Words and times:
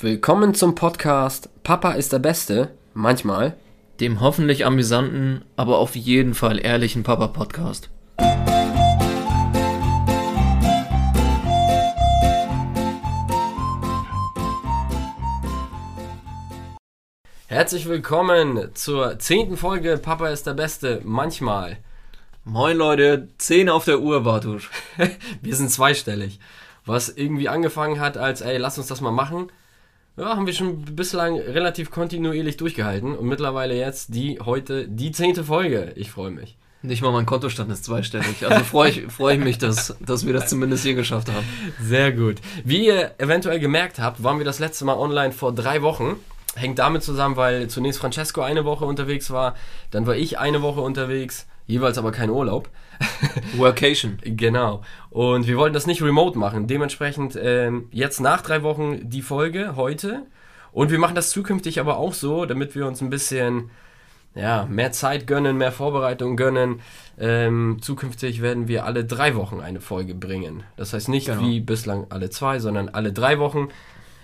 Willkommen 0.00 0.54
zum 0.54 0.76
Podcast 0.76 1.48
Papa 1.64 1.90
ist 1.94 2.12
der 2.12 2.20
Beste, 2.20 2.70
manchmal. 2.94 3.56
Dem 3.98 4.20
hoffentlich 4.20 4.64
amüsanten, 4.64 5.44
aber 5.56 5.78
auf 5.78 5.96
jeden 5.96 6.34
Fall 6.34 6.64
ehrlichen 6.64 7.02
Papa-Podcast. 7.02 7.90
Herzlich 17.48 17.88
willkommen 17.88 18.70
zur 18.74 19.18
zehnten 19.18 19.56
Folge 19.56 19.98
Papa 19.98 20.28
ist 20.28 20.46
der 20.46 20.54
Beste, 20.54 21.00
manchmal. 21.02 21.78
Moin 22.44 22.76
Leute, 22.76 23.30
10 23.38 23.68
auf 23.68 23.84
der 23.84 23.98
Uhr, 23.98 24.22
Bartusch. 24.22 24.70
Wir 25.42 25.56
sind 25.56 25.72
zweistellig. 25.72 26.38
Was 26.86 27.08
irgendwie 27.08 27.48
angefangen 27.48 27.98
hat 27.98 28.16
als, 28.16 28.42
ey, 28.42 28.58
lass 28.58 28.78
uns 28.78 28.86
das 28.86 29.00
mal 29.00 29.10
machen. 29.10 29.50
Ja, 30.18 30.36
haben 30.36 30.46
wir 30.46 30.52
schon 30.52 30.82
bislang 30.82 31.38
relativ 31.38 31.92
kontinuierlich 31.92 32.56
durchgehalten 32.56 33.16
und 33.16 33.28
mittlerweile 33.28 33.76
jetzt 33.76 34.14
die 34.14 34.40
heute 34.40 34.88
die 34.88 35.12
zehnte 35.12 35.44
Folge. 35.44 35.92
Ich 35.94 36.10
freue 36.10 36.32
mich. 36.32 36.56
Nicht 36.82 37.02
mal 37.02 37.12
mein 37.12 37.26
Kontostand 37.26 37.70
ist 37.70 37.84
zweistellig. 37.84 38.44
Also 38.44 38.64
freue 38.64 38.90
ich, 38.90 39.02
freu 39.12 39.34
ich 39.34 39.38
mich, 39.38 39.58
dass, 39.58 39.96
dass 40.00 40.26
wir 40.26 40.32
das 40.32 40.48
zumindest 40.48 40.82
hier 40.82 40.94
geschafft 40.94 41.28
haben. 41.28 41.46
Sehr 41.80 42.10
gut. 42.10 42.36
Wie 42.64 42.86
ihr 42.86 43.14
eventuell 43.18 43.60
gemerkt 43.60 44.00
habt, 44.00 44.22
waren 44.24 44.38
wir 44.38 44.44
das 44.44 44.58
letzte 44.58 44.84
Mal 44.84 44.96
online 44.96 45.32
vor 45.32 45.54
drei 45.54 45.82
Wochen. 45.82 46.16
Hängt 46.56 46.80
damit 46.80 47.04
zusammen, 47.04 47.36
weil 47.36 47.68
zunächst 47.68 48.00
Francesco 48.00 48.40
eine 48.40 48.64
Woche 48.64 48.86
unterwegs 48.86 49.30
war, 49.30 49.54
dann 49.92 50.06
war 50.08 50.16
ich 50.16 50.40
eine 50.40 50.62
Woche 50.62 50.80
unterwegs, 50.80 51.46
jeweils 51.68 51.96
aber 51.96 52.10
kein 52.10 52.30
Urlaub. 52.30 52.68
Workation. 53.56 54.18
genau. 54.22 54.82
Und 55.10 55.46
wir 55.46 55.56
wollten 55.56 55.74
das 55.74 55.86
nicht 55.86 56.02
remote 56.02 56.38
machen. 56.38 56.66
Dementsprechend 56.66 57.38
ähm, 57.40 57.88
jetzt 57.90 58.20
nach 58.20 58.42
drei 58.42 58.62
Wochen 58.62 59.08
die 59.08 59.22
Folge 59.22 59.74
heute. 59.76 60.26
Und 60.72 60.90
wir 60.90 60.98
machen 60.98 61.14
das 61.14 61.30
zukünftig 61.30 61.80
aber 61.80 61.96
auch 61.96 62.12
so, 62.12 62.44
damit 62.44 62.74
wir 62.74 62.86
uns 62.86 63.00
ein 63.00 63.10
bisschen 63.10 63.70
ja, 64.34 64.66
mehr 64.70 64.92
Zeit 64.92 65.26
gönnen, 65.26 65.56
mehr 65.56 65.72
Vorbereitung 65.72 66.36
gönnen. 66.36 66.80
Ähm, 67.18 67.78
zukünftig 67.80 68.42
werden 68.42 68.68
wir 68.68 68.84
alle 68.84 69.04
drei 69.04 69.34
Wochen 69.34 69.60
eine 69.60 69.80
Folge 69.80 70.14
bringen. 70.14 70.62
Das 70.76 70.92
heißt 70.92 71.08
nicht 71.08 71.26
Genau. 71.26 71.42
wie 71.42 71.60
bislang 71.60 72.06
alle 72.10 72.30
zwei, 72.30 72.58
sondern 72.58 72.88
alle 72.90 73.12
drei 73.12 73.38
Wochen. 73.38 73.68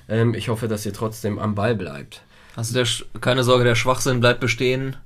Ähm, 0.08 0.34
ich 0.34 0.48
hoffe, 0.50 0.68
dass 0.68 0.84
ihr 0.86 0.92
trotzdem 0.92 1.38
am 1.38 1.54
Ball 1.54 1.74
bleibt. 1.74 2.22
Also 2.54 2.74
der, 2.74 2.86
keine 3.20 3.42
Sorge, 3.42 3.64
der 3.64 3.74
Schwachsinn 3.74 4.20
bleibt 4.20 4.40
bestehen. 4.40 4.96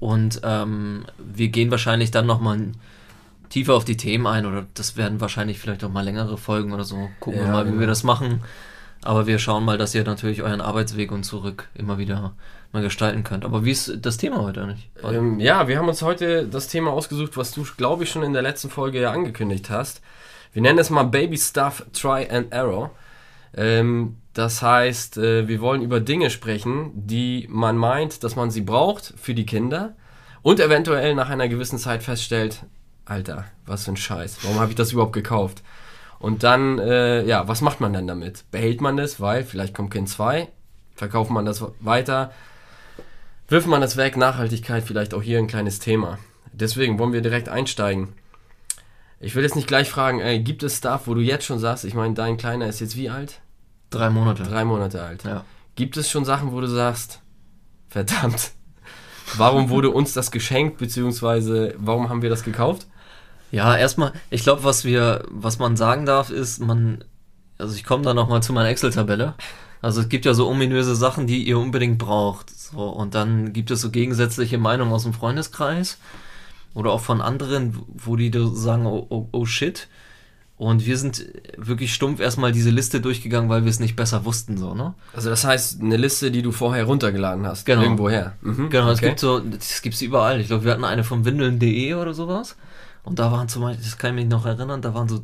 Und 0.00 0.40
ähm, 0.44 1.04
wir 1.18 1.48
gehen 1.48 1.70
wahrscheinlich 1.70 2.10
dann 2.10 2.26
nochmal 2.26 2.72
tiefer 3.54 3.74
auf 3.74 3.84
die 3.84 3.96
Themen 3.96 4.26
ein. 4.26 4.46
Oder 4.46 4.66
das 4.74 4.96
werden 4.96 5.20
wahrscheinlich 5.20 5.60
vielleicht 5.60 5.84
auch 5.84 5.88
mal 5.90 6.04
längere 6.04 6.36
Folgen 6.36 6.72
oder 6.72 6.82
so. 6.82 7.08
Gucken 7.20 7.40
Ja, 7.40 7.46
wir 7.46 7.52
mal, 7.52 7.64
wie 7.64 7.70
genau. 7.70 7.80
wir 7.80 7.86
das 7.86 8.02
machen. 8.02 8.42
Aber 9.02 9.28
wir 9.28 9.38
schauen 9.38 9.64
mal, 9.64 9.78
dass 9.78 9.94
ihr 9.94 10.02
natürlich 10.02 10.42
euren 10.42 10.60
Arbeitsweg 10.60 11.12
und 11.12 11.22
zurück 11.22 11.68
immer 11.74 11.96
wieder 11.96 12.34
mal 12.72 12.82
gestalten 12.82 13.22
könnt. 13.22 13.44
Aber 13.44 13.64
wie 13.64 13.70
ist 13.70 13.98
das 14.00 14.16
Thema 14.16 14.42
heute 14.42 14.66
nicht? 14.66 14.90
Ähm, 15.04 15.38
ja, 15.38 15.68
wir 15.68 15.78
haben 15.78 15.86
uns 15.86 16.02
heute 16.02 16.48
das 16.48 16.66
Thema 16.66 16.90
ausgesucht, 16.90 17.36
was 17.36 17.52
du, 17.52 17.64
glaube 17.76 18.02
ich, 18.02 18.10
schon 18.10 18.24
in 18.24 18.32
der 18.32 18.42
letzten 18.42 18.70
Folge 18.70 19.00
ja 19.00 19.12
angekündigt 19.12 19.70
hast. 19.70 20.00
Wir 20.52 20.62
nennen 20.62 20.78
es 20.80 20.90
mal 20.90 21.04
Baby 21.04 21.38
Stuff 21.38 21.86
Try 21.92 22.28
and 22.28 22.52
Error. 22.52 22.90
Ähm, 23.56 24.16
das 24.32 24.62
heißt, 24.62 25.18
äh, 25.18 25.46
wir 25.46 25.60
wollen 25.60 25.82
über 25.82 26.00
Dinge 26.00 26.30
sprechen, 26.30 26.90
die 26.94 27.46
man 27.48 27.76
meint, 27.76 28.24
dass 28.24 28.34
man 28.34 28.50
sie 28.50 28.62
braucht 28.62 29.14
für 29.16 29.34
die 29.34 29.46
Kinder 29.46 29.94
und 30.42 30.58
eventuell 30.58 31.14
nach 31.14 31.30
einer 31.30 31.46
gewissen 31.46 31.78
Zeit 31.78 32.02
feststellt, 32.02 32.64
Alter, 33.04 33.44
was 33.66 33.84
für 33.84 33.92
ein 33.92 33.96
Scheiß, 33.96 34.38
warum 34.42 34.60
habe 34.60 34.70
ich 34.70 34.76
das 34.76 34.92
überhaupt 34.92 35.12
gekauft? 35.12 35.62
Und 36.18 36.42
dann, 36.42 36.78
äh, 36.78 37.24
ja, 37.24 37.48
was 37.48 37.60
macht 37.60 37.80
man 37.80 37.92
denn 37.92 38.06
damit? 38.06 38.44
Behält 38.50 38.80
man 38.80 38.96
das, 38.96 39.20
weil 39.20 39.44
vielleicht 39.44 39.74
kommt 39.74 39.92
Kind 39.92 40.08
2, 40.08 40.48
verkauft 40.94 41.30
man 41.30 41.44
das 41.44 41.62
weiter, 41.80 42.32
wirft 43.48 43.66
man 43.66 43.80
das 43.80 43.96
weg, 43.96 44.16
Nachhaltigkeit 44.16 44.84
vielleicht 44.84 45.12
auch 45.12 45.22
hier 45.22 45.38
ein 45.38 45.48
kleines 45.48 45.80
Thema. 45.80 46.18
Deswegen 46.52 46.98
wollen 46.98 47.12
wir 47.12 47.20
direkt 47.20 47.48
einsteigen. 47.48 48.14
Ich 49.20 49.34
will 49.34 49.42
jetzt 49.42 49.56
nicht 49.56 49.68
gleich 49.68 49.90
fragen, 49.90 50.20
ey, 50.20 50.40
gibt 50.40 50.62
es 50.62 50.78
Stuff, 50.78 51.02
wo 51.06 51.14
du 51.14 51.20
jetzt 51.20 51.44
schon 51.44 51.58
sagst, 51.58 51.84
ich 51.84 51.94
meine, 51.94 52.14
dein 52.14 52.36
Kleiner 52.36 52.66
ist 52.68 52.80
jetzt 52.80 52.96
wie 52.96 53.10
alt? 53.10 53.40
Drei 53.90 54.10
Monate. 54.10 54.42
Drei 54.44 54.64
Monate 54.64 55.02
alt. 55.02 55.24
Ja. 55.24 55.44
Gibt 55.76 55.96
es 55.96 56.10
schon 56.10 56.24
Sachen, 56.24 56.52
wo 56.52 56.60
du 56.60 56.68
sagst, 56.68 57.20
verdammt, 57.88 58.52
warum 59.36 59.68
wurde 59.68 59.90
uns 59.90 60.12
das 60.14 60.30
geschenkt, 60.30 60.78
beziehungsweise 60.78 61.74
warum 61.78 62.08
haben 62.08 62.22
wir 62.22 62.30
das 62.30 62.44
gekauft? 62.44 62.86
Ja, 63.54 63.76
erstmal, 63.76 64.12
ich 64.30 64.42
glaube, 64.42 64.64
was 64.64 64.84
wir, 64.84 65.24
was 65.30 65.58
man 65.58 65.76
sagen 65.76 66.06
darf, 66.06 66.30
ist, 66.30 66.60
man, 66.60 67.04
also 67.58 67.74
ich 67.76 67.84
komme 67.84 68.02
da 68.02 68.12
nochmal 68.12 68.42
zu 68.42 68.52
meiner 68.52 68.68
Excel-Tabelle. 68.68 69.34
Also 69.80 70.00
es 70.00 70.08
gibt 70.08 70.24
ja 70.24 70.34
so 70.34 70.48
ominöse 70.48 70.96
Sachen, 70.96 71.26
die 71.26 71.44
ihr 71.44 71.58
unbedingt 71.58 71.98
braucht. 71.98 72.50
So, 72.50 72.78
und 72.88 73.14
dann 73.14 73.52
gibt 73.52 73.70
es 73.70 73.80
so 73.80 73.90
gegensätzliche 73.90 74.58
Meinungen 74.58 74.92
aus 74.92 75.04
dem 75.04 75.12
Freundeskreis 75.12 75.98
oder 76.74 76.90
auch 76.90 77.00
von 77.00 77.20
anderen, 77.20 77.78
wo 77.94 78.16
die 78.16 78.32
so 78.32 78.52
sagen, 78.54 78.86
oh, 78.86 79.06
oh, 79.08 79.28
oh 79.30 79.44
shit. 79.46 79.86
Und 80.56 80.86
wir 80.86 80.96
sind 80.96 81.24
wirklich 81.56 81.92
stumpf 81.92 82.20
erstmal 82.20 82.52
diese 82.52 82.70
Liste 82.70 83.00
durchgegangen, 83.00 83.50
weil 83.50 83.64
wir 83.64 83.70
es 83.70 83.80
nicht 83.80 83.96
besser 83.96 84.24
wussten, 84.24 84.56
so, 84.56 84.72
ne? 84.74 84.94
Also 85.12 85.28
das 85.28 85.44
heißt, 85.44 85.80
eine 85.80 85.96
Liste, 85.96 86.30
die 86.30 86.42
du 86.42 86.52
vorher 86.52 86.84
runtergeladen 86.84 87.46
hast, 87.46 87.66
Genau. 87.66 87.82
irgendwoher. 87.82 88.34
Mhm, 88.40 88.70
Genau, 88.70 88.90
es 88.90 88.98
okay. 88.98 89.08
gibt 89.08 89.20
so, 89.20 89.40
das 89.40 89.82
gibt's 89.82 90.00
überall. 90.00 90.40
Ich 90.40 90.46
glaube, 90.46 90.64
wir 90.64 90.72
hatten 90.72 90.84
eine 90.84 91.04
von 91.04 91.24
windeln.de 91.24 91.94
oder 91.94 92.14
sowas. 92.14 92.56
Und 93.04 93.18
da 93.18 93.30
waren 93.30 93.48
zum 93.48 93.62
Beispiel, 93.62 93.84
das 93.84 93.98
kann 93.98 94.10
ich 94.16 94.24
mich 94.24 94.30
noch 94.32 94.44
erinnern, 94.46 94.82
da 94.82 94.94
waren 94.94 95.08
so 95.08 95.22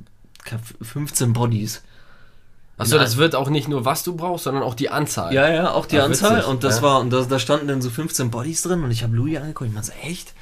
15 0.82 1.32
Bodies. 1.32 1.82
Achso, 2.78 2.96
das 2.96 3.18
wird 3.18 3.34
auch 3.34 3.50
nicht 3.50 3.68
nur, 3.68 3.84
was 3.84 4.02
du 4.04 4.16
brauchst, 4.16 4.44
sondern 4.44 4.62
auch 4.62 4.74
die 4.74 4.88
Anzahl. 4.88 5.34
Ja, 5.34 5.50
ja, 5.50 5.70
auch 5.72 5.84
die 5.84 5.98
Ah, 5.98 6.04
Anzahl. 6.04 6.38
witzig, 6.38 6.48
und 6.48 6.64
das 6.64 6.76
ja. 6.76 6.82
war, 6.82 7.00
und 7.00 7.10
das, 7.10 7.28
da 7.28 7.38
standen 7.38 7.68
dann 7.68 7.82
so 7.82 7.90
15 7.90 8.30
Bodies 8.30 8.62
drin 8.62 8.82
und 8.82 8.90
ich 8.90 9.02
habe 9.02 9.14
Louis 9.14 9.36
angeguckt. 9.38 9.68
Ich 9.68 9.74
meinte 9.74 9.90
so, 9.90 10.08
echt? 10.08 10.32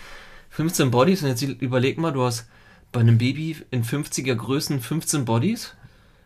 15 0.50 0.90
Bodies? 0.92 1.22
Und 1.22 1.28
jetzt 1.28 1.42
überleg 1.42 1.98
mal, 1.98 2.12
du 2.12 2.22
hast 2.24 2.46
bei 2.92 3.00
einem 3.00 3.18
Baby 3.18 3.56
in 3.70 3.84
50er 3.84 4.34
Größen 4.36 4.80
15 4.80 5.24
Bodies. 5.24 5.74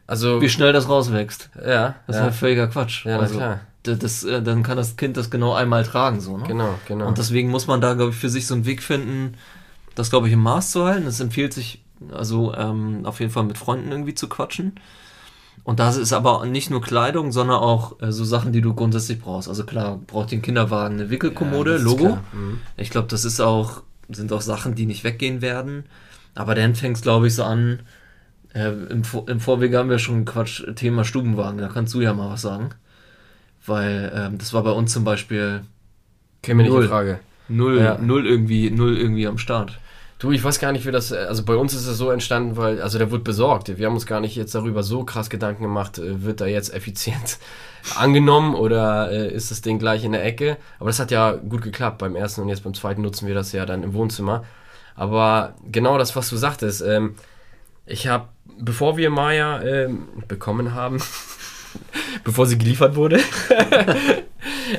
Also, 0.07 0.43
Wie 0.43 0.51
schnell 0.51 0.73
das 0.75 0.89
rauswächst. 0.89 1.49
ja, 1.57 1.95
Das 2.07 2.17
ist 2.17 2.21
ja. 2.21 2.23
halt 2.25 2.35
völliger 2.35 2.67
Quatsch. 2.69 3.07
Ja, 3.07 3.19
also, 3.19 3.37
klar. 3.37 3.61
Das, 3.85 3.99
das, 3.99 4.25
äh, 4.25 4.43
dann 4.43 4.63
kann 4.63 4.77
das 4.77 4.97
Kind 4.97 5.17
das 5.17 5.31
genau 5.31 5.55
einmal 5.55 5.83
tragen, 5.85 6.21
so, 6.21 6.37
ne? 6.37 6.45
genau, 6.47 6.75
genau. 6.87 7.07
Und 7.09 7.19
deswegen 7.19 7.49
muss 7.51 7.67
man 7.67 7.81
da, 7.81 7.95
glaube 7.95 8.11
ich, 8.11 8.17
für 8.17 8.29
sich 8.29 8.47
so 8.47 8.55
einen 8.55 8.65
Weg 8.67 8.83
finden, 8.83 9.35
das, 9.95 10.11
glaube 10.11 10.27
ich, 10.27 10.33
im 10.33 10.43
Maß 10.43 10.71
zu 10.71 10.85
halten. 10.85 11.07
Es 11.07 11.21
empfiehlt 11.21 11.53
sich, 11.53 11.85
also 12.13 12.55
ähm, 12.55 13.05
auf 13.05 13.21
jeden 13.21 13.33
Fall 13.33 13.45
mit 13.45 13.59
Freunden 13.59 13.91
irgendwie 13.91 14.15
zu 14.15 14.29
quatschen. 14.29 14.75
Und 15.65 15.79
das 15.79 15.97
ist 15.97 16.13
aber 16.13 16.45
nicht 16.45 16.71
nur 16.71 16.81
Kleidung, 16.81 17.31
sondern 17.31 17.59
auch 17.59 18.01
äh, 18.01 18.11
so 18.11 18.25
Sachen, 18.25 18.53
die 18.53 18.61
du 18.61 18.75
grundsätzlich 18.75 19.21
brauchst. 19.21 19.49
Also 19.49 19.65
klar, 19.65 20.01
braucht 20.07 20.33
den 20.33 20.43
Kinderwagen 20.43 20.95
eine 20.95 21.11
Wickelkommode, 21.11 21.77
Ja, 21.77 21.83
Logo. 21.83 22.19
Mhm. 22.33 22.61
Ich 22.77 22.91
glaube, 22.91 23.09
das 23.09 23.25
ist 23.25 23.41
auch, 23.41 23.83
sind 24.09 24.33
auch 24.33 24.41
Sachen, 24.41 24.75
die 24.75 24.87
nicht 24.87 25.05
weggehen 25.05 25.41
werden. 25.41 25.85
Aber 26.35 26.55
dann 26.55 26.75
fängt 26.75 26.97
es, 26.97 27.03
glaube 27.03 27.29
ich, 27.29 27.35
so 27.35 27.45
an. 27.45 27.81
Äh, 28.55 28.71
im, 28.71 29.03
Im 29.27 29.41
Vorwege 29.41 29.79
haben 29.79 29.89
wir 29.89 29.99
schon 29.99 30.25
Quatsch, 30.25 30.65
Thema 30.75 31.05
Stubenwagen, 31.05 31.59
da 31.59 31.69
kannst 31.69 31.95
du 31.95 32.01
ja 32.01 32.13
mal 32.13 32.31
was 32.31 32.43
sagen. 32.43 32.71
Weil 33.65 34.13
ähm, 34.15 34.39
das 34.39 34.53
war 34.53 34.63
bei 34.65 34.73
uns 34.73 34.93
zum 34.93 35.05
Beispiel 35.05 35.63
Käme 36.43 36.65
nicht 36.65 36.75
in 36.75 36.89
Frage. 36.89 37.21
Null, 37.57 37.79
Ja. 37.81 37.99
null 37.99 38.27
irgendwie, 38.27 38.71
null 38.71 38.97
irgendwie 38.97 39.27
am 39.27 39.39
Start. 39.39 39.79
Du, 40.19 40.31
ich 40.31 40.45
weiß 40.45 40.61
gar 40.61 40.71
nicht, 40.71 40.87
wie 40.87 40.93
das, 40.93 41.13
also 41.13 41.45
bei 41.45 41.57
uns 41.57 41.75
ist 41.75 41.85
es 41.87 41.99
so 41.99 42.11
entstanden, 42.13 42.57
weil, 42.57 42.81
also 42.81 42.97
der 42.97 43.11
wird 43.11 43.25
besorgt. 43.25 43.77
Wir 43.77 43.87
haben 43.87 43.95
uns 43.95 44.07
gar 44.07 44.21
nicht 44.21 44.37
jetzt 44.37 44.55
darüber 44.55 44.85
so 44.85 45.03
krass 45.03 45.31
Gedanken 45.31 45.65
gemacht, 45.65 45.99
äh, 45.99 46.23
wird 46.25 46.41
da 46.41 46.47
jetzt 46.47 46.73
effizient 46.73 47.39
angenommen 47.97 48.55
oder 48.55 49.11
äh, 49.11 49.35
ist 49.35 49.51
das 49.51 49.63
Ding 49.63 49.81
gleich 49.81 50.05
in 50.05 50.13
der 50.13 50.25
Ecke? 50.25 50.59
Aber 50.79 50.91
das 50.91 51.01
hat 51.01 51.11
ja 51.11 51.33
gut 51.33 51.63
geklappt 51.63 51.99
beim 51.99 52.15
ersten 52.15 52.41
und 52.41 52.49
jetzt 52.49 52.63
beim 52.63 52.75
zweiten 52.75 53.03
nutzen 53.03 53.27
wir 53.27 53.35
das 53.35 53.51
ja 53.53 53.67
dann 53.67 53.83
im 53.83 53.95
Wohnzimmer. 53.95 54.45
Aber 54.95 55.55
genau 55.71 55.99
das, 55.99 56.15
was 56.15 56.31
du 56.31 56.37
sagtest, 56.37 56.83
ähm, 56.83 57.17
ich 57.85 58.07
habe, 58.07 58.29
bevor 58.61 58.97
wir 58.97 59.11
Maya 59.11 59.61
ähm, 59.63 60.07
bekommen 60.29 60.73
haben, 60.75 60.99
bevor 62.25 62.47
sie 62.47 62.59
geliefert 62.59 62.95
wurde, 62.95 63.19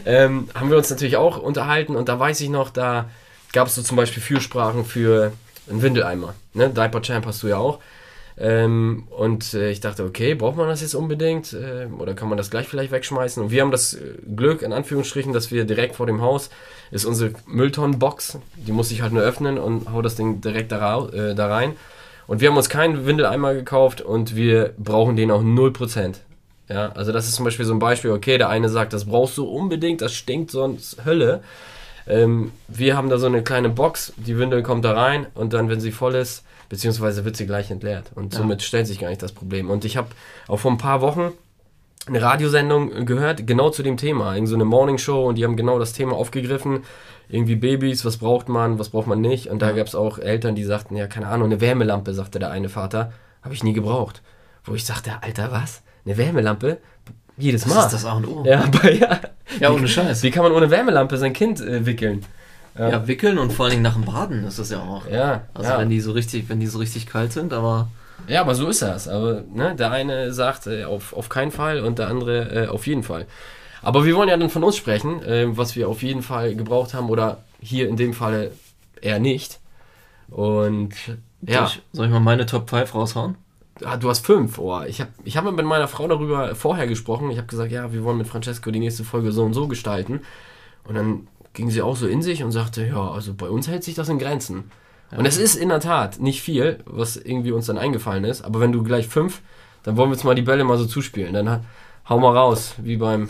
ähm, 0.05 0.49
haben 0.53 0.69
wir 0.69 0.77
uns 0.77 0.89
natürlich 0.89 1.17
auch 1.17 1.37
unterhalten 1.37 1.95
und 1.95 2.09
da 2.09 2.19
weiß 2.19 2.41
ich 2.41 2.49
noch, 2.49 2.69
da 2.69 3.09
gab 3.51 3.67
es 3.67 3.75
so 3.75 3.81
zum 3.81 3.97
Beispiel 3.97 4.21
Fürsprachen 4.21 4.85
für 4.85 5.33
einen 5.69 5.81
Windeleimer. 5.81 6.33
Ne? 6.53 6.69
Diaper 6.69 7.01
Champ 7.01 7.25
hast 7.25 7.43
du 7.43 7.47
ja 7.47 7.57
auch. 7.57 7.79
Ähm, 8.35 9.03
und 9.11 9.53
äh, 9.53 9.69
ich 9.69 9.79
dachte, 9.79 10.03
okay, 10.03 10.33
braucht 10.33 10.57
man 10.57 10.67
das 10.67 10.81
jetzt 10.81 10.95
unbedingt? 10.95 11.53
Ähm, 11.53 11.99
oder 11.99 12.15
kann 12.15 12.29
man 12.29 12.37
das 12.37 12.49
gleich 12.49 12.67
vielleicht 12.67 12.91
wegschmeißen? 12.91 13.43
Und 13.43 13.51
wir 13.51 13.61
haben 13.61 13.71
das 13.71 13.93
äh, 13.93 13.99
Glück, 14.35 14.63
in 14.63 14.73
Anführungsstrichen, 14.73 15.33
dass 15.33 15.51
wir 15.51 15.65
direkt 15.65 15.95
vor 15.95 16.07
dem 16.07 16.21
Haus 16.21 16.49
ist 16.89 17.05
unsere 17.05 17.33
Mülltonnenbox. 17.45 18.39
Die 18.55 18.71
muss 18.71 18.91
ich 18.91 19.01
halt 19.01 19.13
nur 19.13 19.21
öffnen 19.21 19.59
und 19.59 19.91
hau 19.91 20.01
das 20.01 20.15
Ding 20.15 20.41
direkt 20.41 20.71
da, 20.71 21.07
äh, 21.09 21.35
da 21.35 21.47
rein. 21.47 21.75
Und 22.25 22.41
wir 22.41 22.49
haben 22.49 22.57
uns 22.57 22.69
keinen 22.69 23.05
Windeleimer 23.05 23.53
gekauft 23.53 24.01
und 24.01 24.35
wir 24.35 24.73
brauchen 24.77 25.15
den 25.15 25.29
auch 25.29 25.43
0%. 25.43 26.15
Ja, 26.69 26.91
also 26.93 27.11
das 27.11 27.27
ist 27.27 27.35
zum 27.35 27.45
Beispiel 27.45 27.65
so 27.65 27.73
ein 27.73 27.79
Beispiel, 27.79 28.11
okay, 28.11 28.37
der 28.37 28.49
eine 28.49 28.69
sagt, 28.69 28.93
das 28.93 29.05
brauchst 29.05 29.37
du 29.37 29.45
unbedingt, 29.45 30.01
das 30.01 30.13
stinkt 30.13 30.51
sonst 30.51 31.03
Hölle. 31.05 31.41
Ähm, 32.07 32.51
wir 32.67 32.97
haben 32.97 33.09
da 33.09 33.17
so 33.17 33.27
eine 33.27 33.43
kleine 33.43 33.69
Box, 33.69 34.13
die 34.17 34.37
Windel 34.37 34.63
kommt 34.63 34.85
da 34.85 34.93
rein 34.93 35.27
und 35.35 35.53
dann, 35.53 35.69
wenn 35.69 35.79
sie 35.79 35.91
voll 35.91 36.15
ist, 36.15 36.43
beziehungsweise 36.69 37.25
wird 37.25 37.35
sie 37.35 37.45
gleich 37.45 37.69
entleert. 37.71 38.11
Und 38.15 38.33
Ja. 38.33 38.39
somit 38.39 38.61
stellt 38.61 38.87
sich 38.87 38.99
gar 38.99 39.09
nicht 39.09 39.21
das 39.21 39.31
Problem. 39.31 39.69
Und 39.69 39.85
ich 39.85 39.97
habe 39.97 40.07
auch 40.47 40.57
vor 40.57 40.71
ein 40.71 40.77
paar 40.77 41.01
Wochen 41.01 41.31
eine 42.07 42.21
Radiosendung 42.21 43.05
gehört, 43.05 43.47
genau 43.47 43.69
zu 43.69 43.83
dem 43.83 43.95
Thema. 43.95 44.33
Irgend 44.35 44.49
so 44.49 44.55
eine 44.55 44.65
Morningshow 44.65 45.25
und 45.27 45.35
die 45.37 45.45
haben 45.45 45.55
genau 45.55 45.79
das 45.79 45.93
Thema 45.93 46.13
aufgegriffen. 46.15 46.83
Irgendwie 47.29 47.55
Babys, 47.55 48.03
was 48.03 48.17
braucht 48.17 48.49
man, 48.49 48.79
was 48.79 48.89
braucht 48.89 49.07
man 49.07 49.21
nicht. 49.21 49.47
Und 49.49 49.61
da 49.61 49.71
gab 49.71 49.87
es 49.87 49.95
auch 49.95 50.17
Eltern, 50.19 50.55
die 50.55 50.65
sagten, 50.65 50.97
ja, 50.97 51.07
keine 51.07 51.27
Ahnung, 51.27 51.45
eine 51.47 51.61
Wärmelampe, 51.61 52.13
sagte 52.13 52.39
der 52.39 52.51
eine 52.51 52.67
Vater. 52.67 53.13
Habe 53.41 53.53
ich 53.53 53.63
nie 53.63 53.73
gebraucht. 53.73 54.21
Wo 54.65 54.75
ich 54.75 54.85
sagte, 54.85 55.11
Alter, 55.21 55.51
was? 55.51 55.81
Eine 56.05 56.17
Wärmelampe? 56.17 56.77
Jedes 57.37 57.65
Mal. 57.65 57.75
Das 57.75 57.85
ist 57.87 57.93
das 57.93 58.05
A 58.05 58.13
und 58.13 58.27
O. 58.27 58.43
Ja, 58.45 58.63
aber 58.63 58.91
ja. 58.91 59.19
Ja, 59.59 59.71
ohne 59.71 59.87
Scheiß. 59.87 60.23
Wie 60.23 60.31
kann 60.31 60.43
man 60.43 60.51
ohne 60.51 60.69
Wärmelampe 60.69 61.17
sein 61.17 61.33
Kind 61.33 61.61
äh, 61.61 61.85
wickeln? 61.85 62.25
Ja. 62.75 63.07
wickeln 63.07 63.37
und 63.37 63.53
vor 63.53 63.65
allen 63.65 63.71
Dingen 63.73 63.83
nach 63.83 63.93
dem 63.93 64.03
Baden 64.05 64.45
ist 64.45 64.57
das 64.57 64.71
ja 64.71 64.79
auch. 64.81 65.07
Ja, 65.07 65.41
Also 65.53 65.69
ja. 65.69 65.77
wenn 65.77 65.89
die 65.89 65.99
so 65.99 66.11
richtig, 66.11 66.49
wenn 66.49 66.59
die 66.59 66.65
so 66.65 66.79
richtig 66.79 67.05
kalt 67.05 67.31
sind, 67.31 67.53
aber 67.53 67.87
Ja, 68.27 68.41
aber 68.41 68.55
so 68.55 68.67
ist 68.67 68.81
das. 68.81 69.07
Aber 69.07 69.43
ne, 69.53 69.75
der 69.75 69.91
eine 69.91 70.33
sagt 70.33 70.65
äh, 70.65 70.83
auf, 70.85 71.13
auf 71.13 71.29
keinen 71.29 71.51
Fall 71.51 71.81
und 71.81 71.99
der 71.99 72.07
andere 72.07 72.63
äh, 72.65 72.67
auf 72.67 72.87
jeden 72.87 73.03
Fall. 73.03 73.27
Aber 73.83 74.05
wir 74.05 74.15
wollen 74.15 74.29
ja 74.29 74.37
dann 74.37 74.49
von 74.49 74.63
uns 74.63 74.75
sprechen, 74.75 75.21
äh, 75.23 75.55
was 75.55 75.75
wir 75.75 75.87
auf 75.87 76.01
jeden 76.01 76.23
Fall 76.23 76.55
gebraucht 76.55 76.95
haben 76.95 77.09
oder 77.11 77.43
hier 77.61 77.87
in 77.87 77.95
dem 77.95 78.13
Falle 78.13 78.51
eher 79.01 79.19
nicht. 79.19 79.59
Und 80.31 80.93
ja, 81.41 81.59
soll, 81.59 81.67
ich, 81.67 81.81
soll 81.91 82.05
ich 82.07 82.11
mal 82.11 82.21
meine 82.21 82.45
Top 82.47 82.69
5 82.71 82.95
raushauen? 82.95 83.35
Ah, 83.83 83.97
du 83.97 84.09
hast 84.09 84.25
fünf. 84.25 84.57
Oh, 84.59 84.81
ich 84.87 85.01
habe 85.01 85.11
ich 85.23 85.37
hab 85.37 85.45
mit 85.51 85.65
meiner 85.65 85.87
Frau 85.87 86.07
darüber 86.07 86.55
vorher 86.55 86.87
gesprochen. 86.87 87.29
Ich 87.31 87.37
habe 87.37 87.47
gesagt, 87.47 87.71
ja, 87.71 87.91
wir 87.93 88.03
wollen 88.03 88.17
mit 88.17 88.27
Francesco 88.27 88.71
die 88.71 88.79
nächste 88.79 89.03
Folge 89.03 89.31
so 89.31 89.43
und 89.43 89.53
so 89.53 89.67
gestalten. 89.67 90.21
Und 90.85 90.95
dann 90.95 91.27
ging 91.53 91.69
sie 91.69 91.81
auch 91.81 91.95
so 91.95 92.07
in 92.07 92.21
sich 92.21 92.43
und 92.43 92.51
sagte, 92.51 92.85
ja, 92.85 93.11
also 93.11 93.33
bei 93.33 93.49
uns 93.49 93.67
hält 93.67 93.83
sich 93.83 93.95
das 93.95 94.09
in 94.09 94.19
Grenzen. 94.19 94.71
Und 95.15 95.27
es 95.27 95.37
ist 95.37 95.55
in 95.55 95.69
der 95.69 95.79
Tat 95.79 96.19
nicht 96.19 96.41
viel, 96.41 96.79
was 96.85 97.17
irgendwie 97.17 97.51
uns 97.51 97.67
dann 97.67 97.77
eingefallen 97.77 98.23
ist. 98.23 98.43
Aber 98.43 98.59
wenn 98.59 98.71
du 98.71 98.81
gleich 98.81 99.07
fünf, 99.07 99.41
dann 99.83 99.95
wollen 99.95 100.09
wir 100.09 100.15
jetzt 100.15 100.23
mal 100.23 100.33
die 100.33 100.41
Bälle 100.41 100.63
mal 100.63 100.77
so 100.79 100.85
zuspielen. 100.87 101.33
Dann 101.33 101.47
ha- 101.49 101.61
hau 102.09 102.19
mal 102.19 102.35
raus, 102.35 102.73
wie 102.79 102.97
beim 102.97 103.29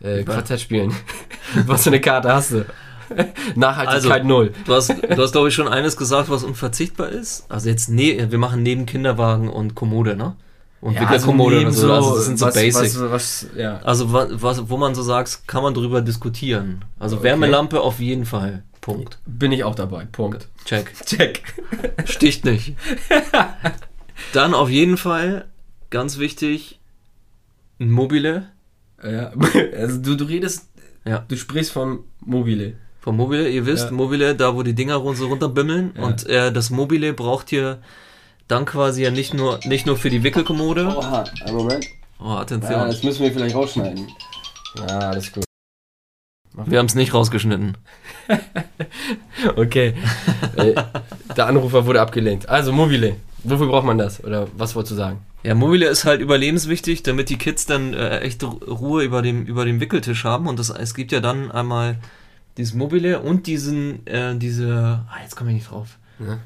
äh, 0.00 0.22
Quartett 0.22 0.60
spielen. 0.60 0.94
was 1.66 1.82
für 1.82 1.90
eine 1.90 2.00
Karte 2.00 2.32
hast 2.32 2.52
du? 2.52 2.64
Nachhaltigkeit 3.56 4.20
Also- 4.20 4.28
null. 4.28 4.52
Du 4.64 4.74
hast, 4.74 4.90
du 4.90 5.16
hast 5.22 5.32
glaube 5.32 5.48
ich 5.48 5.54
schon 5.54 5.68
eines 5.68 5.96
gesagt, 5.96 6.30
was 6.30 6.44
unverzichtbar 6.44 7.08
ist. 7.08 7.44
Also 7.48 7.68
jetzt 7.68 7.88
ne, 7.88 8.30
wir 8.30 8.38
machen 8.38 8.62
neben 8.62 8.86
Kinderwagen 8.86 9.48
und 9.48 9.74
Kommode, 9.74 10.16
ne? 10.16 10.36
Und 10.80 10.98
Wickelkommode 10.98 11.56
neben 11.56 11.66
und 11.68 11.72
so, 11.74 11.92
also 11.92 12.16
das 12.16 12.24
sind 12.24 12.38
so 12.38 12.46
was, 12.46 12.54
Basic. 12.54 13.00
Was, 13.02 13.10
was, 13.10 13.46
ja. 13.54 13.80
Also 13.80 14.12
wa- 14.14 14.28
was, 14.30 14.70
wo 14.70 14.78
man 14.78 14.94
so 14.94 15.02
sagt, 15.02 15.46
kann 15.46 15.62
man 15.62 15.74
drüber 15.74 16.00
diskutieren. 16.00 16.84
Also 16.98 17.16
Okay. 17.16 17.24
Wärmelampe 17.26 17.80
auf 17.82 18.00
jeden 18.00 18.24
Fall. 18.24 18.62
Punkt. 18.80 19.18
Bin 19.26 19.52
ich 19.52 19.62
auch 19.64 19.74
dabei. 19.74 20.06
Punkt. 20.10 20.48
Check. 20.64 20.94
Check. 21.04 21.42
Sticht 22.06 22.46
nicht. 22.46 22.76
Dann 24.32 24.54
auf 24.54 24.70
jeden 24.70 24.96
Fall, 24.96 25.44
ganz 25.90 26.18
wichtig, 26.18 26.80
ein 27.78 27.90
Mobile. 27.90 28.46
Ja, 29.02 29.32
also 29.76 29.98
du, 29.98 30.14
du 30.16 30.24
redest, 30.24 30.68
Ja. 31.04 31.24
du 31.28 31.36
sprichst 31.36 31.72
vom 31.72 32.04
Mobile. 32.20 32.74
Vom 33.00 33.16
Mobile, 33.16 33.48
ihr 33.48 33.64
wisst, 33.66 33.86
Ja. 33.86 33.90
Mobile, 33.92 34.34
da 34.34 34.54
wo 34.54 34.62
die 34.62 34.74
Dinger 34.74 35.00
so 35.14 35.26
runterbimmeln. 35.28 35.92
Ja. 35.96 36.02
Und 36.04 36.26
äh, 36.26 36.52
das 36.52 36.70
Mobile 36.70 37.12
braucht 37.14 37.50
ihr 37.52 37.78
dann 38.48 38.64
quasi 38.64 39.02
ja 39.02 39.10
nicht 39.10 39.32
nur, 39.32 39.58
nicht 39.64 39.86
nur 39.86 39.96
für 39.96 40.10
die 40.10 40.22
Wickelkommode. 40.22 40.86
Oha, 40.96 41.24
einen 41.44 41.56
Moment. 41.56 41.86
Oh, 42.20 42.24
Ja, 42.26 42.36
Attention. 42.40 42.86
das 42.88 43.02
müssen 43.02 43.22
wir 43.22 43.32
vielleicht 43.32 43.54
rausschneiden. 43.54 44.08
Ja, 44.76 44.84
alles 45.10 45.32
gut. 45.32 45.44
Wir 46.66 46.78
haben 46.78 46.86
es 46.86 46.94
nicht 46.94 47.14
rausgeschnitten. 47.14 47.76
Okay. 49.56 49.94
äh, 50.56 50.74
der 51.36 51.46
Anrufer 51.46 51.86
wurde 51.86 52.00
abgelehnt. 52.00 52.48
Also, 52.48 52.72
Mobile. 52.72 53.16
Wofür 53.44 53.68
braucht 53.68 53.86
man 53.86 53.96
das? 53.96 54.22
Oder 54.22 54.48
was 54.56 54.74
wolltest 54.74 54.92
du 54.92 54.96
sagen? 54.96 55.20
Ja, 55.42 55.54
Mobile 55.54 55.86
ist 55.86 56.04
halt 56.04 56.20
überlebenswichtig, 56.20 57.02
damit 57.02 57.30
die 57.30 57.38
Kids 57.38 57.64
dann 57.64 57.94
äh, 57.94 58.18
echt 58.20 58.42
Ru- 58.42 58.62
Ruhe 58.68 59.02
über 59.04 59.22
dem, 59.22 59.46
über 59.46 59.64
dem 59.64 59.80
Wickeltisch 59.80 60.24
haben. 60.24 60.46
Und 60.46 60.58
das, 60.58 60.68
es 60.68 60.94
gibt 60.94 61.12
ja 61.12 61.20
dann 61.20 61.50
einmal 61.50 61.96
dieses 62.56 62.74
Mobile 62.74 63.20
und 63.20 63.46
diesen, 63.46 64.06
äh, 64.06 64.36
diese, 64.36 65.04
ah, 65.08 65.22
jetzt 65.22 65.36
komme 65.36 65.50
ich 65.50 65.56
nicht 65.56 65.70
drauf. 65.70 65.98
Ja. 66.18 66.38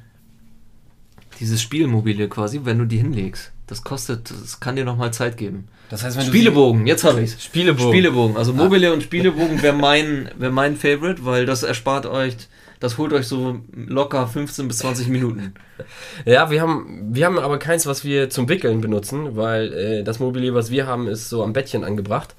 Dieses 1.41 1.61
Spielmobile 1.61 2.29
quasi, 2.29 2.61
wenn 2.65 2.79
du 2.79 2.85
die 2.85 2.99
hinlegst. 2.99 3.53
Das 3.67 3.83
kostet, 3.83 4.31
das 4.31 4.61
kann 4.61 4.77
dir 4.77 4.85
nochmal 4.85 5.13
Zeit 5.13 5.37
geben. 5.37 5.69
Das 5.89 6.05
heißt, 6.05 6.17
wenn 6.17 6.27
Spielebogen, 6.27 6.87
jetzt 6.87 7.05
habe 7.05 7.23
ich's. 7.23 7.35
du 7.35 7.41
Spielebogen. 7.41 7.93
Spielebogen, 7.93 8.37
also 8.37 8.53
Mobile 8.53 8.93
und 8.93 9.03
Spielebogen 9.03 9.63
wäre 9.63 9.75
mein, 9.75 10.31
wär 10.37 10.51
mein 10.51 10.77
Favorite, 10.77 11.25
weil 11.25 11.47
das 11.47 11.63
erspart 11.63 12.07
euch, 12.07 12.37
das 12.81 12.99
holt 12.99 13.13
euch 13.13 13.27
so 13.27 13.61
locker 13.75 14.27
15 14.27 14.69
bis 14.69 14.79
20 14.79 15.09
Minuten. 15.09 15.55
Ja, 16.25 16.51
wir 16.51 16.61
haben, 16.61 17.15
wir 17.15 17.27
haben 17.27 17.39
aber 17.39 17.59
keins, 17.59 17.87
was 17.87 18.05
wir 18.05 18.29
zum 18.29 18.49
Wickeln 18.49 18.81
benutzen, 18.81 19.37
weil 19.37 19.73
äh, 19.73 20.05
das 20.05 20.21
Mobile, 20.21 20.55
was 20.55 20.71
wir 20.71 20.87
haben, 20.87 21.09
ist 21.09 21.29
so 21.31 21.43
am 21.43 21.53
Bettchen 21.53 21.85
angebracht. 21.85 22.35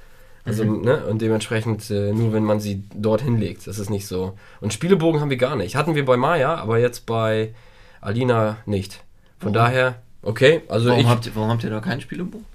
Also, 0.45 0.63
ne, 0.63 1.03
und 1.07 1.21
dementsprechend 1.21 1.89
äh, 1.89 2.13
nur, 2.13 2.31
wenn 2.31 2.44
man 2.44 2.59
sie 2.59 2.83
dort 2.94 3.21
hinlegt. 3.21 3.65
Das 3.65 3.80
ist 3.80 3.89
nicht 3.89 4.06
so. 4.06 4.38
Und 4.62 4.74
Spielebogen 4.74 5.19
haben 5.19 5.31
wir 5.31 5.38
gar 5.38 5.56
nicht. 5.56 5.75
Hatten 5.75 5.95
wir 5.95 6.06
bei 6.06 6.18
Maya, 6.18 6.56
aber 6.56 6.77
jetzt 6.77 7.07
bei 7.07 7.53
Alina 8.00 8.57
nicht. 8.68 9.03
Von 9.39 9.53
daher, 9.53 9.95
okay, 10.21 10.62
also 10.68 10.89
Warum 10.89 11.01
ich. 11.01 11.07
habt, 11.07 11.25
ihr, 11.25 11.36
warum 11.36 11.50
habt 11.50 11.63
ihr 11.63 11.71
da 11.71 11.80
keinen 11.80 12.01
Spielebogen? 12.01 12.45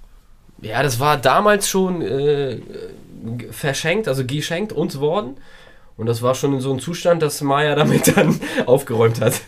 Ja, 0.61 0.81
das 0.83 0.99
war 1.01 1.17
damals 1.17 1.67
schon 1.67 2.01
äh, 2.01 2.59
verschenkt, 3.51 4.07
also 4.07 4.25
geschenkt 4.25 4.71
uns 4.71 4.99
worden. 4.99 5.35
Und 5.97 6.05
das 6.05 6.21
war 6.21 6.33
schon 6.33 6.53
in 6.53 6.61
so 6.61 6.71
einem 6.71 6.79
Zustand, 6.79 7.21
dass 7.21 7.41
Maya 7.41 7.75
damit 7.75 8.15
dann 8.17 8.39
aufgeräumt 8.65 9.19
hat. 9.19 9.41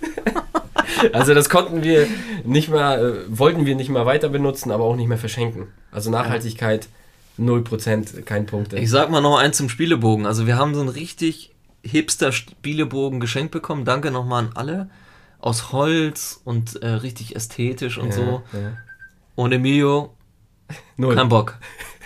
also 1.13 1.33
das 1.33 1.49
konnten 1.49 1.81
wir 1.81 2.07
nicht 2.43 2.69
mehr, 2.69 3.01
äh, 3.01 3.13
wollten 3.27 3.65
wir 3.65 3.75
nicht 3.75 3.89
mehr 3.89 4.05
weiter 4.05 4.27
benutzen, 4.27 4.71
aber 4.71 4.83
auch 4.83 4.97
nicht 4.97 5.07
mehr 5.07 5.17
verschenken. 5.17 5.67
Also 5.91 6.11
Nachhaltigkeit 6.11 6.89
0%, 7.39 8.21
kein 8.23 8.45
Punkt. 8.45 8.73
Ich 8.73 8.89
sag 8.89 9.09
mal 9.09 9.21
noch 9.21 9.37
eins 9.37 9.57
zum 9.57 9.69
Spielebogen. 9.69 10.25
Also 10.25 10.45
wir 10.47 10.57
haben 10.57 10.73
so 10.75 10.81
einen 10.81 10.89
richtig 10.89 11.51
hipster 11.83 12.31
Spielebogen 12.31 13.19
geschenkt 13.19 13.51
bekommen. 13.51 13.85
Danke 13.85 14.11
nochmal 14.11 14.45
an 14.45 14.51
alle. 14.55 14.89
Aus 15.39 15.71
Holz 15.71 16.39
und 16.45 16.81
äh, 16.81 16.87
richtig 16.87 17.35
ästhetisch 17.35 17.97
und 17.97 18.13
so. 18.13 18.43
Ja. 18.53 18.77
Und 19.35 19.51
Emilio, 19.51 20.13
Null. 20.97 21.15
kein 21.15 21.27
Bock. 21.29 21.57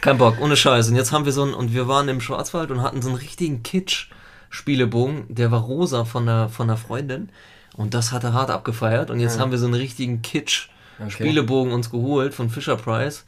Kein 0.01 0.17
Bock, 0.17 0.39
ohne 0.41 0.55
Scheiß. 0.55 0.89
Und 0.89 0.95
jetzt 0.95 1.11
haben 1.11 1.25
wir 1.25 1.31
so 1.31 1.43
einen, 1.43 1.53
und 1.53 1.73
wir 1.73 1.87
waren 1.87 2.07
im 2.07 2.21
Schwarzwald 2.21 2.71
und 2.71 2.81
hatten 2.81 3.01
so 3.01 3.09
einen 3.09 3.17
richtigen 3.17 3.61
Kitsch-Spielebogen. 3.63 5.25
Der 5.29 5.51
war 5.51 5.61
rosa 5.61 6.05
von 6.05 6.25
der, 6.25 6.49
von 6.49 6.67
der 6.67 6.77
Freundin. 6.77 7.29
Und 7.75 7.93
das 7.93 8.11
hat 8.11 8.23
er 8.23 8.33
hart 8.33 8.49
abgefeiert. 8.49 9.11
Und 9.11 9.19
jetzt 9.19 9.35
Ja. 9.35 9.41
haben 9.41 9.51
wir 9.51 9.57
so 9.59 9.65
einen 9.65 9.75
richtigen 9.75 10.21
Kitsch-Spielebogen 10.21 11.71
uns 11.73 11.89
geholt 11.91 12.33
von 12.33 12.49
Fisher 12.49 12.75
Price. 12.77 13.25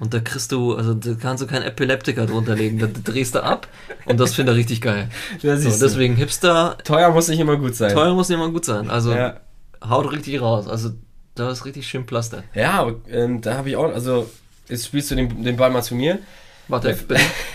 Und 0.00 0.12
da 0.12 0.20
kriegst 0.20 0.50
du, 0.52 0.74
also 0.74 0.92
da 0.94 1.14
kannst 1.14 1.42
du 1.42 1.46
keinen 1.46 1.62
Epileptiker 1.62 2.26
drunter 2.26 2.56
legen. 2.56 2.78
Da 2.78 2.88
drehst 2.88 3.34
du 3.36 3.42
ab. 3.42 3.68
Und 4.06 4.18
das 4.18 4.34
finde 4.34 4.52
ich 4.52 4.58
richtig 4.58 4.80
geil. 4.80 5.08
Ja, 5.40 5.56
So, 5.56 5.70
deswegen 5.70 6.16
Hipster, 6.16 6.76
Teuer 6.84 7.10
muss 7.12 7.28
nicht 7.28 7.38
immer 7.40 7.56
gut 7.56 7.74
sein. 7.76 7.92
teuer 7.92 8.12
muss 8.14 8.28
nicht 8.28 8.38
mal 8.38 8.50
gut 8.50 8.64
sein. 8.64 8.90
Also 8.90 9.12
Ja. 9.14 9.40
haut 9.88 10.10
richtig 10.12 10.40
raus. 10.40 10.66
Also 10.66 10.90
da 11.36 11.50
ist 11.50 11.64
richtig 11.64 11.86
schön 11.86 12.06
Plaster. 12.06 12.42
Ja, 12.54 12.90
ähm, 13.08 13.40
da 13.40 13.54
habe 13.56 13.68
ich 13.70 13.76
auch, 13.76 13.92
also 13.92 14.28
jetzt 14.68 14.86
spielst 14.86 15.10
du 15.10 15.14
den, 15.14 15.42
den 15.44 15.56
Ball 15.56 15.70
mal 15.70 15.82
zu 15.82 15.94
mir. 15.94 16.18
Warte, 16.66 16.96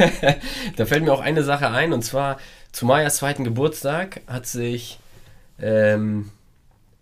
da 0.78 0.86
fällt 0.86 1.04
mir 1.04 1.12
auch 1.14 1.22
eine 1.22 1.44
Sache 1.44 1.70
ein, 1.72 1.94
und 1.94 2.04
zwar 2.04 2.38
zu 2.72 2.86
Mayas 2.86 3.18
zweiten 3.18 3.44
Geburtstag 3.44 4.22
hat 4.28 4.46
sich 4.46 5.00
ähm, 5.60 6.30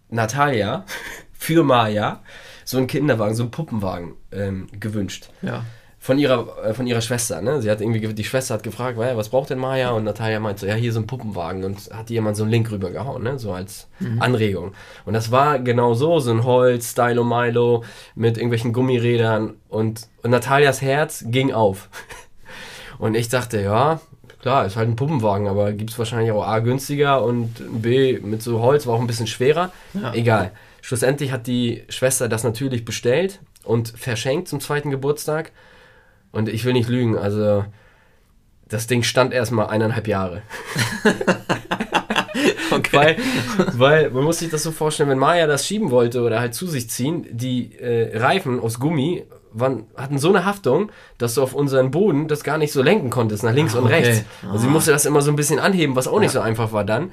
Natalia 0.10 0.86
für 1.38 1.64
Maya 1.64 2.22
so 2.70 2.78
einen 2.78 2.88
Kinderwagen, 2.88 3.34
so 3.34 3.44
einen 3.44 3.52
Puppenwagen 3.52 4.14
ähm, 4.32 4.68
gewünscht. 4.80 5.30
ja. 5.42 5.64
Von 6.00 6.20
ihrer, 6.20 6.48
äh, 6.64 6.74
von 6.76 6.86
ihrer 6.86 7.02
Schwester, 7.02 7.42
ne? 7.42 7.60
Sie 7.62 7.72
hat 7.72 7.82
irgendwie, 7.82 8.00
ge- 8.00 8.14
die 8.14 8.24
Schwester 8.24 8.54
hat 8.54 8.62
gefragt, 8.64 8.98
"Well, 9.00 9.18
was 9.18 9.30
braucht 9.30 9.50
denn 9.50 9.58
Maya? 9.58 9.90
Und 9.90 10.04
Natalia 10.04 10.40
meinte 10.40 10.62
so, 10.62 10.68
ja, 10.68 10.76
hier 10.76 10.94
so 10.94 11.00
ein 11.00 11.08
Puppenwagen. 11.08 11.64
Und 11.64 11.90
hat 11.92 12.12
jemand 12.12 12.38
so 12.38 12.44
einen 12.44 12.52
Link 12.52 12.70
rübergehauen, 12.72 13.24
ne? 13.24 13.40
So 13.40 13.52
als 13.52 13.88
Anregung. 14.20 14.74
Und 15.06 15.14
das 15.14 15.32
war 15.32 15.58
genau 15.60 15.96
so, 15.96 16.20
so 16.20 16.30
ein 16.32 16.44
Holz, 16.44 16.92
Stylo 16.92 17.24
Milo 17.24 17.84
mit 18.14 18.38
irgendwelchen 18.38 18.74
Gummirädern. 18.74 19.56
Und, 19.70 20.08
und 20.22 20.30
Natalias 20.32 20.82
Herz 20.84 21.26
ging 21.28 21.52
auf. 21.52 21.90
Und 23.00 23.16
ich 23.16 23.30
dachte, 23.30 23.60
ja, 23.62 24.00
klar, 24.42 24.66
ist 24.66 24.76
halt 24.76 24.90
ein 24.90 24.96
Puppenwagen, 24.96 25.48
aber 25.48 25.72
gibt 25.74 25.90
es 25.92 26.00
wahrscheinlich 26.00 26.32
auch 26.32 26.46
A 26.46 26.60
günstiger 26.60 27.24
und 27.24 27.82
B 27.82 28.20
mit 28.20 28.42
so 28.42 28.60
Holz 28.62 28.88
war 28.88 28.96
auch 28.96 29.02
ein 29.02 29.08
bisschen 29.08 29.28
schwerer. 29.28 29.72
Ja. 29.94 30.14
Egal. 30.14 30.52
Schlussendlich 30.88 31.34
hat 31.34 31.48
die 31.48 31.84
Schwester 31.90 32.30
das 32.30 32.46
natürlich 32.46 32.86
bestellt 32.86 33.42
und 33.66 33.90
verschenkt 33.90 34.48
zum 34.48 34.62
zweiten 34.62 34.90
Geburtstag. 34.90 35.52
Und 36.32 36.48
ich 36.48 36.64
will 36.64 36.72
nicht 36.72 36.88
lügen, 36.88 37.18
also 37.18 37.66
das 38.70 38.88
Ding 38.88 39.04
stand 39.04 39.34
erstmal 39.34 39.68
eineinhalb 39.68 40.08
Jahre. 40.08 40.44
Weil, 42.92 43.18
weil 43.74 44.12
man 44.12 44.24
muss 44.24 44.40
sich 44.40 44.50
das 44.50 44.64
so 44.64 44.72
vorstellen, 44.72 45.10
wenn 45.10 45.18
Maya 45.18 45.46
das 45.48 45.66
schieben 45.68 45.92
wollte 45.92 46.22
oder 46.22 46.40
halt 46.40 46.54
zu 46.54 46.68
sich 46.68 46.90
ziehen, 46.90 47.26
die 47.32 47.76
äh, 47.80 48.18
Reifen 48.18 48.60
aus 48.62 48.80
Gummi 48.80 49.26
waren, 49.52 49.88
hatten 49.98 50.20
so 50.20 50.30
eine 50.30 50.46
Haftung, 50.46 50.92
dass 51.18 51.34
du 51.34 51.42
auf 51.44 51.54
unseren 51.54 51.92
Boden 51.92 52.28
das 52.30 52.44
gar 52.44 52.58
nicht 52.58 52.72
so 52.72 52.82
lenken 52.84 53.10
konntest, 53.10 53.44
nach 53.44 53.54
links 53.54 53.76
Ah, 53.76 53.80
und 53.80 53.86
okay. 53.86 53.96
rechts. 53.96 54.24
Also 54.46 54.60
sie 54.60 54.68
Ah. 54.68 54.70
musste 54.70 54.92
das 54.92 55.06
immer 55.06 55.22
so 55.22 55.32
ein 55.32 55.36
bisschen 55.36 55.60
anheben, 55.60 55.96
was 55.96 56.08
auch 56.08 56.20
nicht 56.20 56.32
so 56.32 56.40
einfach 56.40 56.72
war 56.72 56.84
dann. 56.86 57.12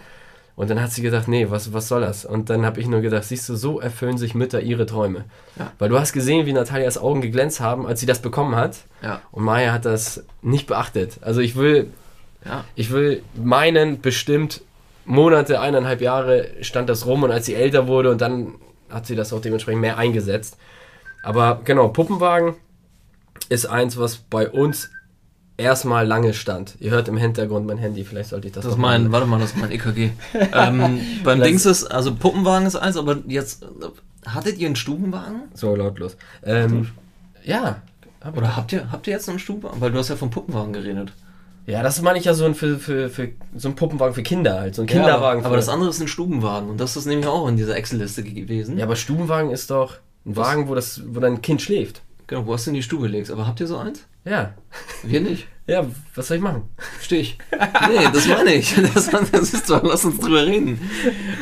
Und 0.57 0.71
dann 0.71 0.81
hat 0.81 0.93
sie 0.93 1.03
gedacht, 1.03 1.27
nee, 1.27 1.51
was, 1.51 1.73
was 1.73 1.89
soll 1.89 2.03
das? 2.03 2.25
Und 2.25 2.49
dann 2.49 2.65
habe 2.65 2.81
ich 2.81 2.87
nur 2.87 3.01
gedacht, 3.01 3.25
siehst 3.25 3.49
du, 3.49 3.57
so 3.57 3.81
erfüllen 3.81 4.19
sich 4.19 4.35
Mütter 4.37 4.61
ihre 4.61 4.87
Träume. 4.87 5.25
Ja. 5.59 5.73
Weil 5.81 5.89
du 5.89 5.99
hast 5.99 6.13
gesehen, 6.13 6.47
wie 6.47 6.53
Natalias 6.53 6.97
Augen 6.97 7.21
geglänzt 7.21 7.59
haben, 7.61 7.87
als 7.87 7.99
sie 7.99 8.07
das 8.07 8.23
bekommen 8.23 8.55
hat. 8.55 8.77
Ja. 9.03 9.21
Und 9.33 9.43
Maya 9.43 9.73
hat 9.73 9.85
das 9.85 10.25
nicht 10.43 10.69
beachtet. 10.69 11.19
Also 11.23 11.41
ich 11.41 11.57
will, 11.57 11.91
Ja. 12.45 12.65
ich 12.77 12.93
will 12.93 13.23
meinen 13.35 14.01
bestimmt 14.01 14.61
Monate, 15.07 15.61
eineinhalb 15.61 16.01
Jahre 16.01 16.47
stand 16.63 16.89
das 16.89 17.05
rum 17.05 17.25
und 17.25 17.31
als 17.33 17.47
sie 17.47 17.55
älter 17.55 17.89
wurde 17.89 18.11
und 18.11 18.21
dann 18.21 18.55
hat 18.89 19.07
sie 19.07 19.17
das 19.17 19.33
auch 19.33 19.41
dementsprechend 19.41 19.81
mehr 19.81 19.99
eingesetzt. 19.99 20.57
Aber 21.23 21.61
genau, 21.65 21.89
Puppenwagen 21.89 22.55
ist 23.49 23.67
eins, 23.67 23.99
was 23.99 24.17
bei 24.17 24.49
uns 24.49 24.91
erstmal 25.57 26.07
lange 26.07 26.35
stand. 26.35 26.77
Ihr 26.81 26.91
hört 26.91 27.09
im 27.09 27.17
Hintergrund 27.17 27.67
mein 27.67 27.79
Handy, 27.79 28.05
vielleicht 28.05 28.31
sollte 28.31 28.49
ich 28.49 28.55
das 28.55 28.65
Das 28.65 28.77
mein, 28.77 29.13
warte 29.13 29.27
mal, 29.27 29.39
das 29.39 29.51
ist 29.51 29.59
mein 29.59 29.71
EKG. 29.71 30.11
ähm, 30.53 31.01
beim 31.23 31.41
Dings 31.41 31.67
ist, 31.67 31.85
also 31.85 32.15
Puppenwagen 32.15 32.67
ist 32.67 32.77
eins, 32.77 32.97
aber 32.97 33.19
jetzt, 33.27 33.65
hattet 34.27 34.59
ihr 34.59 34.67
einen 34.67 34.77
Stubenwagen? 34.77 35.43
So 35.55 35.75
lautlos. 35.77 36.17
Ähm, 36.45 36.91
ja. 37.45 37.83
hab 38.21 38.37
Oder 38.37 38.57
habt 38.57 38.73
ihr, 38.73 38.91
habt 38.91 39.07
ihr 39.07 39.13
jetzt 39.13 39.29
einen 39.29 39.39
Stubenwagen? 39.39 39.81
Weil 39.81 39.93
du 39.93 39.99
hast 39.99 40.09
ja 40.09 40.17
vom 40.17 40.31
Puppenwagen 40.31 40.73
geredet. 40.73 41.13
Ja, 41.67 41.83
das 41.83 42.03
meine 42.03 42.19
ich 42.19 42.27
ja 42.27 42.35
so 42.35 42.45
ein, 42.45 42.55
für, 42.55 42.79
für, 42.79 43.09
für, 43.09 43.31
so 43.57 43.69
ein 43.69 43.75
Puppenwagen 43.75 44.15
für 44.15 44.23
Kinder 44.23 44.61
halt. 44.61 44.75
So 44.75 44.83
ein 44.83 44.87
Kinderwagen. 44.87 45.41
aber, 45.41 45.47
aber 45.47 45.57
das 45.57 45.71
andere 45.71 45.89
ist 45.89 46.01
ein 46.01 46.09
Stubenwagen 46.09 46.69
und 46.69 46.79
das 46.79 46.97
ist 46.97 47.07
nämlich 47.07 47.27
auch 47.27 47.49
in 47.49 47.57
dieser 47.57 47.75
Excel-Liste 47.77 48.23
gewesen. 48.23 48.77
Ja, 48.77 48.85
aber 48.85 48.97
Stubenwagen 48.97 49.51
ist 49.51 49.71
doch 49.71 49.95
ein? 50.27 50.37
Wagen, 50.37 50.69
wo, 50.69 50.75
das, 50.75 51.03
wo 51.07 51.21
dein 51.21 51.41
Kind 51.41 51.63
schläft. 51.63 52.03
Genau, 52.27 52.47
wo 52.47 52.53
hast 52.53 52.67
du 52.67 52.71
in 52.71 52.75
die 52.75 52.83
Stube 52.83 53.07
legst. 53.07 53.31
Aber 53.31 53.47
habt 53.47 53.61
ihr 53.61 53.67
so 53.67 53.79
eins? 53.79 54.05
Ja. 54.25 54.55
Wir 55.03 55.21
nicht. 55.21 55.47
Ja, 55.67 55.87
was 56.15 56.29
soll 56.29 56.37
ich 56.37 56.43
machen? 56.43 56.69
Stich. 57.01 57.39
Nee, 57.53 58.07
das 58.13 58.29
meine 58.29 58.55
ich. 58.55 58.75
Das, 58.95 59.09
das 59.11 59.55
ist 59.55 59.71
doch, 59.71 59.83
lass 59.83 60.05
uns 60.05 60.19
drüber 60.19 60.45
reden. 60.45 60.79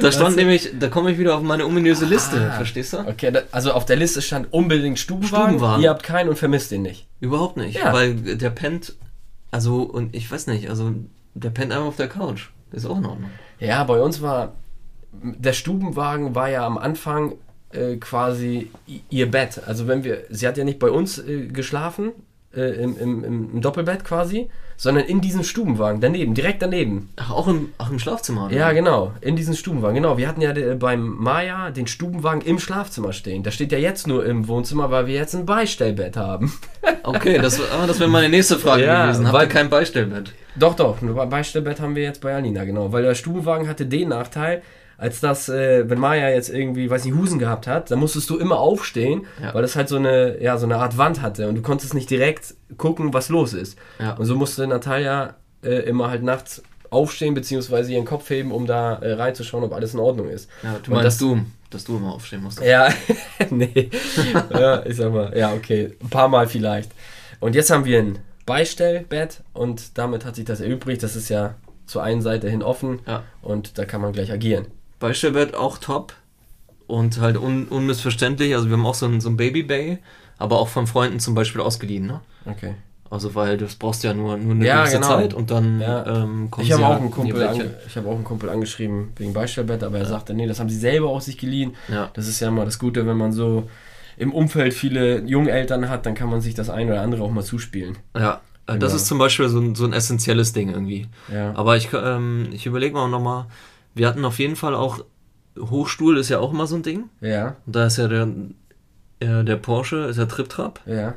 Da 0.00 0.12
stand 0.12 0.28
Was? 0.28 0.36
nämlich, 0.36 0.70
da 0.78 0.88
komme 0.88 1.10
ich 1.10 1.18
wieder 1.18 1.36
auf 1.36 1.42
meine 1.42 1.66
ominöse 1.66 2.04
Liste. 2.04 2.50
Ah. 2.52 2.56
Verstehst 2.56 2.92
du? 2.92 2.98
Okay, 2.98 3.32
da, 3.32 3.42
also 3.50 3.72
auf 3.72 3.84
der 3.84 3.96
Liste 3.96 4.22
stand 4.22 4.52
unbedingt 4.52 5.00
Stubenwagen. 5.00 5.54
Stubenwagen. 5.54 5.82
Ihr 5.82 5.90
habt 5.90 6.04
keinen 6.04 6.28
und 6.28 6.38
vermisst 6.38 6.70
den 6.70 6.82
nicht. 6.82 7.08
Überhaupt 7.18 7.56
nicht. 7.56 7.76
Ja. 7.78 7.92
Weil 7.92 8.14
der 8.14 8.50
pennt, 8.50 8.94
also, 9.50 9.82
und 9.82 10.14
ich 10.14 10.30
weiß 10.30 10.46
nicht, 10.46 10.70
also, 10.70 10.94
der 11.34 11.50
pennt 11.50 11.72
einfach 11.72 11.86
auf 11.86 11.96
der 11.96 12.08
Couch. 12.08 12.50
Ist 12.70 12.86
auch 12.86 12.98
in 12.98 13.06
Ordnung. 13.06 13.30
Ja, 13.58 13.82
bei 13.84 14.00
uns 14.00 14.22
war 14.22 14.52
der 15.12 15.52
Stubenwagen 15.52 16.34
war 16.34 16.48
ja 16.48 16.66
am 16.66 16.78
Anfang 16.78 17.34
äh, 17.70 17.96
quasi 17.96 18.70
ihr 19.10 19.30
Bett. 19.30 19.60
Also 19.66 19.86
wenn 19.86 20.04
wir, 20.04 20.24
sie 20.30 20.46
hat 20.48 20.56
ja 20.56 20.64
nicht 20.64 20.78
bei 20.78 20.90
uns 20.90 21.18
äh, 21.18 21.46
geschlafen 21.46 22.12
äh, 22.54 22.82
im, 22.82 22.98
im, 22.98 23.24
im 23.24 23.60
Doppelbett 23.60 24.04
quasi, 24.04 24.48
sondern 24.76 25.04
in 25.04 25.20
diesem 25.20 25.42
Stubenwagen 25.44 26.00
daneben, 26.00 26.34
direkt 26.34 26.62
daneben. 26.62 27.10
Ach, 27.16 27.30
auch 27.30 27.48
im, 27.48 27.68
auch 27.78 27.90
im 27.90 27.98
Schlafzimmer? 27.98 28.46
oder? 28.46 28.56
Ja, 28.56 28.72
genau, 28.72 29.12
in 29.20 29.36
diesem 29.36 29.54
Stubenwagen. 29.54 29.94
Genau, 29.96 30.18
wir 30.18 30.26
hatten 30.28 30.40
ja 30.40 30.50
äh, 30.52 30.74
beim 30.74 31.06
Maya 31.18 31.70
den 31.70 31.86
Stubenwagen 31.86 32.40
im 32.42 32.58
Schlafzimmer 32.58 33.12
stehen. 33.12 33.42
Der 33.42 33.50
steht 33.52 33.72
ja 33.72 33.78
jetzt 33.78 34.06
nur 34.06 34.24
im 34.26 34.48
Wohnzimmer, 34.48 34.90
weil 34.90 35.06
wir 35.06 35.14
jetzt 35.14 35.34
ein 35.34 35.46
Beistellbett 35.46 36.16
haben. 36.16 36.52
Okay, 37.04 37.38
das, 37.38 37.60
ah, 37.60 37.86
das 37.88 37.98
wäre 37.98 38.08
meine 38.08 38.28
nächste 38.28 38.58
Frage 38.58 38.84
Ja, 38.84 39.06
gewesen. 39.06 39.26
Habt 39.26 39.34
weil- 39.34 39.46
ihr 39.46 39.48
kein 39.48 39.68
Beistellbett? 39.68 40.32
Doch, 40.54 40.74
doch, 40.76 41.02
ein 41.02 41.28
Beistellbett 41.30 41.80
haben 41.80 41.96
wir 41.96 42.02
jetzt 42.04 42.20
bei 42.20 42.32
Alina, 42.34 42.64
genau. 42.64 42.92
Weil 42.92 43.02
der 43.02 43.14
Stubenwagen 43.16 43.66
hatte 43.68 43.86
den 43.86 44.10
Nachteil, 44.10 44.62
als 45.02 45.20
das, 45.20 45.48
äh, 45.48 45.88
wenn 45.90 45.98
Maya 45.98 46.28
jetzt 46.30 46.48
irgendwie, 46.48 46.88
weiß 46.88 47.04
nicht, 47.04 47.14
Husen 47.16 47.38
gehabt 47.38 47.66
hat, 47.66 47.90
dann 47.90 47.98
musstest 47.98 48.30
du 48.30 48.38
immer 48.38 48.58
aufstehen, 48.58 49.26
Ja. 49.42 49.52
weil 49.52 49.62
das 49.62 49.74
halt 49.76 49.88
so 49.88 49.96
eine, 49.96 50.40
ja, 50.40 50.56
so 50.58 50.66
eine 50.66 50.76
Art 50.76 50.96
Wand 50.96 51.20
hatte 51.22 51.48
und 51.48 51.56
du 51.56 51.62
konntest 51.62 51.92
nicht 51.94 52.08
direkt 52.08 52.54
gucken, 52.78 53.12
was 53.12 53.28
los 53.28 53.52
ist. 53.52 53.76
Ja. 53.98 54.12
Und 54.14 54.26
so 54.26 54.36
musste 54.36 54.66
Natalia 54.66 55.34
äh, 55.64 55.80
immer 55.90 56.08
halt 56.10 56.22
nachts 56.22 56.62
aufstehen, 56.90 57.34
beziehungsweise 57.34 57.92
ihren 57.92 58.04
Kopf 58.04 58.28
heben, 58.30 58.52
um 58.52 58.66
da 58.66 58.96
äh, 58.96 59.12
reinzuschauen, 59.14 59.64
ob 59.64 59.72
alles 59.72 59.94
in 59.94 60.00
Ordnung 60.00 60.28
ist. 60.28 60.48
Ja, 60.62 60.74
du 60.82 60.90
Und 60.90 60.96
meinst 60.98 61.04
das- 61.06 61.18
du, 61.18 61.40
dass 61.70 61.84
du 61.84 61.96
immer 61.96 62.12
aufstehen 62.12 62.42
musst. 62.42 62.60
Ja, 62.62 62.88
nee. 63.50 63.90
ja, 64.52 64.84
ich 64.86 64.96
sag 64.96 65.12
mal, 65.12 65.36
ja, 65.36 65.52
okay. 65.52 65.94
Ein 66.02 66.10
paar 66.10 66.28
Mal 66.28 66.46
vielleicht. 66.46 66.92
Und 67.40 67.54
jetzt 67.54 67.70
haben 67.70 67.84
wir 67.86 67.98
ein 67.98 68.18
Beistellbett 68.46 69.42
und 69.52 69.98
damit 69.98 70.24
hat 70.24 70.36
sich 70.36 70.44
das 70.44 70.60
erübrigt. 70.60 71.02
Das 71.02 71.16
ist 71.16 71.28
ja 71.28 71.54
zur 71.86 72.02
einen 72.02 72.22
Seite 72.22 72.48
hin 72.48 72.62
offen 72.62 73.00
Ja. 73.06 73.24
und 73.40 73.78
da 73.78 73.84
kann 73.84 74.00
man 74.00 74.12
gleich 74.12 74.30
agieren. 74.30 74.66
Beistellbett 75.02 75.54
auch 75.54 75.76
top 75.78 76.14
und 76.86 77.20
halt 77.20 77.36
un 77.36 77.66
unmissverständlich. 77.68 78.54
Also 78.54 78.68
wir 78.68 78.76
haben 78.76 78.86
auch 78.86 78.94
so 78.94 79.06
ein, 79.06 79.20
so 79.20 79.28
ein 79.28 79.36
Baby 79.36 79.62
Bay, 79.62 79.98
aber 80.38 80.58
auch 80.58 80.68
von 80.68 80.86
Freunden 80.86 81.20
zum 81.20 81.34
Beispiel 81.34 81.60
ausgeliehen. 81.60 82.06
Ne? 82.06 82.20
Okay. 82.46 82.74
Also 83.10 83.34
weil 83.34 83.58
das 83.58 83.74
brauchst 83.74 84.02
du 84.02 84.08
ja 84.08 84.14
nur, 84.14 84.38
nur 84.38 84.54
eine 84.54 84.66
Ja, 84.66 84.80
gewisse 84.80 84.96
genau. 84.96 85.08
Zeit 85.08 85.34
und 85.34 85.50
dann 85.50 85.80
Ja. 85.82 86.06
ähm, 86.06 86.50
kommen 86.50 86.66
Ich 86.66 86.72
habe 86.72 86.86
auch, 86.86 86.90
ja 86.92 86.96
einen 86.96 87.10
Kumpel 87.10 87.70
ich 87.86 87.96
hab 87.96 88.06
auch 88.06 88.14
einen 88.14 88.24
Kumpel 88.24 88.48
angeschrieben 88.48 89.12
wegen 89.16 89.34
Beistellbett, 89.34 89.82
aber 89.84 89.98
er 89.98 90.06
sagte, 90.06 90.32
nee, 90.32 90.46
das 90.46 90.58
haben 90.60 90.70
sie 90.70 90.78
selber 90.78 91.10
aus 91.10 91.26
sich 91.26 91.36
geliehen. 91.36 91.74
Ja. 91.88 92.10
Das 92.14 92.26
ist 92.26 92.40
ja 92.40 92.48
immer 92.48 92.64
das 92.64 92.78
Gute, 92.78 93.06
wenn 93.06 93.18
man 93.18 93.32
so 93.32 93.68
im 94.16 94.32
Umfeld 94.32 94.72
viele 94.72 95.20
Jungeltern 95.26 95.88
hat, 95.90 96.06
dann 96.06 96.14
kann 96.14 96.30
man 96.30 96.40
sich 96.40 96.54
das 96.54 96.70
ein 96.70 96.88
oder 96.88 97.02
andere 97.02 97.22
auch 97.22 97.30
mal 97.30 97.44
zuspielen. 97.44 97.98
Ja, 98.16 98.40
das 98.66 98.76
Genau. 98.78 98.94
ist 98.94 99.06
zum 99.06 99.18
Beispiel 99.18 99.48
so 99.48 99.58
ein, 99.60 99.74
so 99.74 99.84
ein 99.84 99.92
essentielles 99.92 100.52
Ding 100.54 100.70
irgendwie. 100.70 101.06
Ja. 101.30 101.52
Aber 101.54 101.76
ich, 101.76 101.88
ähm, 101.92 102.48
ich 102.52 102.64
überlege 102.64 102.94
mal 102.94 103.08
nochmal, 103.08 103.44
wir 103.94 104.08
hatten 104.08 104.24
auf 104.24 104.38
jeden 104.38 104.56
Fall 104.56 104.74
auch, 104.74 105.04
Hochstuhl 105.58 106.16
ist 106.18 106.28
ja 106.30 106.38
auch 106.38 106.52
immer 106.52 106.66
so 106.66 106.76
ein 106.76 106.82
Ding. 106.82 107.10
Ja, 107.20 107.56
Und 107.66 107.76
da 107.76 107.86
ist 107.86 107.98
ja 107.98 108.08
der, 108.08 108.28
äh, 109.20 109.44
der 109.44 109.56
Porsche, 109.56 109.96
ist 110.04 110.16
ja 110.18 110.26
Trip-Trap. 110.26 110.80
ja. 110.86 111.14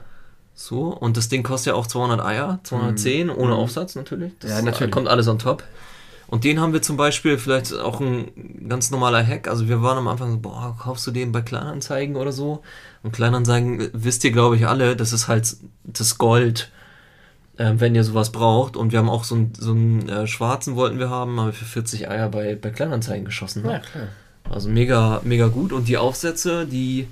So, 0.58 0.84
und 0.86 1.18
das 1.18 1.28
Ding 1.28 1.44
kostet 1.44 1.74
ja 1.74 1.74
auch 1.74 1.86
200 1.86 2.22
Eier, 2.26 2.62
210, 2.64 3.30
ohne 3.30 3.56
Aufsatz 3.56 3.96
natürlich. 3.96 4.32
Das 4.40 4.52
Mhm. 4.52 4.56
Ja, 4.58 4.64
natürlich. 4.64 4.92
kommt 4.94 5.10
alles 5.10 5.28
on 5.28 5.38
top. 5.38 5.64
Und 6.28 6.46
den 6.46 6.62
haben 6.62 6.72
wir 6.72 6.82
zum 6.82 6.96
Beispiel, 6.96 7.38
vielleicht 7.38 7.78
auch 7.78 8.00
ein 8.00 8.66
ganz 8.70 8.90
normaler 8.90 9.22
Hack, 9.22 9.50
also 9.50 9.68
wir 9.68 9.82
waren 9.82 9.98
am 9.98 10.08
Anfang 10.08 10.32
so, 10.32 10.38
boah, 10.40 10.76
kaufst 10.82 11.06
du 11.08 11.12
den 11.12 11.34
bei 11.34 11.42
Kleinanzeigen 11.42 12.16
oder 12.16 12.32
so? 12.32 12.62
Und 13.04 13.12
Kleinanzeigen, 13.12 13.90
wisst 13.92 14.24
ihr, 14.24 14.32
glaube 14.32 14.56
ich, 14.56 14.66
alle, 14.66 14.96
das 14.96 15.12
ist 15.12 15.28
halt 15.28 15.58
das 15.84 16.18
Gold, 16.18 16.72
äh, 17.58 17.74
wenn 17.78 17.96
ihr 17.96 18.04
sowas 18.04 18.32
braucht. 18.32 18.76
Und 18.78 18.92
wir 18.92 19.00
haben 19.00 19.10
auch 19.10 19.24
so 19.24 19.36
einen, 19.36 19.54
so 19.58 19.72
einen 19.72 20.08
äh, 20.10 20.28
schwarzen 20.28 20.76
wollten 20.76 21.00
wir 21.00 21.10
haben, 21.10 21.40
haben 21.40 21.48
wir 21.48 21.54
für 21.54 21.66
40 21.66 22.10
Eier 22.10 22.30
bei, 22.30 22.56
bei 22.56 22.70
Kleinanzeigen 22.70 23.26
geschossen. 23.26 23.64
Ne? 23.64 23.74
Ja, 23.74 23.80
klar. 23.80 24.08
Also 24.50 24.70
mega, 24.70 25.22
mega 25.24 25.48
gut. 25.48 25.72
Und 25.74 25.88
die 25.88 25.98
Aufsätze, 25.98 26.66
die 26.68 27.08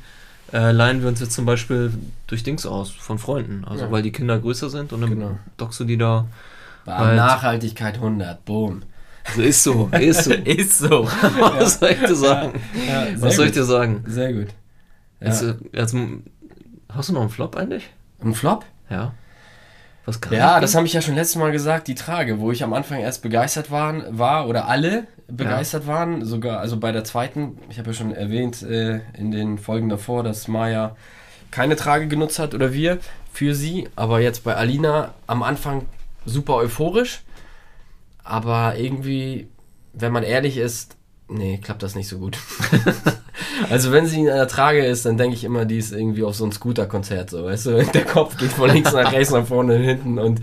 äh, 0.53 0.71
leihen 0.71 1.01
wir 1.01 1.07
uns 1.09 1.19
jetzt 1.19 1.33
zum 1.33 1.45
Beispiel 1.45 1.91
durch 2.27 2.43
Dings 2.43 2.65
aus, 2.65 2.91
von 2.91 3.17
Freunden. 3.17 3.65
Also 3.65 3.85
Ja. 3.85 3.91
weil 3.91 4.03
die 4.03 4.11
Kinder 4.11 4.37
größer 4.39 4.69
sind 4.69 4.93
und 4.93 5.01
dann 5.01 5.09
Genau. 5.09 5.37
dockst 5.57 5.79
du 5.79 5.83
die 5.85 5.97
da. 5.97 6.27
Halt. 6.85 7.15
Nachhaltigkeit 7.15 7.95
100, 7.95 8.43
boom. 8.45 8.83
Also 9.25 9.41
ist 9.41 9.63
so, 9.63 9.89
ist 9.97 10.25
so. 10.25 10.31
Ist 10.33 10.77
so. 10.79 11.05
Was 11.39 11.79
soll 11.79 11.91
ich 11.91 11.99
dir 12.01 12.15
sagen? 12.15 12.61
Ja, 12.87 13.07
Was 13.17 13.35
soll 13.37 13.45
ich 13.45 13.51
gut. 13.51 13.61
dir 13.61 13.63
sagen? 13.63 14.03
Sehr 14.05 14.33
gut. 14.33 14.47
Ja. 15.21 15.27
Jetzt, 15.27 15.41
äh, 15.43 15.55
jetzt, 15.71 15.95
hast 16.89 17.09
du 17.09 17.13
noch 17.13 17.21
einen 17.21 17.29
Flop 17.29 17.55
eigentlich? 17.55 17.89
Ein 18.21 18.33
Flop? 18.33 18.65
Ja. 18.89 19.13
Was 20.05 20.19
kann 20.19 20.33
Ja, 20.33 20.59
das 20.59 20.75
habe 20.75 20.85
ich 20.85 20.93
ja 20.93 21.01
schon 21.01 21.15
letztes 21.15 21.37
Mal 21.37 21.51
gesagt, 21.51 21.87
die 21.87 21.95
Trage, 21.95 22.39
wo 22.39 22.51
ich 22.51 22.63
am 22.63 22.73
Anfang 22.73 22.99
erst 22.99 23.21
begeistert 23.21 23.71
waren, 23.71 24.03
war 24.09 24.47
oder 24.47 24.67
alle 24.67 25.07
begeistert 25.27 25.87
waren, 25.87 26.25
sogar, 26.25 26.59
also 26.59 26.77
bei 26.77 26.91
der 26.91 27.03
zweiten, 27.03 27.57
ich 27.69 27.79
habe 27.79 27.91
ja 27.91 27.93
schon 27.93 28.13
erwähnt 28.13 28.61
äh, 28.63 28.99
in 29.17 29.31
den 29.31 29.57
Folgen 29.57 29.89
davor, 29.89 30.23
dass 30.23 30.47
Maya 30.47 30.95
keine 31.51 31.75
Trage 31.75 32.07
genutzt 32.07 32.39
hat 32.39 32.53
oder 32.53 32.73
wir 32.73 32.99
für 33.31 33.55
sie, 33.55 33.87
aber 33.95 34.19
jetzt 34.19 34.43
bei 34.43 34.55
Alina 34.55 35.13
am 35.27 35.41
Anfang 35.41 35.85
super 36.25 36.55
euphorisch, 36.55 37.21
aber 38.23 38.75
irgendwie, 38.77 39.47
wenn 39.93 40.11
man 40.11 40.23
ehrlich 40.23 40.57
ist, 40.57 40.97
nee, 41.29 41.57
klappt 41.57 41.83
das 41.83 41.95
nicht 41.95 42.07
so 42.07 42.19
gut. 42.19 42.37
also 43.69 43.91
wenn 43.91 44.05
sie 44.05 44.21
in 44.21 44.29
einer 44.29 44.47
Trage 44.47 44.85
ist, 44.85 45.05
dann 45.05 45.17
denke 45.17 45.35
ich 45.35 45.43
immer, 45.43 45.65
die 45.65 45.77
ist 45.77 45.91
irgendwie 45.91 46.23
auf 46.23 46.35
so 46.35 46.45
ein 46.45 46.51
Scooter-Konzert, 46.51 47.29
so, 47.29 47.45
weißt 47.45 47.65
du, 47.67 47.83
der 47.83 48.05
Kopf 48.05 48.37
geht 48.37 48.51
von 48.51 48.69
links 48.69 48.91
nach 48.93 49.11
rechts, 49.11 49.31
nach 49.33 49.45
vorne, 49.45 49.75
hinten 49.77 50.19
und 50.19 50.41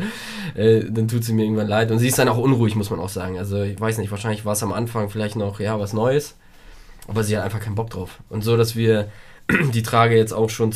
äh, 0.54 0.84
dann 0.90 1.08
tut 1.08 1.24
sie 1.24 1.32
mir 1.32 1.44
irgendwann 1.44 1.68
leid. 1.68 1.90
Und 1.90 1.98
sie 1.98 2.08
ist 2.08 2.18
dann 2.18 2.28
auch 2.28 2.38
unruhig, 2.38 2.74
muss 2.76 2.90
man 2.90 3.00
auch 3.00 3.08
sagen. 3.08 3.38
Also 3.38 3.62
ich 3.62 3.80
weiß 3.80 3.98
nicht, 3.98 4.10
wahrscheinlich 4.10 4.44
war 4.44 4.52
es 4.54 4.62
am 4.62 4.72
Anfang 4.72 5.10
vielleicht 5.10 5.36
noch, 5.36 5.60
ja, 5.60 5.78
was 5.80 5.92
Neues, 5.92 6.36
aber 7.08 7.22
sie 7.24 7.36
hat 7.36 7.44
einfach 7.44 7.60
keinen 7.60 7.74
Bock 7.74 7.90
drauf. 7.90 8.18
Und 8.28 8.42
so, 8.42 8.56
dass 8.56 8.76
wir 8.76 9.08
die 9.74 9.82
Trage 9.82 10.16
jetzt 10.16 10.32
auch 10.32 10.50
schon 10.50 10.72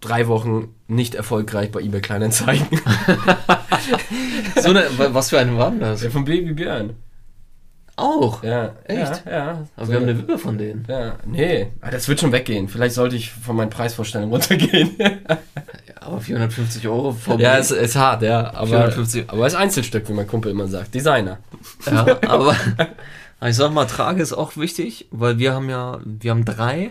drei 0.00 0.28
Wochen 0.28 0.68
nicht 0.88 1.14
erfolgreich 1.14 1.70
bei 1.72 1.80
eBay 1.80 2.00
Kleinanzeigen. 2.00 2.66
So 4.60 4.70
eine, 4.70 4.84
wa- 4.98 5.08
was 5.12 5.30
für 5.30 5.38
eine 5.38 5.56
war 5.56 5.70
denn 5.70 5.80
das? 5.80 6.02
Ja, 6.02 6.10
von 6.10 6.24
Baby 6.24 6.52
Björn. 6.52 6.94
Auch. 7.96 8.42
Ja, 8.42 8.72
Echt? 8.84 9.24
Ja, 9.24 9.32
ja. 9.32 9.66
Aber 9.74 9.88
wir 9.88 9.96
haben 9.96 10.02
eine 10.02 10.18
Wippe 10.18 10.38
von 10.38 10.58
denen. 10.58 10.84
Ja, 10.86 11.14
nee, 11.24 11.68
Ah, 11.80 11.90
das 11.90 12.06
wird 12.08 12.20
schon 12.20 12.30
weggehen. 12.30 12.68
Vielleicht 12.68 12.94
sollte 12.94 13.16
ich 13.16 13.32
von 13.32 13.56
meinen 13.56 13.70
Preisvorstellungen 13.70 14.32
runtergehen. 14.32 14.90
Ja, 15.88 15.94
aber 16.00 16.20
450 16.20 16.86
Euro 16.88 17.12
vom 17.12 17.40
ja, 17.40 17.56
es 17.56 17.70
ist 17.70 17.96
hart, 17.96 18.22
ja. 18.22 18.52
Aber, 18.54 18.66
450. 18.66 19.30
aber 19.30 19.46
ist 19.46 19.54
Einzelstück, 19.54 20.08
wie 20.08 20.12
mein 20.12 20.26
Kumpel 20.26 20.50
immer 20.50 20.68
sagt. 20.68 20.94
Designer. 20.94 21.38
Ja, 21.86 22.06
aber 22.28 22.54
ich 23.44 23.56
sag 23.56 23.72
mal, 23.72 23.86
Trage 23.86 24.22
ist 24.22 24.32
auch 24.32 24.56
wichtig, 24.56 25.06
weil 25.10 25.38
wir 25.38 25.54
haben 25.54 25.68
ja, 25.70 25.98
wir 26.04 26.30
haben 26.30 26.44
drei. 26.44 26.90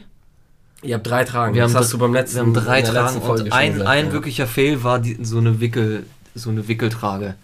Ihr 0.81 0.95
habt 0.95 1.07
drei 1.07 1.23
Tragen. 1.23 1.53
Wir 1.53 1.63
das 1.63 1.73
haben 1.73 1.81
hast 1.81 1.93
du 1.93 1.97
beim 1.97 2.13
letzten 2.13 2.35
Wir 2.35 2.41
haben 2.43 2.53
drei 2.53 2.81
Tragen 2.81 3.21
und 3.21 3.51
ein, 3.53 3.73
gesagt, 3.73 3.89
ein 3.89 4.05
ja. 4.07 4.11
wirklicher 4.11 4.47
Fail 4.47 4.83
war 4.83 4.99
die, 4.99 5.17
so 5.21 5.37
eine 5.37 5.59
Wickel, 5.59 6.05
so 6.33 6.49
eine 6.49 6.67
Wickeltrage. 6.67 7.35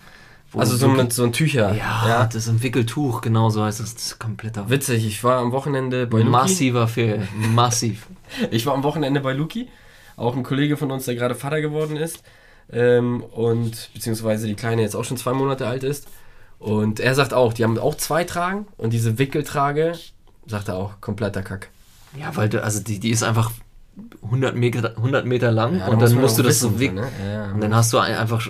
Also 0.53 0.75
so 0.75 0.87
mit 0.89 1.13
so 1.13 1.23
ein 1.23 1.31
Tücher. 1.33 1.73
ja, 1.73 2.25
das 2.25 2.35
ist 2.35 2.49
ein 2.49 2.61
Wickeltuch, 2.61 3.21
genau 3.21 3.49
so 3.49 3.63
heißt 3.63 3.79
es. 3.79 3.93
Das 3.93 4.03
ist 4.03 4.19
kompletter 4.19 4.69
Witzig, 4.69 5.05
ich 5.05 5.23
war 5.23 5.39
am 5.39 5.51
Wochenende 5.53 6.07
bei 6.07 6.19
Luki. 6.19 6.29
massiver 6.29 6.87
Fehl. 6.87 7.27
Massiv. 7.53 8.07
Ich 8.51 8.65
war 8.65 8.73
am 8.73 8.83
Wochenende 8.83 9.19
bei 9.19 9.33
Luki, 9.33 9.67
auch 10.15 10.35
ein 10.37 10.43
Kollege 10.43 10.77
von 10.77 10.89
uns, 10.91 11.03
der 11.05 11.15
gerade 11.15 11.35
Vater 11.35 11.59
geworden 11.61 11.97
ist. 11.97 12.23
Ähm, 12.71 13.21
und 13.23 13.89
beziehungsweise 13.93 14.47
die 14.47 14.55
Kleine 14.55 14.81
jetzt 14.83 14.95
auch 14.95 15.03
schon 15.03 15.17
zwei 15.17 15.33
Monate 15.33 15.67
alt 15.67 15.83
ist. 15.83 16.07
Und 16.59 16.99
er 17.01 17.13
sagt 17.15 17.33
auch, 17.33 17.51
die 17.53 17.63
haben 17.65 17.77
auch 17.77 17.95
zwei 17.95 18.23
Tragen 18.23 18.67
und 18.77 18.93
diese 18.93 19.17
Wickeltrage, 19.17 19.93
sagt 20.47 20.69
er 20.69 20.77
auch, 20.77 21.01
kompletter 21.01 21.41
Kack. 21.41 21.69
Ja, 22.17 22.33
weil 22.35 22.47
du, 22.49 22.63
also 22.63 22.79
die, 22.81 22.99
die 22.99 23.09
ist 23.09 23.23
einfach 23.23 23.51
100 24.23 24.55
Meter, 24.55 24.95
100 24.95 25.25
Meter 25.25 25.51
lang 25.51 25.77
Ja, 25.79 25.87
und 25.87 26.01
dann 26.01 26.13
musst 26.15 26.37
du 26.39 26.43
das 26.43 26.59
so 26.61 26.79
wickeln. 26.79 26.95
ne? 26.95 27.07
Ja, 27.25 27.31
ja. 27.47 27.51
Und 27.51 27.61
dann 27.61 27.75
hast 27.75 27.91
du 27.91 27.97
ein- 27.97 28.15
einfach, 28.15 28.47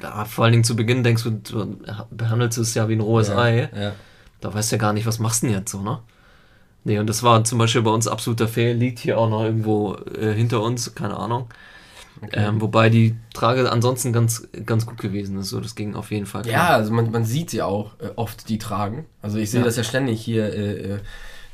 ja, 0.00 0.24
vor 0.24 0.44
allen 0.44 0.52
Dingen 0.52 0.64
zu 0.64 0.76
Beginn 0.76 1.02
denkst 1.02 1.24
du, 1.24 1.30
du 1.30 1.76
behandelst 2.10 2.58
es 2.58 2.74
ja 2.74 2.88
wie 2.88 2.94
ein 2.94 3.00
rohes 3.00 3.28
ja, 3.28 3.38
Ei. 3.38 3.70
Ja. 3.74 3.92
Da 4.40 4.52
weißt 4.54 4.72
du 4.72 4.76
ja 4.76 4.80
gar 4.80 4.92
nicht, 4.92 5.06
was 5.06 5.18
machst 5.18 5.42
du 5.42 5.46
denn 5.48 5.56
jetzt 5.56 5.70
so, 5.72 5.82
ne? 5.82 5.98
Nee, 6.84 6.98
und 6.98 7.08
das 7.08 7.22
war 7.22 7.44
zum 7.44 7.58
Beispiel 7.58 7.82
bei 7.82 7.90
uns 7.90 8.08
absoluter 8.08 8.48
Fehl, 8.48 8.74
liegt 8.74 8.98
hier 8.98 9.18
auch 9.18 9.28
noch 9.28 9.44
irgendwo 9.44 9.94
äh, 10.18 10.32
hinter 10.34 10.62
uns, 10.62 10.94
keine 10.94 11.16
Ahnung. 11.16 11.48
Ähm, 12.32 12.60
wobei 12.60 12.88
die 12.88 13.16
Trage 13.34 13.70
ansonsten 13.70 14.12
ganz, 14.12 14.46
ganz 14.66 14.86
gut 14.86 14.98
gewesen 14.98 15.38
ist, 15.38 15.48
so 15.48 15.60
das 15.60 15.74
ging 15.74 15.94
auf 15.94 16.10
jeden 16.10 16.26
Fall. 16.26 16.46
Ja, 16.46 16.68
also 16.68 16.92
man, 16.92 17.10
man 17.10 17.24
sieht 17.24 17.50
sie 17.50 17.62
auch 17.62 17.92
äh, 18.00 18.10
oft, 18.16 18.48
die 18.48 18.58
tragen. 18.58 19.06
Also 19.22 19.38
ich 19.38 19.50
sehe 19.50 19.60
Ja. 19.60 19.66
das 19.66 19.76
ja 19.76 19.82
ständig 19.84 20.20
hier, 20.20 20.52
äh, 20.52 20.72
äh, 20.94 20.98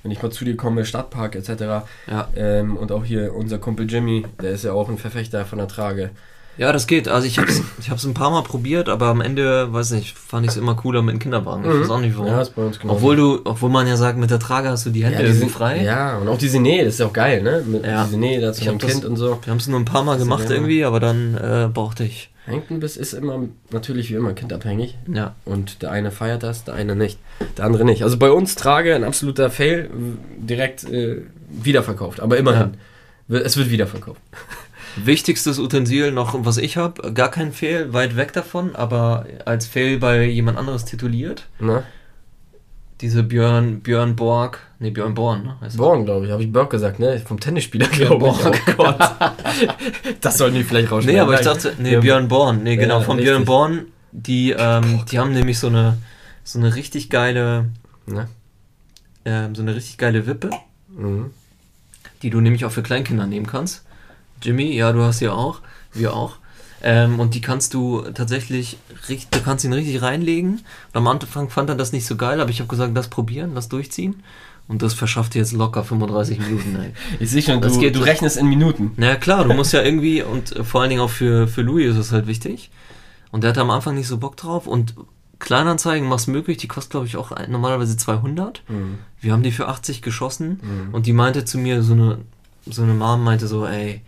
wenn 0.02 0.11
ich 0.12 0.23
mal 0.23 0.30
zu 0.30 0.45
dir 0.45 0.57
komme, 0.57 0.85
Stadtpark 0.85 1.37
etc. 1.37 1.87
Ja. 2.07 2.28
Ähm, 2.37 2.76
und 2.76 2.92
auch 2.92 3.04
hier 3.04 3.35
unser 3.35 3.59
Kumpel 3.59 3.90
Jimmy, 3.90 4.26
der 4.42 4.50
ist 4.52 4.64
ja 4.64 4.73
auch 4.73 4.88
ein 4.88 4.99
Verfechter 4.99 5.45
von 5.47 5.59
der 5.59 5.68
Trage. 5.68 6.11
Ja, 6.58 6.72
das 6.72 6.86
geht. 6.88 7.06
Also 7.08 7.26
ich 7.26 7.38
hab's, 7.38 7.62
ich 7.80 7.88
hab's 7.88 8.04
ein 8.04 8.14
paar 8.14 8.30
Mal 8.30 8.42
probiert, 8.42 8.88
aber 8.88 9.06
am 9.06 9.20
Ende, 9.20 9.72
weiß 9.72 9.92
nicht, 9.92 10.18
fand 10.18 10.44
ich 10.44 10.50
es 10.52 10.56
immer 10.58 10.74
cooler 10.74 11.02
mit 11.02 11.14
dem 11.14 11.18
Kinderwagen. 11.20 11.64
Ich 11.64 11.80
weiß 11.82 11.90
auch 11.90 12.00
nicht 12.00 12.16
warum. 12.18 12.30
Ja, 12.32 12.42
ist 12.42 12.54
bei 12.56 12.62
uns 12.62 12.78
genau. 12.80 12.94
obwohl 12.94 13.14
du, 13.16 13.40
obwohl 13.44 13.70
man 13.70 13.86
ja 13.86 13.96
sagt, 13.96 14.18
mit 14.18 14.30
der 14.30 14.40
Trage 14.40 14.68
hast 14.68 14.84
du 14.84 14.90
die 14.90 15.04
Hände 15.04 15.14
ja, 15.14 15.20
die 15.20 15.26
irgendwie 15.28 15.40
sind 15.46 15.52
frei. 15.52 15.82
Ja, 15.84 16.18
und 16.18 16.26
auch 16.28 16.36
diese 16.36 16.58
Nähe, 16.58 16.84
das 16.84 16.94
ist 16.94 17.00
ja 17.00 17.06
auch 17.06 17.12
geil, 17.12 17.42
ne? 17.42 17.62
Mit 17.66 17.86
Ja. 17.86 18.04
diese 18.04 18.18
Nähe 18.18 18.40
da 18.40 18.52
zu 18.52 18.60
Ich 18.62 18.68
dem 18.68 18.78
Kind 18.78 19.04
und 19.04 19.16
so. 19.16 19.38
Wir 19.42 19.50
haben 19.52 19.58
es 19.58 19.68
nur 19.68 19.78
ein 19.78 19.84
paar 19.84 20.02
Mal 20.02 20.18
gemacht 20.18 20.44
ja. 20.50 20.56
irgendwie, 20.56 20.84
aber 20.84 20.98
dann 21.00 21.36
äh, 21.36 21.68
brauchte 21.72 22.02
ich. 22.04 22.30
Hängt 22.46 22.70
ein 22.70 22.80
bisschen, 22.80 23.02
ist 23.02 23.12
immer 23.12 23.40
natürlich 23.70 24.10
wie 24.10 24.14
immer 24.14 24.32
kindabhängig. 24.32 24.96
Ja. 25.06 25.34
Und 25.44 25.82
der 25.82 25.90
eine 25.92 26.10
feiert 26.10 26.42
das, 26.42 26.64
der 26.64 26.74
eine 26.74 26.96
nicht. 26.96 27.18
Der 27.56 27.66
andere 27.66 27.84
nicht. 27.84 28.02
Also 28.02 28.16
bei 28.16 28.30
uns 28.32 28.54
Trage 28.56 28.94
ein 28.96 29.04
absoluter 29.04 29.50
Fail, 29.50 29.90
direkt 30.38 30.90
äh, 30.90 31.22
wiederverkauft. 31.50 32.20
Aber 32.20 32.36
immerhin. 32.36 32.74
W- 33.28 33.36
Es 33.36 33.56
wird 33.58 33.70
wiederverkauft. 33.70 34.20
Wichtigstes 35.07 35.59
Utensil 35.59 36.12
noch, 36.12 36.35
was 36.45 36.57
ich 36.59 36.76
habe, 36.76 37.12
gar 37.12 37.31
kein 37.31 37.52
Fehl, 37.52 37.93
weit 37.93 38.17
weg 38.17 38.33
davon, 38.33 38.75
aber 38.76 39.26
als 39.45 39.67
Fehl 39.67 39.99
bei 39.99 40.25
jemand 40.25 40.59
anderes 40.59 40.85
tituliert. 40.85 41.47
Ne? 41.61 41.83
Diese 43.00 43.23
Björn, 43.23 43.81
Björn 43.81 44.17
Borg, 44.17 44.59
nee, 44.81 44.90
Björn 44.90 45.14
Born, 45.14 45.45
ne? 45.45 45.57
heißt. 45.61 45.76
Born, 45.76 46.05
glaube 46.05 46.26
ich. 46.26 46.33
Habe 46.33 46.43
ich 46.43 46.52
Borg 46.52 46.69
gesagt, 46.71 46.99
ne? 46.99 47.21
Vom 47.25 47.38
Tennisspieler, 47.38 47.87
glaube 47.87 48.14
ich. 48.14 48.21
Borg. 48.21 48.61
Oh 48.76 48.83
Gott. 48.83 48.99
das 50.21 50.38
sollten 50.38 50.57
die 50.57 50.64
vielleicht 50.64 50.90
rausschneiden. 50.90 51.14
Nee, 51.17 51.21
aber 51.21 51.35
ich 51.38 51.47
dachte, 51.47 51.75
nee, 51.78 51.93
Ja, 51.93 52.00
Björn 52.00 52.26
Born, 52.28 52.62
nee, 52.64 52.76
genau, 52.76 52.99
Ja, 52.99 53.05
von 53.05 53.17
richtig. 53.19 53.31
Björn 53.33 53.45
Born, 53.45 53.85
die, 54.11 54.50
ähm, 54.50 55.05
die 55.11 55.19
haben 55.19 55.33
nämlich 55.33 55.59
so 55.61 55.69
eine, 55.69 55.97
so 56.43 56.59
eine 56.59 56.75
richtig 56.75 57.09
geile, 57.09 57.67
Ne? 58.07 58.26
ähm, 59.25 59.55
so 59.55 59.62
eine 59.62 59.75
richtig 59.76 59.97
geile 59.99 60.26
Wippe, 60.26 60.50
Mhm. 60.88 61.31
die 62.23 62.31
du 62.31 62.40
nämlich 62.40 62.64
auch 62.64 62.73
für 62.73 62.83
Kleinkinder 62.83 63.26
nehmen 63.26 63.47
kannst. 63.47 63.85
Jimmy, 64.42 64.75
ja, 64.75 64.92
du 64.92 65.02
hast 65.02 65.18
sie 65.18 65.28
auch, 65.28 65.61
wir 65.92 66.14
auch. 66.14 66.37
Ähm, 66.83 67.18
und 67.18 67.35
die 67.35 67.40
kannst 67.40 67.75
du 67.75 68.02
tatsächlich, 68.14 68.78
richtig, 69.09 69.30
du 69.30 69.40
kannst 69.42 69.64
ihn 69.64 69.73
richtig 69.73 70.00
reinlegen. 70.02 70.50
Und 70.52 70.95
am 70.95 71.07
Anfang 71.09 71.50
fand 71.50 71.68
er 71.71 71.75
das 71.76 71.92
nicht 71.92 72.07
so 72.07 72.16
geil, 72.16 72.40
aber 72.40 72.50
ich 72.50 72.61
habe 72.61 72.68
gesagt, 72.68 72.92
lass 72.95 73.09
probieren, 73.09 73.50
lass 73.54 73.68
durchziehen. 73.68 74.23
Und 74.68 74.83
das 74.83 74.92
verschafft 74.95 75.35
dir 75.35 75.38
jetzt 75.38 75.52
locker 75.52 75.83
35 75.83 76.38
Minuten. 76.38 76.76
Ey. 76.76 76.92
Ich 77.21 77.30
sehe 77.30 77.42
schon, 77.42 77.61
Das 77.61 77.73
du, 77.73 77.80
geht- 77.80 77.97
du 77.97 78.00
rechnest 78.00 78.37
in 78.37 78.47
Minuten. 78.47 78.92
Na 78.97 79.07
ja, 79.09 79.16
klar, 79.16 79.45
du 79.45 79.54
musst 79.54 79.73
ja 79.73 79.83
irgendwie, 79.85 80.23
und 80.23 80.54
vor 80.62 80.83
allen 80.83 80.90
Dingen 80.90 81.00
auch 81.02 81.11
für, 81.11 81.49
für 81.49 81.62
Louis 81.62 81.90
ist 81.92 81.97
es 81.97 82.12
halt 82.12 82.26
wichtig. 82.26 82.71
Und 83.33 83.42
der 83.42 83.50
hatte 83.50 83.61
am 83.62 83.71
Anfang 83.71 83.95
nicht 83.95 84.07
so 84.07 84.18
Bock 84.18 84.37
drauf. 84.37 84.66
Und 84.66 84.95
Kleinanzeigen 85.40 86.09
mach's 86.09 86.26
möglich, 86.26 86.59
die 86.59 86.68
kostet 86.68 86.90
glaube 86.92 87.07
ich 87.07 87.16
auch 87.16 87.33
normalerweise 87.49 87.97
200. 87.97 88.62
Mhm. 88.69 88.99
Wir 89.21 89.32
haben 89.32 89.43
die 89.43 89.52
für 89.52 89.69
80 89.69 90.02
geschossen. 90.02 90.60
Und 90.93 91.06
die 91.06 91.12
meinte 91.12 91.45
zu 91.45 91.58
mir, 91.58 91.82
so 91.82 91.93
eine, 91.95 92.19
so 92.67 92.82
eine 92.82 92.95
Mom 92.95 93.25
meinte 93.25 93.47
so, 93.47 93.67
ey, 93.67 94.02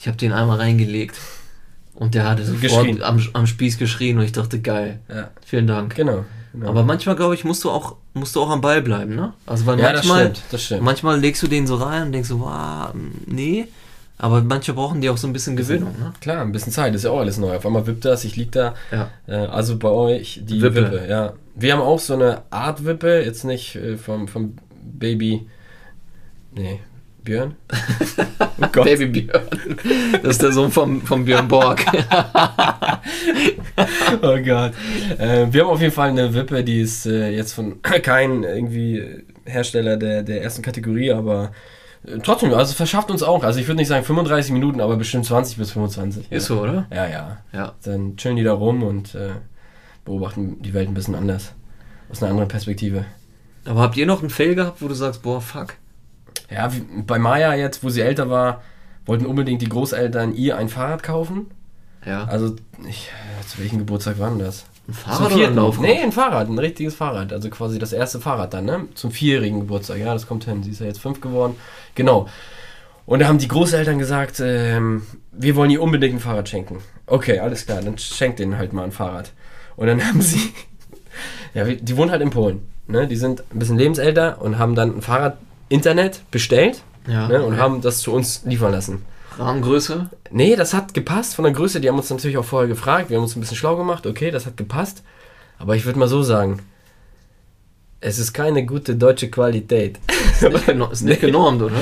ich 0.00 0.08
habe 0.08 0.16
den 0.16 0.32
einmal 0.32 0.56
reingelegt. 0.56 1.16
Und 1.94 2.14
der 2.14 2.26
hatte 2.28 2.44
sofort 2.44 3.02
am, 3.02 3.20
am 3.34 3.46
Spieß 3.46 3.76
geschrien 3.76 4.16
und 4.16 4.24
ich 4.24 4.32
dachte, 4.32 4.58
geil, 4.60 5.00
Ja, 5.08 5.28
vielen 5.44 5.66
Dank. 5.66 5.94
genau. 5.94 6.24
genau. 6.54 6.68
Aber 6.70 6.82
manchmal, 6.82 7.14
glaube 7.14 7.34
ich, 7.34 7.44
musst 7.44 7.62
du 7.64 7.70
auch, 7.70 7.96
musst 8.14 8.34
du 8.34 8.40
auch 8.40 8.48
am 8.48 8.62
Ball 8.62 8.80
bleiben, 8.80 9.14
ne? 9.14 9.34
Also 9.44 9.66
weil 9.66 9.78
ja, 9.78 9.92
das 9.92 10.06
manchmal, 10.06 10.22
stimmt. 10.22 10.42
Das 10.50 10.62
stimmt. 10.64 10.82
Manchmal 10.82 11.20
legst 11.20 11.42
du 11.42 11.46
den 11.46 11.66
so 11.66 11.74
rein 11.76 12.04
und 12.04 12.12
denkst 12.12 12.30
so, 12.30 12.40
wow, 12.40 12.94
nee. 13.26 13.66
Aber 14.16 14.40
manche 14.42 14.72
brauchen 14.72 15.02
die 15.02 15.10
auch 15.10 15.18
so 15.18 15.26
ein 15.26 15.34
bisschen 15.34 15.56
Gewöhnung, 15.56 15.94
ne? 15.98 16.12
Klar, 16.22 16.40
ein 16.40 16.52
bisschen 16.52 16.72
Zeit, 16.72 16.94
ist 16.94 17.04
ja 17.04 17.10
auch 17.10 17.20
alles 17.20 17.36
neu. 17.36 17.54
Auf 17.56 17.66
einmal 17.66 17.86
wippt 17.86 18.06
das, 18.06 18.24
ich 18.24 18.36
lieg 18.36 18.52
da. 18.52 18.74
Ja. 18.90 19.10
Äh, 19.26 19.34
also 19.46 19.78
bei 19.78 19.88
euch 19.90 20.40
die 20.42 20.62
Wippe. 20.62 20.92
Wippe. 20.92 21.06
ja. 21.08 21.34
Wir 21.54 21.74
haben 21.74 21.82
auch 21.82 21.98
so 21.98 22.14
eine 22.14 22.42
Art 22.48 22.86
Wippe, 22.86 23.22
jetzt 23.22 23.44
nicht 23.44 23.76
äh, 23.76 23.98
vom, 23.98 24.26
vom 24.28 24.56
Baby. 24.82 25.46
Nee, 26.54 26.80
Björn? 27.24 27.56
Oh 28.62 28.66
Gott. 28.72 28.84
Baby 28.84 29.06
Björn. 29.06 29.42
Das 30.22 30.32
ist 30.32 30.42
der 30.42 30.52
Sohn 30.52 30.70
vom, 30.70 31.00
vom 31.00 31.24
Björn 31.24 31.48
Borg. 31.48 31.84
Oh 34.22 34.36
Gott. 34.44 34.72
Äh, 35.18 35.46
wir 35.50 35.62
haben 35.62 35.70
auf 35.70 35.80
jeden 35.80 35.92
Fall 35.92 36.10
eine 36.10 36.34
Wippe, 36.34 36.62
die 36.62 36.80
ist 36.80 37.06
äh, 37.06 37.30
jetzt 37.30 37.52
von 37.52 37.80
kein 37.82 38.42
irgendwie 38.42 39.24
Hersteller 39.44 39.96
der, 39.96 40.22
der 40.22 40.42
ersten 40.42 40.62
Kategorie, 40.62 41.12
aber 41.12 41.52
äh, 42.04 42.18
trotzdem, 42.22 42.52
also 42.52 42.74
verschafft 42.74 43.10
uns 43.10 43.22
auch. 43.22 43.44
Also 43.44 43.60
ich 43.60 43.66
würde 43.66 43.78
nicht 43.78 43.88
sagen 43.88 44.04
35 44.04 44.52
Minuten, 44.52 44.80
aber 44.80 44.96
bestimmt 44.96 45.26
20 45.26 45.56
bis 45.56 45.70
25. 45.72 46.30
Ist 46.30 46.46
so, 46.46 46.60
oder? 46.60 46.86
Ja, 46.92 47.08
ja. 47.08 47.38
Ja. 47.52 47.74
Dann 47.82 48.16
chillen 48.16 48.36
die 48.36 48.44
da 48.44 48.52
rum 48.52 48.82
und 48.82 49.14
äh, 49.14 49.30
beobachten 50.04 50.60
die 50.62 50.74
Welt 50.74 50.88
ein 50.88 50.94
bisschen 50.94 51.14
anders. 51.14 51.52
Aus 52.10 52.22
einer 52.22 52.30
anderen 52.30 52.48
Perspektive. 52.48 53.04
Aber 53.64 53.80
habt 53.80 53.96
ihr 53.96 54.06
noch 54.06 54.20
einen 54.20 54.30
Fail 54.30 54.54
gehabt, 54.54 54.82
wo 54.82 54.88
du 54.88 54.94
sagst, 54.94 55.22
boah, 55.22 55.40
fuck? 55.40 55.74
Ja, 56.50 56.70
bei 57.06 57.18
Maya 57.18 57.54
jetzt, 57.54 57.82
wo 57.84 57.88
sie 57.88 58.00
älter 58.00 58.28
war, 58.30 58.62
wollten 59.06 59.26
unbedingt 59.26 59.62
die 59.62 59.68
Großeltern 59.68 60.34
ihr 60.34 60.56
ein 60.56 60.68
Fahrrad 60.68 61.02
kaufen. 61.02 61.50
Ja. 62.04 62.24
Also, 62.24 62.56
ich, 62.88 63.10
äh, 63.10 63.46
zu 63.46 63.58
welchem 63.58 63.78
Geburtstag 63.78 64.18
war 64.18 64.30
denn 64.30 64.38
das? 64.38 64.64
Ein 64.88 64.94
Zum 64.94 64.94
Fahrrad 64.94 65.20
oder 65.20 65.36
vierten. 65.36 65.52
ein 65.52 65.56
Laufrad? 65.56 65.82
Nee, 65.82 65.98
ein 66.02 66.12
Fahrrad, 66.12 66.48
ein 66.48 66.58
richtiges 66.58 66.94
Fahrrad. 66.94 67.32
Also 67.32 67.50
quasi 67.50 67.78
das 67.78 67.92
erste 67.92 68.20
Fahrrad 68.20 68.54
dann, 68.54 68.64
ne? 68.64 68.86
Zum 68.94 69.10
vierjährigen 69.10 69.60
Geburtstag. 69.60 69.98
Ja, 69.98 70.12
das 70.12 70.26
kommt 70.26 70.44
hin. 70.44 70.62
Sie 70.62 70.70
ist 70.70 70.80
ja 70.80 70.86
jetzt 70.86 71.00
fünf 71.00 71.20
geworden. 71.20 71.56
Genau. 71.94 72.28
Und 73.06 73.20
da 73.20 73.28
haben 73.28 73.38
die 73.38 73.48
Großeltern 73.48 73.98
gesagt, 73.98 74.40
ähm, 74.40 75.02
wir 75.32 75.56
wollen 75.56 75.70
ihr 75.70 75.82
unbedingt 75.82 76.14
ein 76.14 76.20
Fahrrad 76.20 76.48
schenken. 76.48 76.78
Okay, 77.06 77.38
alles 77.40 77.66
klar, 77.66 77.82
dann 77.82 77.98
schenkt 77.98 78.38
denen 78.38 78.56
halt 78.56 78.72
mal 78.72 78.84
ein 78.84 78.92
Fahrrad. 78.92 79.32
Und 79.76 79.86
dann 79.88 80.04
haben 80.06 80.20
sie, 80.20 80.52
ja, 81.54 81.64
die 81.64 81.96
wohnen 81.96 82.10
halt 82.10 82.22
in 82.22 82.30
Polen. 82.30 82.66
Ne? 82.86 83.06
Die 83.06 83.16
sind 83.16 83.42
ein 83.52 83.58
bisschen 83.58 83.78
lebensälter 83.78 84.40
und 84.40 84.58
haben 84.58 84.74
dann 84.74 84.96
ein 84.96 85.02
Fahrrad 85.02 85.38
Internet 85.70 86.20
bestellt 86.30 86.82
Ja. 87.08 87.26
ne? 87.28 87.42
und 87.42 87.56
haben 87.56 87.80
das 87.80 88.00
zu 88.00 88.12
uns 88.12 88.42
liefern 88.44 88.72
lassen. 88.72 89.02
Rahmengröße? 89.38 90.10
Nee, 90.30 90.54
das 90.56 90.74
hat 90.74 90.92
gepasst 90.92 91.34
von 91.34 91.44
der 91.44 91.54
Größe. 91.54 91.80
Die 91.80 91.88
haben 91.88 91.96
uns 91.96 92.10
natürlich 92.10 92.36
auch 92.36 92.44
vorher 92.44 92.68
gefragt. 92.68 93.08
Wir 93.08 93.16
haben 93.16 93.22
uns 93.24 93.34
ein 93.36 93.40
bisschen 93.40 93.56
schlau 93.56 93.76
gemacht. 93.76 94.06
Okay, 94.06 94.30
das 94.30 94.44
hat 94.44 94.56
gepasst. 94.58 95.02
Aber 95.58 95.76
ich 95.76 95.86
würde 95.86 95.98
mal 95.98 96.08
so 96.08 96.22
sagen, 96.22 96.60
es 98.00 98.18
ist 98.18 98.32
keine 98.32 98.64
gute 98.66 98.96
deutsche 98.96 99.30
Qualität. 99.30 99.98
Ist 100.32 100.42
nicht, 100.42 100.66
geno 100.66 100.86
ist 100.88 101.02
nicht 101.02 101.20
genormt, 101.22 101.62
oder? 101.62 101.74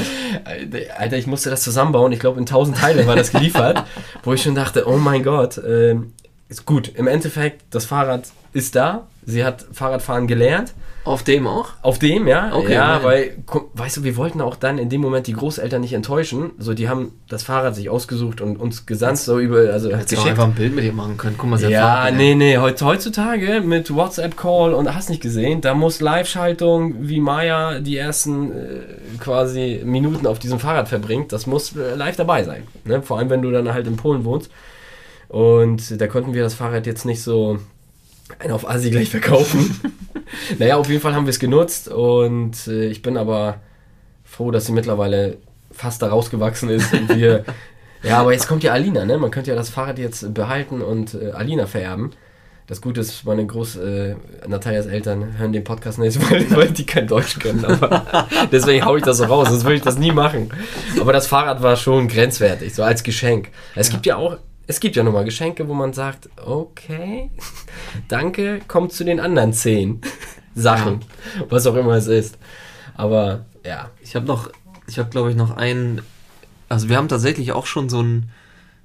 Alter, 0.99 1.17
ich 1.17 1.27
musste 1.27 1.49
das 1.51 1.63
zusammenbauen. 1.63 2.13
Ich 2.13 2.19
glaube, 2.21 2.39
in 2.39 2.43
1000 2.47 2.77
Teile 2.77 3.07
war 3.07 3.17
das 3.17 3.31
geliefert. 3.33 3.85
wo 4.25 4.33
ich 4.35 4.43
schon 4.43 4.55
dachte, 4.55 4.87
oh 4.89 4.97
mein 4.99 5.23
Gott, 5.23 5.59
ähm, 5.67 6.13
ist 6.49 6.67
gut. 6.67 6.89
Im 6.89 7.07
Endeffekt, 7.07 7.63
das 7.71 7.85
Fahrrad 7.85 8.29
ist 8.59 8.75
da. 8.77 9.07
Sie 9.25 9.45
hat 9.45 9.65
Fahrradfahren 9.73 10.27
gelernt. 10.27 10.75
Auf 11.05 11.23
dem 11.23 11.47
auch? 11.47 11.71
Auf 11.81 11.99
dem, 11.99 12.27
ja. 12.29 12.55
Okay, 12.55 12.75
ja, 12.75 12.97
nein. 12.97 13.03
weil, 13.03 13.37
weißt 13.75 13.99
du, 13.99 14.05
wir 14.05 14.17
wollten 14.17 14.43
auch 14.43 14.57
dann 14.57 14.77
in 14.77 14.91
dem 14.91 15.01
Moment 15.01 15.27
die 15.27 15.33
Großeltern 15.33 15.81
nicht 15.81 15.95
enttäuschen. 15.95 16.51
So, 16.59 16.75
die 16.75 16.89
haben 16.89 17.13
das 17.29 17.45
Fahrrad 17.45 17.75
sich 17.75 17.89
ausgesucht 17.89 18.43
und 18.43 18.59
uns 18.59 18.85
gesandt, 18.85 19.19
so 19.19 19.39
über, 19.39 19.73
also 19.73 19.89
auch 19.89 19.99
geschickt. 20.01 20.27
einfach 20.27 20.45
ein 20.45 20.55
Bild 20.55 20.75
mit 20.75 20.85
ihr 20.85 20.93
machen 20.93 21.17
können. 21.17 21.37
Guck 21.39 21.49
mal, 21.49 21.57
sie 21.57 21.67
hat 21.67 21.73
Ja, 21.73 21.87
Fahrrad 21.87 22.15
nee, 22.15 22.35
nee, 22.35 22.59
heut, 22.59 22.83
heutzutage 22.83 23.63
mit 23.63 23.95
WhatsApp-Call 23.95 24.75
und 24.75 24.95
hast 24.95 25.09
nicht 25.09 25.23
gesehen, 25.23 25.63
da 25.63 25.73
muss 25.73 26.03
Live-Schaltung, 26.03 27.09
wie 27.09 27.21
Maya 27.21 27.81
die 27.81 27.97
ersten 27.97 28.53
äh, 28.53 28.81
quasi 29.19 29.81
Minuten 29.85 30.27
auf 30.27 30.39
diesem 30.39 30.59
Fahrrad 30.59 30.89
verbringt, 30.89 31.33
das 31.33 31.47
muss 31.47 31.75
äh, 31.75 31.95
live 31.95 32.17
dabei 32.17 32.45
sein. 32.45 32.65
Ne? 32.85 33.01
Vor 33.01 33.19
allem, 33.19 33.31
wenn 33.31 33.41
du 33.41 33.51
dann 33.51 33.73
halt 33.73 33.87
in 33.87 33.97
Polen 33.97 34.25
wohnst. 34.25 34.51
Und 35.29 36.01
da 36.01 36.07
konnten 36.07 36.35
wir 36.35 36.43
das 36.43 36.55
Fahrrad 36.55 36.87
jetzt 36.87 37.05
nicht 37.05 37.23
so 37.23 37.59
einen 38.39 38.53
auf 38.53 38.69
Asi 38.69 38.91
gleich 38.91 39.11
verkaufen. 39.11 39.81
naja, 40.59 40.77
auf 40.77 40.89
jeden 40.89 41.01
Fall 41.01 41.15
haben 41.15 41.27
wir 41.27 41.31
es 41.31 41.39
genutzt 41.39 41.89
und 41.89 42.67
äh, 42.67 42.87
ich 42.87 43.03
bin 43.03 43.17
aber 43.17 43.61
froh, 44.25 44.51
dass 44.51 44.67
sie 44.67 44.73
mittlerweile 44.73 45.39
fast 45.71 46.03
da 46.03 46.09
rausgewachsen 46.09 46.69
ist 46.71 46.93
und 46.93 47.09
wir. 47.09 47.45
ja, 48.03 48.19
aber 48.19 48.33
jetzt 48.33 48.49
kommt 48.49 48.63
ja 48.63 48.73
Alina, 48.73 49.05
ne? 49.05 49.19
Man 49.19 49.31
könnte 49.31 49.51
ja 49.51 49.57
das 49.57 49.71
Fahrrad 49.71 49.99
jetzt 49.99 50.35
behalten 50.35 50.83
und 50.83 51.15
äh, 51.15 51.33
Alina 51.33 51.67
vererben. 51.67 52.13
Das 52.67 52.83
Gute 52.83 53.01
ist, 53.01 53.25
meine 53.25 53.47
Groß, 53.47 53.77
äh, 53.77 54.15
Natalias 54.47 54.85
Eltern 54.85 55.39
hören 55.39 55.55
den 55.55 55.65
Podcast 55.65 55.99
nicht, 55.99 56.21
weil, 56.31 56.51
weil 56.55 56.71
die 56.71 56.85
kein 56.85 57.07
Deutsch 57.07 57.39
können. 57.39 57.65
Aber 57.65 58.27
deswegen 58.53 58.85
hau 58.85 58.97
ich 58.97 59.03
das 59.03 59.17
so 59.17 59.25
raus, 59.25 59.49
sonst 59.49 59.65
würde 59.65 59.77
ich 59.77 59.83
das 59.83 59.99
nie 59.99 60.13
machen. 60.13 60.51
Aber 61.01 61.15
das 61.15 61.27
Fahrrad 61.27 61.63
war 61.63 61.77
schon 61.77 62.09
grenzwertig, 62.09 62.75
so 62.75 62.83
als 62.83 63.03
Geschenk. 63.03 63.49
Es 63.75 63.89
gibt 63.89 64.05
ja 64.05 64.17
auch, 64.17 64.37
es 64.69 64.79
gibt 64.81 64.95
ja 64.95 65.03
nochmal 65.03 65.25
Geschenke, 65.25 65.67
wo 65.67 65.75
man 65.75 65.93
sagt, 65.93 66.29
okay, 66.45 67.31
danke, 68.09 68.61
kommt 68.69 68.93
zu 68.93 69.03
den 69.05 69.19
anderen 69.19 69.53
zehn 69.53 70.01
Sachen, 70.55 71.01
was 71.49 71.67
auch 71.67 71.75
immer 71.75 71.95
es 71.95 72.07
ist. 72.07 72.39
Aber 72.95 73.45
ja, 73.65 73.91
Ich 74.03 74.15
habe 74.15 74.27
noch, 74.27 74.51
ich 74.87 74.99
habe 74.99 75.11
glaube 75.11 75.31
ich 75.31 75.37
noch 75.37 75.57
einen, 75.57 76.03
also 76.69 76.89
wir 76.89 76.97
haben 76.97 77.09
tatsächlich 77.09 77.53
auch 77.53 77.67
schon 77.67 77.89
so 77.89 77.99
einen 77.99 78.31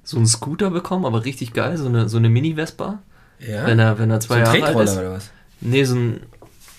so 0.06 0.18
einen 0.18 0.26
Scooter 0.26 0.70
bekommen, 0.70 1.06
aber 1.06 1.24
richtig 1.24 1.54
geil, 1.54 1.78
so 1.78 1.86
eine, 1.86 2.08
so 2.10 2.18
eine 2.18 2.28
Mini-Vespa. 2.28 2.98
ja. 3.38 3.66
Wenn 3.66 3.78
er, 3.78 3.98
wenn 3.98 4.10
er 4.10 4.20
so 4.20 4.28
zwei 4.28 4.44
ein 4.44 4.60
Jahre 4.60 4.76
alt 4.76 4.88
ist. 4.88 4.96
oder 4.98 5.12
was? 5.12 5.30
Nee, 5.62 5.84
so 5.84 5.94
ein, 5.94 6.20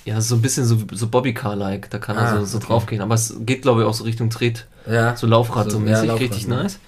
ja, 0.06 0.22
so 0.22 0.36
ein 0.36 0.42
bisschen 0.44 0.66
so, 0.66 0.78
so 0.92 1.08
Bobbycar-like, 1.08 1.90
da 1.90 1.98
kann 1.98 2.18
er 2.18 2.22
Ah, 2.34 2.38
so, 2.40 2.46
so 2.46 2.58
okay. 2.58 2.68
draufgehen. 2.68 3.02
Aber 3.02 3.16
es 3.16 3.36
geht, 3.40 3.64
glaube 3.64 3.82
ich, 3.82 3.88
auch 3.88 3.96
so 3.96 4.04
Richtung 4.04 4.30
Tret, 4.30 4.68
Ja. 4.88 5.16
so 5.16 5.26
Laufrad 5.26 5.66
so, 5.72 5.78
So, 5.78 5.80
mäßig, 5.80 5.94
ja, 5.96 6.02
Laufrad, 6.04 6.22
richtig 6.22 6.44
ja. 6.44 6.50
nice. 6.50 6.80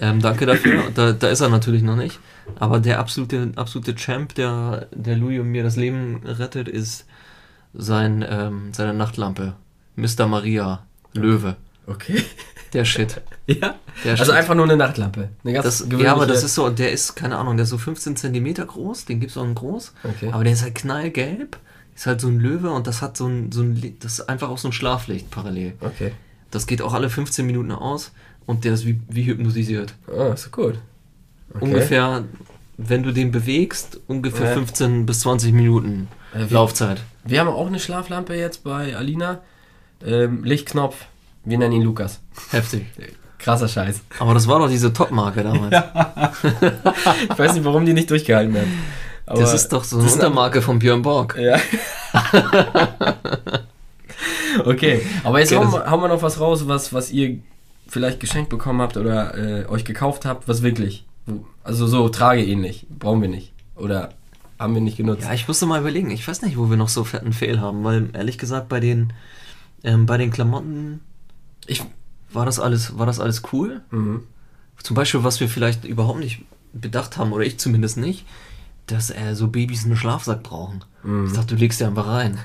Ähm, 0.00 0.20
danke 0.20 0.46
dafür, 0.46 0.84
da, 0.94 1.12
da 1.12 1.28
ist 1.28 1.40
er 1.40 1.50
natürlich 1.50 1.82
noch 1.82 1.96
nicht. 1.96 2.18
Aber 2.58 2.80
der 2.80 2.98
absolute, 2.98 3.52
absolute 3.56 3.94
Champ, 3.94 4.34
der, 4.34 4.88
der 4.92 5.16
Louis 5.16 5.40
und 5.40 5.48
mir 5.50 5.62
das 5.62 5.76
Leben 5.76 6.22
rettet, 6.24 6.68
ist 6.68 7.06
sein, 7.74 8.24
ähm, 8.28 8.70
seine 8.72 8.94
Nachtlampe. 8.94 9.54
Mr. 9.96 10.26
Maria, 10.26 10.84
Löwe. 11.12 11.56
Okay. 11.86 12.24
Der 12.72 12.84
Shit. 12.84 13.20
Ja. 13.46 13.74
Der 14.04 14.12
Also 14.12 14.26
Shit. 14.26 14.34
einfach 14.34 14.54
nur 14.54 14.64
eine 14.64 14.76
Nachtlampe. 14.76 15.30
Eine 15.44 15.60
Das, 15.60 15.84
ja, 15.98 16.12
aber 16.12 16.26
das 16.26 16.44
ist 16.44 16.54
so, 16.54 16.70
der 16.70 16.92
ist, 16.92 17.16
keine 17.16 17.36
Ahnung, 17.36 17.56
der 17.56 17.64
ist 17.64 17.70
so 17.70 17.78
15 17.78 18.14
Zentimeter 18.14 18.64
groß, 18.64 19.06
den 19.06 19.18
gibt's 19.18 19.36
auch 19.36 19.44
in 19.44 19.56
groß. 19.56 19.92
Okay. 20.04 20.30
Aber 20.30 20.44
der 20.44 20.52
ist 20.52 20.62
halt 20.62 20.76
knallgelb, 20.76 21.58
ist 21.96 22.06
halt 22.06 22.20
so 22.20 22.28
ein 22.28 22.38
Löwe 22.38 22.70
und 22.70 22.86
das 22.86 23.02
hat 23.02 23.16
so 23.16 23.26
ein, 23.26 23.50
so 23.50 23.62
ein 23.62 23.96
das 23.98 24.20
ist 24.20 24.28
einfach 24.28 24.50
auch 24.50 24.58
so 24.58 24.68
ein 24.68 24.72
Schlaflicht 24.72 25.30
parallel. 25.32 25.72
Okay. 25.80 26.12
Das 26.52 26.68
geht 26.68 26.80
auch 26.80 26.94
alle 26.94 27.10
15 27.10 27.44
Minuten 27.44 27.72
aus 27.72 28.12
und 28.50 28.64
der 28.64 28.74
ist 28.74 28.84
wie, 28.86 29.00
wie 29.08 29.24
hypnotisiert. 29.24 29.94
Ah, 30.08 30.32
ist 30.34 30.50
gut. 30.50 30.74
Okay. 31.54 31.64
Ungefähr, 31.64 32.24
wenn 32.76 33.02
du 33.02 33.12
den 33.12 33.30
bewegst, 33.30 34.00
ungefähr 34.06 34.48
Ja. 34.48 34.54
15 34.54 35.06
bis 35.06 35.20
20 35.20 35.52
Minuten 35.52 36.08
Äh, 36.34 36.48
wie- 36.50 36.54
Laufzeit. 36.54 37.00
Wir 37.24 37.40
haben 37.40 37.48
auch 37.48 37.66
eine 37.66 37.78
Schlaflampe 37.80 38.34
jetzt 38.34 38.64
bei 38.64 38.96
Alina. 38.96 39.40
Ähm, 40.04 40.44
Lichtknopf. 40.44 40.96
Wir 41.44 41.58
nennen 41.58 41.72
ihn 41.74 41.82
Lukas. 41.82 42.20
Heftig. 42.50 42.86
Krasser 43.38 43.68
Scheiß. 43.68 44.00
Aber 44.18 44.34
das 44.34 44.46
war 44.48 44.58
doch 44.58 44.68
diese 44.68 44.92
Top-Marke 44.92 45.42
damals. 45.42 45.74
Ich 47.30 47.38
weiß 47.38 47.54
nicht, 47.54 47.64
warum 47.64 47.84
die 47.86 47.92
nicht 47.94 48.10
durchgehalten 48.10 48.54
haben. 48.56 48.72
Aber 49.26 49.40
das 49.40 49.54
ist 49.54 49.68
doch 49.68 49.84
so 49.84 49.98
eine 49.98 50.10
Untermarke 50.10 50.60
von 50.60 50.78
Björn 50.78 51.02
Borg. 51.02 51.36
Ja. 51.38 51.58
okay, 54.64 55.00
aber 55.24 55.38
jetzt 55.40 55.52
Okay, 55.52 55.64
hauen, 55.64 55.72
wir, 55.72 55.90
hauen 55.90 56.00
wir 56.00 56.08
noch 56.08 56.22
was 56.22 56.40
raus, 56.40 56.66
was, 56.66 56.92
was 56.92 57.10
ihr 57.10 57.38
vielleicht 57.90 58.20
geschenkt 58.20 58.48
bekommen 58.48 58.80
habt 58.80 58.96
oder 58.96 59.36
äh, 59.36 59.66
euch 59.66 59.84
gekauft 59.84 60.24
habt, 60.24 60.48
was 60.48 60.62
wirklich. 60.62 61.04
Also 61.64 61.86
so 61.86 62.08
trageähnlich. 62.08 62.86
Brauchen 62.88 63.20
wir 63.20 63.28
nicht. 63.28 63.52
Oder 63.74 64.10
haben 64.58 64.74
wir 64.74 64.80
nicht 64.80 64.96
genutzt. 64.96 65.24
Ja, 65.24 65.34
ich 65.34 65.46
musste 65.48 65.66
mal 65.66 65.80
überlegen. 65.80 66.10
Ich 66.10 66.26
weiß 66.26 66.42
nicht, 66.42 66.56
wo 66.56 66.70
wir 66.70 66.76
noch 66.76 66.88
so 66.88 67.04
fetten 67.04 67.32
Fehl 67.32 67.60
haben, 67.60 67.82
weil 67.84 68.10
ehrlich 68.12 68.38
gesagt 68.38 68.68
bei 68.68 68.78
den 68.80 69.12
ähm, 69.82 70.06
bei 70.06 70.16
den 70.18 70.30
Klamotten 70.30 71.00
Ich, 71.66 71.82
war 72.32 72.46
das 72.46 72.60
alles 72.60 72.96
war 72.98 73.06
das 73.06 73.20
alles 73.20 73.42
cool. 73.52 73.82
mhm. 73.90 74.22
Zum 74.82 74.96
Beispiel, 74.96 75.24
was 75.24 75.40
wir 75.40 75.48
vielleicht 75.48 75.84
überhaupt 75.84 76.20
nicht 76.20 76.42
bedacht 76.72 77.18
haben 77.18 77.32
oder 77.32 77.44
ich 77.44 77.58
zumindest 77.58 77.98
nicht, 77.98 78.24
dass 78.86 79.10
äh, 79.10 79.34
so 79.34 79.48
Babys 79.48 79.84
einen 79.84 79.96
Schlafsack 79.96 80.42
brauchen. 80.42 80.84
Mhm. 81.02 81.26
Ich 81.26 81.32
dachte, 81.32 81.54
du 81.54 81.60
legst 81.60 81.80
dir 81.80 81.88
einfach 81.88 82.06
rein. 82.06 82.38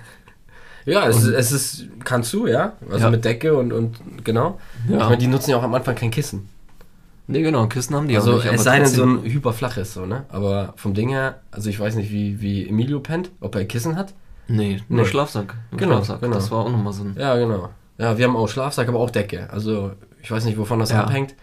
Ja, 0.86 1.08
es, 1.08 1.18
ist, 1.24 1.28
es 1.30 1.52
ist, 1.52 1.86
kannst 2.04 2.32
du, 2.34 2.48
ja. 2.48 2.74
Also 2.90 3.06
Ja. 3.06 3.10
mit 3.12 3.26
Decke 3.26 3.56
und, 3.58 3.74
und 3.74 3.98
genau. 4.24 4.60
Ja. 4.88 4.98
Ich 4.98 5.04
meine, 5.04 5.18
die 5.18 5.28
nutzen 5.28 5.50
ja 5.52 5.58
auch 5.58 5.64
am 5.64 5.74
Anfang 5.74 5.96
kein 5.96 6.12
Kissen. 6.12 6.48
Nee, 7.28 7.42
genau, 7.42 7.66
Kissen 7.66 7.96
haben 7.96 8.08
die 8.08 8.16
also 8.16 8.34
auch 8.34 8.36
nicht. 8.36 8.46
es 8.46 8.52
aber 8.52 8.64
sei 8.64 8.78
denn 8.80 8.88
so 8.88 9.04
ein 9.04 9.24
hyperflaches 9.24 9.96
so, 9.96 10.06
ne? 10.06 10.26
Aber 10.30 10.74
vom 10.76 10.94
Ding 10.94 11.10
her, 11.10 11.40
also 11.50 11.70
ich 11.72 11.80
weiß 11.80 11.96
nicht, 11.96 12.12
wie, 12.12 12.40
wie 12.40 12.70
Emilio 12.70 13.00
pennt, 13.00 13.32
ob 13.42 13.56
er 13.56 13.62
ein 13.62 13.68
Kissen 13.68 13.96
hat. 13.96 14.14
Nee, 14.48 14.84
nur 14.90 15.02
Nee. 15.02 15.08
Schlafsack. 15.08 15.56
Nur 15.72 15.80
Genau, 15.80 15.96
Schlafsack. 15.96 16.22
genau. 16.22 16.36
Das 16.36 16.52
war 16.52 16.60
auch 16.60 16.70
nochmal 16.72 16.94
so 16.94 17.04
ein. 17.04 17.16
Ja, 17.18 17.36
genau. 17.36 17.70
Ja, 17.98 18.16
wir 18.16 18.26
haben 18.26 18.36
auch 18.36 18.48
Schlafsack, 18.48 18.88
aber 18.88 19.00
auch 19.00 19.10
Decke. 19.10 19.50
Also 19.52 19.94
ich 20.22 20.30
weiß 20.30 20.46
nicht, 20.46 20.56
wovon 20.60 20.78
das 20.78 20.92
Ja. 20.92 21.02
abhängt. 21.04 21.34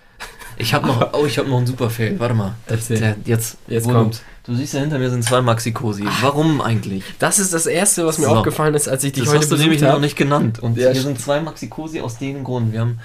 Ich 0.57 0.72
habe 0.72 0.87
noch, 0.87 1.12
oh, 1.20 1.26
ich 1.26 1.37
habe 1.38 1.48
noch 1.48 1.57
einen 1.57 1.66
super 1.66 1.90
Fail. 1.90 2.14
Warte 2.20 2.35
mal. 2.35 2.55
Erzähl. 2.68 2.98
Der, 2.98 3.16
jetzt, 3.24 3.59
Jetzt 3.66 3.88
kommt. 3.90 4.22
Du, 4.44 4.55
siehst 4.57 4.74
ja 4.74 4.81
hinter 4.81 4.98
mir 4.98 5.09
sind 5.09 5.22
zwei 5.22 5.40
Maxi 5.40 5.70
Cosi. 5.72 6.05
Warum 6.20 6.61
eigentlich? 6.61 7.05
Das 7.20 7.38
ist 7.38 7.55
das 7.55 7.66
Erste, 7.66 8.05
was 8.07 8.18
mir 8.18 8.24
So. 8.26 8.33
aufgefallen 8.33 8.74
ist, 8.74 8.88
als 8.88 9.05
ich 9.05 9.12
dich 9.12 9.22
Das 9.24 9.33
heute 9.33 9.42
hast 9.42 9.52
du 9.52 9.57
nämlich 9.57 9.83
habe. 9.83 9.92
noch 9.92 10.00
nicht 10.00 10.16
genannt. 10.16 10.59
Und 10.59 10.76
Ja, 10.76 10.90
hier 10.90 11.02
sind 11.02 11.20
zwei 11.20 11.40
Maxi 11.40 11.68
Cosi 11.68 12.00
aus 12.00 12.18
dem 12.18 12.42
Grund. 12.42 12.72
Wir 12.72 12.81
haben 12.81 12.98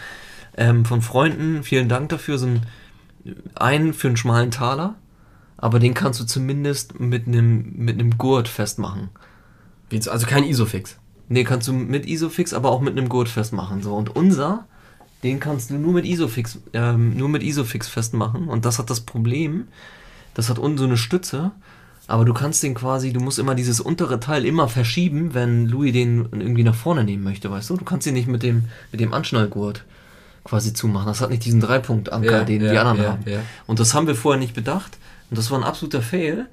ähm, 0.57 0.83
von 0.85 1.01
Freunden, 1.03 1.61
vielen 1.61 1.89
Dank 1.89 2.09
dafür, 2.09 2.39
so 2.39 2.47
einen, 3.55 3.93
für 3.93 4.07
einen 4.07 4.17
schmalen 4.17 4.49
Taler. 4.49 4.95
Aber 5.57 5.79
den 5.79 5.93
kannst 5.93 6.19
du 6.19 6.23
zumindest 6.25 6.99
mit 6.99 7.27
einem 7.27 7.73
mit 7.75 7.99
einem 7.99 8.17
Gurt 8.17 8.47
festmachen. 8.47 9.09
Also 10.07 10.25
kein 10.27 10.43
Isofix. 10.43 10.97
Nee, 11.29 11.43
kannst 11.43 11.67
du 11.67 11.73
mit 11.73 12.05
Isofix, 12.07 12.53
aber 12.53 12.69
auch 12.71 12.81
mit 12.81 12.97
einem 12.97 13.09
Gurt 13.09 13.29
festmachen. 13.29 13.81
So. 13.83 13.95
Und 13.95 14.15
unser, 14.15 14.65
den 15.23 15.39
kannst 15.39 15.69
du 15.69 15.75
nur 15.75 15.93
mit 15.93 16.05
Isofix, 16.05 16.59
ähm, 16.73 17.15
nur 17.17 17.29
mit 17.29 17.43
Isofix 17.43 17.87
festmachen. 17.87 18.47
Und 18.47 18.65
das 18.65 18.79
hat 18.79 18.89
das 18.89 19.01
Problem, 19.01 19.67
das 20.37 20.51
hat 20.51 20.59
unten 20.59 20.77
so 20.77 20.83
eine 20.83 20.97
Stütze, 20.97 21.49
aber 22.05 22.23
du 22.23 22.31
kannst 22.31 22.61
den 22.61 22.75
quasi, 22.75 23.11
du 23.11 23.19
musst 23.19 23.39
immer 23.39 23.55
dieses 23.55 23.79
untere 23.79 24.19
Teil 24.19 24.45
immer 24.45 24.69
verschieben, 24.69 25.33
wenn 25.33 25.65
Louis 25.65 25.91
den 25.91 26.29
irgendwie 26.31 26.63
nach 26.63 26.75
vorne 26.75 27.03
nehmen 27.03 27.23
möchte, 27.23 27.49
weißt 27.49 27.71
du? 27.71 27.77
Du 27.77 27.83
kannst 27.83 28.05
ihn 28.05 28.13
nicht 28.13 28.27
mit 28.27 28.43
dem, 28.43 28.65
mit 28.91 29.01
dem 29.01 29.13
Anschnallgurt 29.13 29.83
quasi 30.43 30.73
zumachen. 30.73 31.07
Das 31.07 31.21
hat 31.21 31.31
nicht 31.31 31.43
diesen 31.43 31.59
Dreipunkt-Anker, 31.59 32.31
Ja, 32.31 32.43
den 32.43 32.61
ja, 32.61 32.71
die 32.71 32.77
anderen 32.77 33.01
ja, 33.25 33.37
haben. 33.37 33.45
Und 33.65 33.79
das 33.79 33.95
haben 33.95 34.05
wir 34.05 34.13
vorher 34.13 34.39
nicht 34.39 34.53
bedacht. 34.53 34.99
Und 35.31 35.39
das 35.39 35.49
war 35.49 35.57
ein 35.57 35.63
absoluter 35.63 36.03
Fail, 36.03 36.45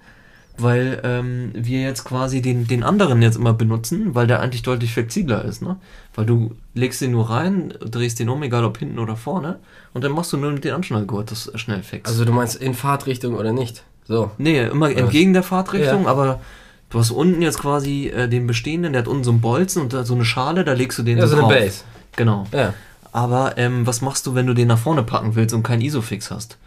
weil 0.57 1.01
ähm, 1.03 1.51
wir 1.55 1.81
jetzt 1.83 2.05
quasi 2.05 2.41
den, 2.41 2.67
den 2.69 2.83
anderen 2.85 3.21
jetzt 3.23 3.37
immer 3.37 3.53
benutzen, 3.53 4.15
weil 4.15 4.27
der 4.27 4.41
eigentlich 4.41 4.63
deutlich 4.63 4.93
flexibler 4.93 5.45
ist. 5.45 5.63
Ne? 5.63 5.77
Weil 6.15 6.27
du 6.27 6.55
legst 6.75 7.01
den 7.01 7.11
nur 7.11 7.29
rein, 7.31 7.75
drehst 7.81 8.21
den 8.21 8.29
um, 8.29 8.43
egal 8.43 8.65
ob 8.65 8.79
hinten 8.79 8.99
oder 8.99 9.17
vorne, 9.17 9.59
und 9.95 10.05
dann 10.05 10.13
machst 10.13 10.33
du 10.33 10.37
nur 10.37 10.53
mit 10.53 10.65
dem 10.65 10.75
Anschnallgurt 10.77 11.31
das 11.31 11.51
schnell 11.57 11.83
fix. 11.83 12.09
Also 12.09 12.25
du 12.25 12.33
meinst 12.33 12.57
in 12.57 12.75
Fahrtrichtung 12.75 13.35
oder 13.35 13.53
nicht? 13.53 13.83
So. 14.07 14.31
nee, 14.39 14.63
immer 14.65 14.91
Was? 14.91 14.97
entgegen 14.97 15.33
der 15.33 15.43
Fahrtrichtung, 15.43 16.05
Ja. 16.05 16.11
aber 16.11 16.41
du 16.91 16.99
hast 16.99 17.11
unten 17.11 17.41
jetzt 17.43 17.59
quasi 17.59 18.09
äh, 18.09 18.29
den 18.29 18.47
bestehenden, 18.47 18.93
der 18.93 19.03
hat 19.03 19.09
unten 19.09 19.25
so 19.25 19.31
einen 19.31 19.41
Bolzen 19.41 19.83
und 19.83 19.93
da 19.93 20.05
so 20.05 20.15
eine 20.15 20.25
Schale, 20.25 20.63
da 20.65 20.75
legst 20.75 20.99
du 20.99 21.03
den 21.03 21.19
Ja, 21.19 21.27
so 21.27 21.37
eine 21.37 21.43
drauf. 21.43 21.53
Base. 21.53 21.81
Genau. 22.17 22.45
Ja. 22.53 22.75
Aber 23.13 23.57
ähm, 23.59 23.87
was 23.87 24.03
machst 24.03 24.27
du, 24.27 24.35
wenn 24.35 24.47
du 24.47 24.55
den 24.55 24.69
nach 24.69 24.79
vorne 24.79 25.03
packen 25.03 25.35
willst 25.37 25.55
und 25.55 25.63
keinen 25.63 25.81
Isofix 25.83 26.31
hast? 26.31 26.59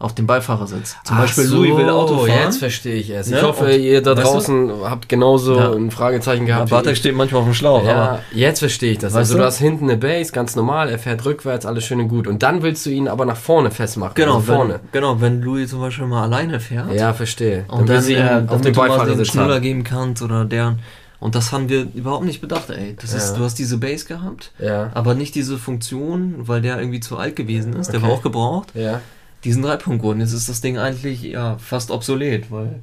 Auf 0.00 0.14
dem 0.14 0.28
Beifahrersitz. 0.28 0.94
Zum 1.02 1.16
Ach 1.16 1.22
Beispiel 1.22 1.42
so, 1.44 1.56
Louis 1.56 1.76
will 1.76 1.88
Auto 1.90 2.18
fahren. 2.18 2.28
Jetzt 2.44 2.58
verstehe 2.58 2.94
ich 2.94 3.10
es. 3.10 3.30
Ne? 3.30 3.38
Ich 3.38 3.42
hoffe, 3.42 3.64
Und- 3.64 3.80
ihr 3.80 4.00
da 4.00 4.12
weißt 4.16 4.26
du? 4.28 4.30
draußen 4.30 4.70
habt 4.84 5.08
genauso 5.08 5.56
Ja. 5.58 5.72
ein 5.72 5.90
Fragezeichen 5.90 6.46
Ja, 6.46 6.54
gehabt. 6.54 6.70
wie 6.70 6.74
Bartek 6.74 6.92
ich. 6.92 6.98
steht 7.00 7.16
manchmal 7.16 7.40
auf 7.40 7.48
dem 7.48 7.54
Schlauch, 7.54 7.84
ja, 7.84 7.94
aber 7.96 8.18
jetzt 8.32 8.60
verstehe 8.60 8.92
ich 8.92 8.98
das. 8.98 9.12
Weißt 9.12 9.16
also 9.16 9.34
du? 9.34 9.38
du 9.40 9.44
hast 9.46 9.58
hinten 9.58 9.84
eine 9.90 9.96
Base, 9.96 10.30
ganz 10.30 10.54
normal, 10.54 10.88
er 10.88 11.00
fährt 11.00 11.24
rückwärts, 11.24 11.66
alles 11.66 11.84
schön 11.84 11.98
und 11.98 12.06
gut. 12.06 12.28
Und 12.28 12.44
dann 12.44 12.62
willst 12.62 12.86
du 12.86 12.90
ihn 12.90 13.08
aber 13.08 13.24
nach 13.24 13.36
vorne 13.36 13.72
festmachen. 13.72 14.12
genau, 14.14 14.36
also 14.36 14.52
vorne. 14.52 14.74
Wenn, 14.74 14.80
genau, 14.92 15.20
wenn 15.20 15.42
Louis 15.42 15.68
zum 15.68 15.80
Beispiel 15.80 16.06
mal 16.06 16.22
alleine 16.22 16.60
fährt 16.60 16.92
Ja, 16.94 17.12
verstehe. 17.12 17.64
und 17.66 17.88
will 17.88 17.96
dann, 17.96 18.04
sie 18.04 18.12
ihn 18.14 18.18
äh, 18.20 18.44
auf 18.46 18.60
den 18.60 18.74
Beifahrersitz 18.74 19.26
Schnuller 19.26 19.58
geben 19.58 19.82
kannst 19.82 20.22
oder 20.22 20.44
deren. 20.44 20.78
Und 21.18 21.34
das 21.34 21.50
haben 21.50 21.68
wir 21.68 21.88
überhaupt 21.92 22.24
nicht 22.24 22.40
bedacht, 22.40 22.70
ey. 22.70 22.94
Das 23.00 23.12
ist, 23.14 23.32
Ja. 23.32 23.38
du 23.38 23.42
hast 23.42 23.58
diese 23.58 23.78
Base 23.78 24.04
gehabt, 24.06 24.52
Ja, 24.60 24.90
aber 24.94 25.14
nicht 25.14 25.34
diese 25.34 25.58
Funktion, 25.58 26.34
weil 26.46 26.60
der 26.62 26.78
irgendwie 26.78 27.00
zu 27.00 27.16
alt 27.18 27.34
gewesen 27.34 27.72
ist. 27.74 27.88
Der 27.92 27.98
Okay. 27.98 28.06
war 28.08 28.14
auch 28.14 28.22
gebraucht. 28.22 28.68
ja. 28.74 29.00
Diesen 29.48 29.62
Dreipunktgurt. 29.62 30.18
Jetzt 30.18 30.34
ist 30.34 30.48
das 30.50 30.60
Ding 30.60 30.76
eigentlich 30.76 31.22
ja 31.22 31.56
fast 31.56 31.90
obsolet, 31.90 32.50
weil 32.50 32.80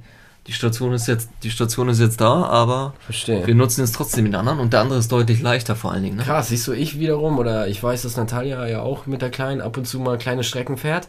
die 0.48 0.52
Station 0.52 0.94
ist 0.94 1.08
jetzt, 1.08 1.30
die 1.44 1.52
Station 1.52 1.90
ist 1.90 2.00
jetzt 2.00 2.20
da, 2.20 2.44
aber 2.44 2.96
Verstehe. 3.02 3.46
wir 3.46 3.54
nutzen 3.54 3.82
jetzt 3.82 3.94
trotzdem 3.94 4.26
den 4.26 4.34
anderen 4.34 4.60
und 4.60 4.74
der 4.74 4.82
andere 4.82 4.98
ist 4.98 5.12
deutlich 5.12 5.42
leichter 5.42 5.76
vor 5.76 5.92
allen 5.92 6.02
Dingen. 6.02 6.18
Ne? 6.18 6.24
Krass, 6.24 6.50
siehst 6.50 6.66
du, 6.68 6.74
ich 6.74 7.00
wiederum, 7.00 7.38
oder 7.38 7.68
ich 7.68 7.84
weiß, 7.84 8.02
dass 8.02 8.18
Natalia 8.18 8.68
ja 8.68 8.82
auch 8.82 9.06
mit 9.06 9.22
der 9.22 9.30
Kleinen 9.30 9.62
ab 9.62 9.78
und 9.78 9.86
zu 9.86 10.00
mal 10.00 10.18
kleine 10.18 10.44
Strecken 10.44 10.78
fährt. 10.78 11.08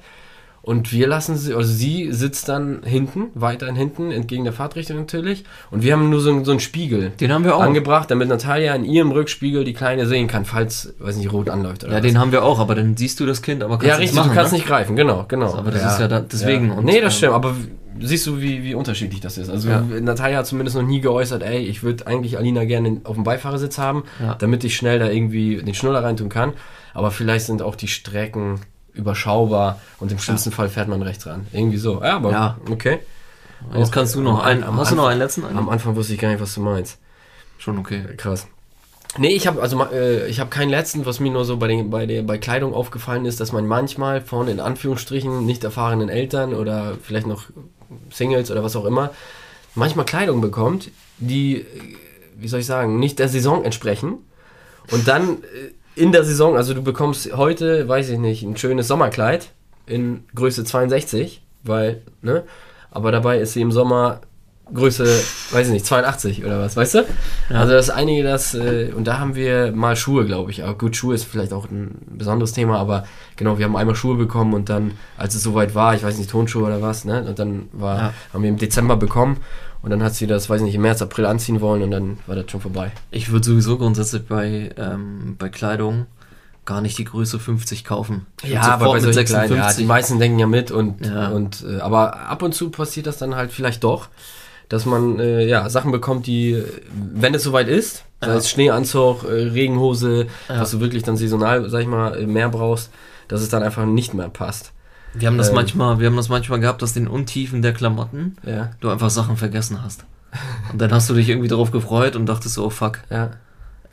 Und 0.66 0.92
wir 0.92 1.06
lassen 1.06 1.36
sie, 1.36 1.54
also 1.54 1.72
sie 1.72 2.08
sitzt 2.12 2.48
dann 2.48 2.80
hinten, 2.84 3.26
weiterhin 3.34 3.76
hinten, 3.76 4.10
entgegen 4.10 4.42
der 4.42 4.52
Fahrtrichtung 4.52 4.96
natürlich. 4.96 5.44
Und 5.70 5.84
wir 5.84 5.92
haben 5.92 6.10
nur 6.10 6.20
so, 6.20 6.28
einen- 6.30 6.44
so 6.44 6.50
einen 6.50 6.58
Spiegel 6.58 7.12
Den 7.20 7.32
haben 7.32 7.44
wir 7.44 7.54
auch. 7.54 7.60
angebracht, 7.60 8.10
damit 8.10 8.28
Natalia 8.28 8.74
in 8.74 8.84
ihrem 8.84 9.12
Rückspiegel 9.12 9.62
die 9.62 9.74
Kleine 9.74 10.06
sehen 10.06 10.26
kann, 10.26 10.44
falls, 10.44 10.92
weiß 10.98 11.18
nicht, 11.18 11.32
rot 11.32 11.48
anläuft 11.50 11.84
oder 11.84 11.92
Ja, 11.92 11.98
was. 11.98 12.04
den 12.06 12.18
haben 12.18 12.32
wir 12.32 12.44
auch, 12.44 12.58
aber 12.58 12.74
dann 12.74 12.96
siehst 12.96 13.20
du 13.20 13.26
das 13.26 13.42
Kind, 13.42 13.62
aber 13.62 13.74
kannst 13.78 13.86
Ja, 13.86 13.94
richtig, 13.94 14.16
machen, 14.16 14.30
du 14.30 14.34
kannst 14.34 14.50
ne? 14.52 14.58
nicht 14.58 14.66
greifen, 14.66 14.96
genau, 14.96 15.24
genau. 15.28 15.54
Aber 15.54 15.70
das 15.70 15.84
ist 15.94 16.00
ja 16.00 16.08
da- 16.08 16.18
deswegen. 16.20 16.66
Ja. 16.68 16.74
Und, 16.74 16.84
nee, 16.84 17.00
das 17.00 17.14
ähm, 17.14 17.18
stimmt, 17.18 17.34
aber 17.34 17.54
siehst 18.00 18.26
du, 18.26 18.40
wie, 18.40 18.64
wie 18.64 18.74
unterschiedlich 18.74 19.20
das 19.20 19.38
ist. 19.38 19.48
Also 19.48 19.68
Ja. 19.68 19.80
Natalia 19.82 20.38
hat 20.38 20.46
zumindest 20.48 20.76
noch 20.76 20.82
nie 20.84 21.00
geäußert, 21.00 21.44
ey, 21.44 21.58
ich 21.60 21.84
würde 21.84 22.08
eigentlich 22.08 22.38
Alina 22.38 22.64
gerne 22.64 23.00
auf 23.04 23.14
dem 23.14 23.22
Beifahrersitz 23.22 23.78
haben, 23.78 24.02
Ja. 24.20 24.34
damit 24.34 24.64
ich 24.64 24.74
schnell 24.74 24.98
da 24.98 25.08
irgendwie 25.08 25.58
den 25.62 25.74
Schnuller 25.74 26.02
reintun 26.02 26.28
kann. 26.28 26.54
Aber 26.92 27.12
vielleicht 27.12 27.46
sind 27.46 27.62
auch 27.62 27.76
die 27.76 27.86
Strecken 27.88 28.58
überschaubar 28.96 29.80
und 30.00 30.10
im 30.12 30.18
schlimmsten 30.18 30.50
Fall 30.52 30.68
fährt 30.68 30.88
man 30.88 31.02
rechts 31.02 31.26
ran. 31.26 31.46
Irgendwie 31.52 31.76
so. 31.78 32.02
Ja, 32.02 32.16
aber 32.16 32.30
Ja. 32.32 32.56
okay. 32.70 32.98
Jetzt 33.74 33.92
kannst 33.92 34.14
du 34.14 34.20
noch 34.20 34.42
einen. 34.44 34.64
Hast 34.64 34.92
du 34.92 34.96
noch 34.96 35.02
Anfang- 35.04 35.10
einen 35.12 35.18
letzten? 35.20 35.44
Am 35.56 35.68
Anfang 35.68 35.96
wusste 35.96 36.12
ich 36.14 36.18
gar 36.20 36.28
nicht, 36.30 36.40
was 36.40 36.54
du 36.54 36.60
meinst. 36.60 36.98
Schon 37.58 37.78
okay. 37.78 38.02
Krass. 38.16 38.46
Nee, 39.18 39.28
ich 39.34 39.46
habe 39.46 39.62
also 39.62 39.82
äh, 39.92 40.26
ich 40.28 40.40
habe 40.40 40.50
keinen 40.50 40.68
letzten, 40.68 41.06
was 41.06 41.20
mir 41.20 41.30
nur 41.30 41.44
so 41.46 41.56
bei 41.56 41.68
den 41.68 41.88
bei 41.88 42.04
der 42.04 42.22
bei 42.22 42.36
Kleidung 42.36 42.74
aufgefallen 42.74 43.24
ist, 43.24 43.40
dass 43.40 43.52
man 43.52 43.66
manchmal 43.66 44.20
von 44.20 44.46
in 44.48 44.60
Anführungsstrichen 44.60 45.46
nicht 45.46 45.64
erfahrenen 45.64 46.10
Eltern 46.10 46.52
oder 46.52 46.98
vielleicht 47.02 47.26
noch 47.26 47.44
Singles 48.10 48.50
oder 48.50 48.62
was 48.62 48.76
auch 48.76 48.84
immer 48.84 49.10
manchmal 49.74 50.04
Kleidung 50.04 50.40
bekommt, 50.42 50.90
die 51.18 51.60
äh, 51.60 51.64
wie 52.36 52.48
soll 52.48 52.60
ich 52.60 52.66
sagen, 52.66 52.98
nicht 52.98 53.18
der 53.18 53.28
Saison 53.30 53.64
entsprechen 53.64 54.18
und 54.92 55.08
dann 55.08 55.38
äh, 55.42 55.72
in 55.96 56.12
der 56.12 56.24
Saison, 56.24 56.56
also 56.56 56.74
du 56.74 56.82
bekommst 56.82 57.32
heute, 57.36 57.88
weiß 57.88 58.10
ich 58.10 58.18
nicht, 58.18 58.42
ein 58.42 58.56
schönes 58.56 58.86
Sommerkleid 58.88 59.50
in 59.86 60.24
Größe 60.34 60.62
62, 60.64 61.42
weil 61.64 62.02
ne, 62.22 62.44
aber 62.90 63.10
dabei 63.12 63.38
ist 63.40 63.54
sie 63.54 63.62
im 63.62 63.72
Sommer 63.72 64.20
Größe, 64.74 65.04
weiß 65.52 65.68
ich 65.68 65.72
nicht, 65.72 65.86
82 65.86 66.44
oder 66.44 66.58
was, 66.60 66.76
weißt 66.76 66.94
du? 66.94 66.98
Ja. 67.50 67.60
Also 67.60 67.72
das 67.74 67.86
ist 67.86 67.94
einige 67.94 68.24
das, 68.24 68.52
äh, 68.54 68.90
und 68.96 69.06
da 69.06 69.20
haben 69.20 69.36
wir 69.36 69.70
mal 69.70 69.94
Schuhe, 69.94 70.26
glaube 70.26 70.50
ich. 70.50 70.64
Aber 70.64 70.74
gut, 70.76 70.96
Schuhe 70.96 71.14
ist 71.14 71.22
vielleicht 71.22 71.52
auch 71.52 71.70
ein 71.70 71.98
besonderes 72.10 72.52
Thema, 72.52 72.76
aber 72.78 73.04
genau, 73.36 73.58
wir 73.58 73.64
haben 73.64 73.76
einmal 73.76 73.94
Schuhe 73.94 74.16
bekommen 74.16 74.54
und 74.54 74.68
dann, 74.68 74.92
als 75.16 75.36
es 75.36 75.44
soweit 75.44 75.76
war, 75.76 75.94
ich 75.94 76.02
weiß 76.02 76.18
nicht, 76.18 76.30
Tonschuhe 76.30 76.64
oder 76.64 76.82
was, 76.82 77.04
ne? 77.04 77.24
Und 77.28 77.38
dann 77.38 77.68
war, 77.72 77.96
Ja. 77.96 78.14
haben 78.34 78.42
wir 78.42 78.50
im 78.50 78.56
Dezember 78.56 78.96
bekommen 78.96 79.36
und 79.86 79.90
dann 79.90 80.02
hat 80.02 80.16
sie 80.16 80.26
das, 80.26 80.50
weiß 80.50 80.62
ich 80.62 80.64
nicht, 80.66 80.74
im 80.74 80.82
März, 80.82 81.00
April 81.00 81.26
anziehen 81.26 81.60
wollen 81.60 81.80
und 81.84 81.92
dann 81.92 82.18
war 82.26 82.34
das 82.34 82.50
schon 82.50 82.60
vorbei. 82.60 82.90
Ich 83.12 83.30
würde 83.30 83.46
sowieso 83.46 83.78
grundsätzlich 83.78 84.26
bei, 84.26 84.70
ähm, 84.76 85.36
bei 85.38 85.48
Kleidung 85.48 86.06
gar 86.64 86.80
nicht 86.80 86.98
die 86.98 87.04
Größe 87.04 87.38
50 87.38 87.84
kaufen. 87.84 88.26
Ich 88.42 88.50
würd 88.50 88.64
sofort 88.64 89.00
solchen 89.00 89.24
kleinen, 89.24 89.54
ja, 89.54 89.72
die 89.72 89.84
meisten 89.84 90.18
denken 90.18 90.40
ja 90.40 90.48
mit 90.48 90.72
und, 90.72 91.06
Ja. 91.06 91.28
und 91.28 91.64
äh, 91.64 91.78
aber 91.78 92.16
ab 92.18 92.42
und 92.42 92.52
zu 92.52 92.70
passiert 92.70 93.06
das 93.06 93.18
dann 93.18 93.36
halt 93.36 93.52
vielleicht 93.52 93.84
doch, 93.84 94.08
dass 94.68 94.86
man 94.86 95.20
äh, 95.20 95.46
ja 95.46 95.68
Sachen 95.70 95.92
bekommt, 95.92 96.26
die, 96.26 96.60
wenn 96.92 97.32
es 97.36 97.44
soweit 97.44 97.68
ist, 97.68 98.02
sei 98.20 98.26
Ja. 98.26 98.34
es 98.34 98.50
Schneeanzug, 98.50 99.22
äh, 99.22 99.28
Regenhose, 99.28 100.26
Ja. 100.48 100.62
was 100.62 100.72
du 100.72 100.80
wirklich 100.80 101.04
dann 101.04 101.16
saisonal, 101.16 101.70
sag 101.70 101.82
ich 101.82 101.86
mal, 101.86 102.26
mehr 102.26 102.48
brauchst, 102.48 102.90
dass 103.28 103.40
es 103.40 103.50
dann 103.50 103.62
einfach 103.62 103.86
nicht 103.86 104.14
mehr 104.14 104.30
passt. 104.30 104.72
Wir 105.18 105.28
haben 105.28 105.38
das 105.38 105.48
Ähm. 105.48 105.54
manchmal, 105.54 105.98
wir 106.00 106.06
haben 106.06 106.16
das 106.16 106.28
manchmal 106.28 106.60
gehabt, 106.60 106.82
dass 106.82 106.96
in 106.96 107.08
Untiefen 107.08 107.62
der 107.62 107.72
Klamotten 107.72 108.36
Ja, 108.44 108.70
du 108.80 108.90
einfach 108.90 109.10
Sachen 109.10 109.36
vergessen 109.36 109.82
hast. 109.82 110.04
Und 110.72 110.80
dann 110.80 110.92
hast 110.92 111.08
du 111.08 111.14
dich 111.14 111.28
irgendwie 111.28 111.48
darauf 111.48 111.70
gefreut 111.70 112.16
und 112.16 112.26
dachtest 112.26 112.54
so, 112.54 112.66
oh 112.66 112.70
fuck, 112.70 113.00
ja. 113.10 113.30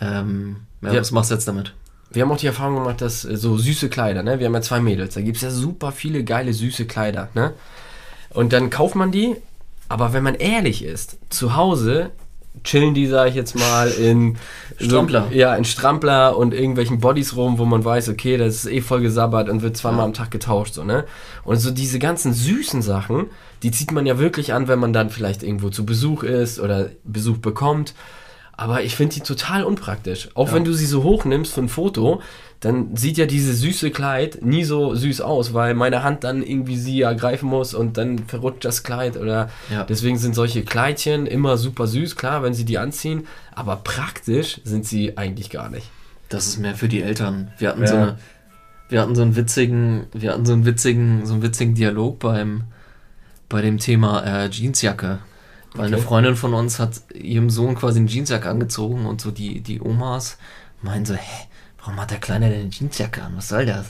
ähm, 0.01 0.57
ja, 0.81 0.93
Ja. 0.93 0.99
was 0.99 1.11
machst 1.11 1.31
du 1.31 1.35
jetzt 1.35 1.47
damit? 1.47 1.73
Wir 2.11 2.23
haben 2.23 2.31
auch 2.31 2.37
die 2.37 2.47
Erfahrung 2.47 2.75
gemacht, 2.75 3.01
dass 3.01 3.23
äh, 3.25 3.37
so 3.37 3.57
süße 3.57 3.89
Kleider, 3.89 4.21
ne? 4.23 4.39
Wir 4.39 4.47
haben 4.47 4.53
ja 4.53 4.61
zwei 4.61 4.79
Mädels, 4.81 5.13
da 5.15 5.21
gibt 5.21 5.37
es 5.37 5.43
ja 5.43 5.49
super 5.51 5.91
viele 5.91 6.23
geile, 6.23 6.53
süße 6.53 6.85
Kleider, 6.85 7.29
ne? 7.33 7.53
Und 8.29 8.51
dann 8.53 8.69
kauft 8.69 8.95
man 8.95 9.11
die, 9.11 9.35
aber 9.89 10.13
wenn 10.13 10.23
man 10.23 10.35
ehrlich 10.35 10.83
ist, 10.83 11.17
zu 11.29 11.55
Hause 11.55 12.09
chillen 12.63 12.93
die, 12.93 13.07
sag 13.07 13.29
ich 13.29 13.35
jetzt 13.35 13.55
mal, 13.55 13.89
in 13.89 14.37
Strampler. 14.79 15.27
So, 15.29 15.35
ja, 15.35 15.55
in 15.55 15.65
Strampler 15.65 16.37
und 16.37 16.53
irgendwelchen 16.53 16.99
Bodies 16.99 17.35
rum, 17.35 17.57
wo 17.57 17.65
man 17.65 17.83
weiß, 17.83 18.09
okay, 18.09 18.37
das 18.37 18.55
ist 18.55 18.65
eh 18.67 18.81
voll 18.81 19.01
gesabbert 19.01 19.49
und 19.49 19.61
wird 19.61 19.75
zweimal 19.75 19.99
Ja. 20.01 20.05
am 20.05 20.13
Tag 20.13 20.31
getauscht, 20.31 20.73
so, 20.73 20.83
ne? 20.83 21.05
Und 21.43 21.57
so 21.57 21.71
diese 21.71 21.99
ganzen 21.99 22.33
süßen 22.33 22.81
Sachen, 22.81 23.27
die 23.63 23.71
zieht 23.71 23.91
man 23.91 24.05
ja 24.05 24.19
wirklich 24.19 24.53
an, 24.53 24.67
wenn 24.67 24.79
man 24.79 24.93
dann 24.93 25.09
vielleicht 25.09 25.43
irgendwo 25.43 25.69
zu 25.69 25.85
Besuch 25.85 26.23
ist 26.23 26.59
oder 26.59 26.89
Besuch 27.03 27.37
bekommt. 27.37 27.93
Aber 28.55 28.83
ich 28.83 28.95
finde 28.95 29.15
die 29.15 29.21
total 29.21 29.63
unpraktisch. 29.63 30.29
Auch 30.35 30.49
Ja. 30.49 30.53
wenn 30.55 30.63
du 30.63 30.73
sie 30.73 30.85
so 30.85 31.01
hochnimmst 31.03 31.53
für 31.53 31.61
ein 31.61 31.69
Foto, 31.69 32.21
dann 32.59 32.95
sieht 32.95 33.17
ja 33.17 33.25
dieses 33.25 33.59
süße 33.59 33.89
Kleid 33.91 34.39
nie 34.45 34.63
so 34.63 34.93
süß 34.95 35.21
aus, 35.21 35.53
weil 35.53 35.73
meine 35.73 36.03
Hand 36.03 36.23
dann 36.23 36.43
irgendwie 36.43 36.77
sie 36.77 36.99
ja 36.99 37.11
greifen 37.13 37.49
muss 37.49 37.73
und 37.73 37.97
dann 37.97 38.19
verrutscht 38.19 38.63
das 38.63 38.83
Kleid 38.83 39.17
oder 39.17 39.49
Ja. 39.71 39.83
deswegen 39.83 40.17
sind 40.17 40.33
solche 40.35 40.63
Kleidchen 40.63 41.25
immer 41.25 41.57
super 41.57 41.87
süß, 41.87 42.15
klar, 42.15 42.41
wenn 42.43 42.53
sie 42.53 42.63
die 42.63 42.77
anziehen, 42.77 43.27
aber 43.53 43.77
praktisch 43.77 44.61
sind 44.63 44.85
sie 44.85 45.17
eigentlich 45.17 45.49
gar 45.49 45.69
nicht. 45.69 45.89
Das 46.29 46.47
ist 46.47 46.59
mehr 46.59 46.75
für 46.75 46.87
die 46.87 47.01
Eltern. 47.01 47.51
Wir 47.57 47.69
hatten 47.69 47.81
Ja. 47.81 47.87
so 47.87 47.95
eine, 47.95 48.17
wir 48.87 49.01
hatten 49.01 49.15
so 49.15 49.23
einen 49.23 49.35
witzigen, 49.35 50.05
wir 50.13 50.31
hatten 50.31 50.45
so 50.45 50.53
einen 50.53 50.65
witzigen, 50.65 51.25
so 51.25 51.33
einen 51.33 51.41
witzigen 51.43 51.73
Dialog 51.75 52.19
beim, 52.19 52.63
bei 53.49 53.61
dem 53.61 53.77
Thema 53.79 54.23
äh, 54.23 54.47
Jeansjacke. 54.49 55.19
Weil 55.75 55.87
eine 55.87 55.95
Okay. 55.97 56.05
Freundin 56.05 56.35
von 56.35 56.53
uns 56.53 56.79
hat 56.79 57.01
ihrem 57.13 57.49
Sohn 57.49 57.75
quasi 57.75 57.99
eine 57.99 58.07
Jeansjacke 58.09 58.49
angezogen 58.49 59.05
und 59.05 59.21
so 59.21 59.31
die, 59.31 59.61
die 59.61 59.81
Omas 59.81 60.37
meinen 60.81 61.05
so, 61.05 61.13
hä, 61.15 61.47
warum 61.79 61.99
hat 61.99 62.11
der 62.11 62.19
Kleine 62.19 62.49
denn 62.49 62.61
eine 62.61 62.69
Jeansjacke 62.69 63.23
an? 63.23 63.33
Was 63.35 63.49
soll 63.49 63.65
das? 63.65 63.87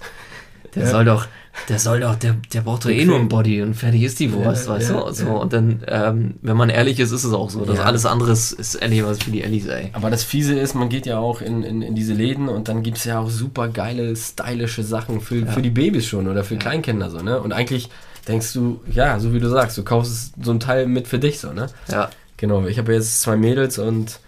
Der 0.76 0.84
Ja. 0.84 0.90
soll 0.90 1.06
doch, 1.06 1.28
der 1.70 1.78
soll 1.78 2.00
doch, 2.00 2.16
der, 2.16 2.36
der 2.52 2.62
braucht 2.62 2.86
doch 2.86 2.90
eh 2.90 3.06
nur 3.06 3.20
ein 3.20 3.28
Body 3.28 3.62
und 3.62 3.76
fertig 3.76 4.02
ist 4.04 4.20
die 4.20 4.32
Wurst, 4.34 4.66
Ja, 4.66 4.74
weißt 4.74 4.90
ja, 4.90 5.02
du? 5.04 5.12
So, 5.14 5.28
und 5.40 5.54
dann, 5.54 5.84
ähm, 5.88 6.36
wenn 6.42 6.58
man 6.58 6.70
ehrlich 6.72 7.00
ist, 7.00 7.12
ist 7.12 7.24
es 7.26 7.32
auch 7.34 7.52
so. 7.52 7.64
Das 7.64 7.78
Ja. 7.78 7.84
alles 7.84 8.08
andere 8.08 8.32
ist, 8.32 8.54
ist 8.54 8.74
ehrlich 8.76 9.04
was 9.06 9.20
für 9.22 9.30
die 9.30 9.44
Ellis, 9.44 9.68
ey. 9.68 9.90
Aber 9.94 10.10
das 10.10 10.24
Fiese 10.24 10.58
ist, 10.58 10.74
man 10.74 10.90
geht 10.90 11.06
ja 11.06 11.20
auch 11.20 11.42
in, 11.42 11.62
in, 11.62 11.82
in 11.84 11.94
diese 11.94 12.14
Läden 12.14 12.50
und 12.50 12.70
dann 12.70 12.82
gibt 12.82 12.98
es 12.98 13.04
ja 13.04 13.20
auch 13.20 13.30
super 13.30 13.68
geile, 13.68 14.16
stylische 14.16 14.82
Sachen 14.84 15.22
für, 15.22 15.46
für 15.46 15.62
die 15.62 15.70
Babys 15.70 16.08
schon 16.08 16.28
oder 16.28 16.44
für 16.44 16.58
Kleinkinder 16.58 17.12
so, 17.12 17.22
ne? 17.22 17.40
Und 17.40 17.52
eigentlich 17.54 17.90
denkst 18.28 18.54
du, 18.54 18.82
ja, 18.92 19.20
so 19.20 19.34
wie 19.34 19.40
du 19.40 19.50
sagst, 19.50 19.78
du 19.78 19.84
kaufst 19.84 20.34
so 20.42 20.52
ein 20.52 20.60
Teil 20.60 20.88
mit 20.88 21.08
für 21.08 21.20
dich 21.20 21.40
so, 21.40 21.52
ne? 21.52 21.68
Ja, 21.90 22.10
Genau, 22.44 22.66
ich 22.66 22.78
habe 22.78 22.94
jetzt 22.94 23.22
zwei 23.22 23.38
Mädels 23.38 23.78
und 23.80 24.20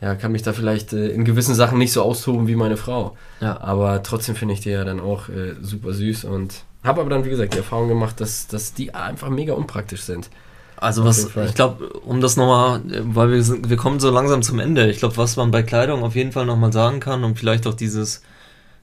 ja, 0.00 0.14
kann 0.14 0.32
mich 0.32 0.42
da 0.42 0.54
vielleicht 0.54 0.94
äh, 0.94 1.08
in 1.08 1.26
gewissen 1.26 1.54
Sachen 1.54 1.76
nicht 1.76 1.92
so 1.92 2.02
austoben 2.02 2.46
wie 2.46 2.56
meine 2.56 2.78
Frau. 2.78 3.18
ja. 3.40 3.60
Aber 3.60 4.02
trotzdem 4.02 4.34
finde 4.34 4.54
ich 4.54 4.60
die 4.60 4.70
ja 4.70 4.82
dann 4.82 4.98
auch 4.98 5.28
äh, 5.28 5.54
super 5.60 5.92
süß 5.92 6.24
und 6.24 6.64
habe 6.82 7.02
aber 7.02 7.10
dann, 7.10 7.26
wie 7.26 7.28
gesagt, 7.28 7.52
die 7.52 7.58
Erfahrung 7.58 7.88
gemacht, 7.88 8.18
dass, 8.20 8.46
dass 8.46 8.72
die 8.72 8.94
einfach 8.94 9.28
mega 9.28 9.52
unpraktisch 9.52 10.02
sind. 10.02 10.30
Also 10.76 11.04
was, 11.04 11.36
ich 11.36 11.54
glaube, 11.54 11.88
um 12.00 12.22
das 12.22 12.36
nochmal, 12.36 12.80
weil 12.84 13.30
wir 13.30 13.42
sind, 13.42 13.68
wir 13.68 13.76
kommen 13.76 14.00
so 14.00 14.10
langsam 14.10 14.42
zum 14.42 14.58
Ende. 14.58 14.90
Ich 14.90 15.00
glaube, 15.00 15.18
was 15.18 15.36
man 15.36 15.50
bei 15.50 15.62
Kleidung 15.62 16.02
auf 16.02 16.14
jeden 16.14 16.32
Fall 16.32 16.46
nochmal 16.46 16.72
sagen 16.72 17.00
kann, 17.00 17.24
um 17.24 17.36
vielleicht 17.36 17.66
auch 17.66 17.74
dieses, 17.74 18.22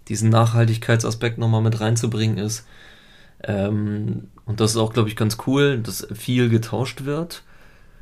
diesen 0.07 0.29
Nachhaltigkeitsaspekt 0.29 1.39
nochmal 1.39 1.61
mit 1.61 1.79
reinzubringen, 1.79 2.37
ist, 2.37 2.65
ähm, 3.43 4.27
und 4.45 4.59
das 4.59 4.71
ist 4.71 4.77
auch, 4.77 4.93
glaube 4.93 5.09
ich, 5.09 5.15
ganz 5.15 5.37
cool, 5.47 5.79
dass 5.79 6.07
viel 6.13 6.49
getauscht 6.49 7.05
wird 7.05 7.43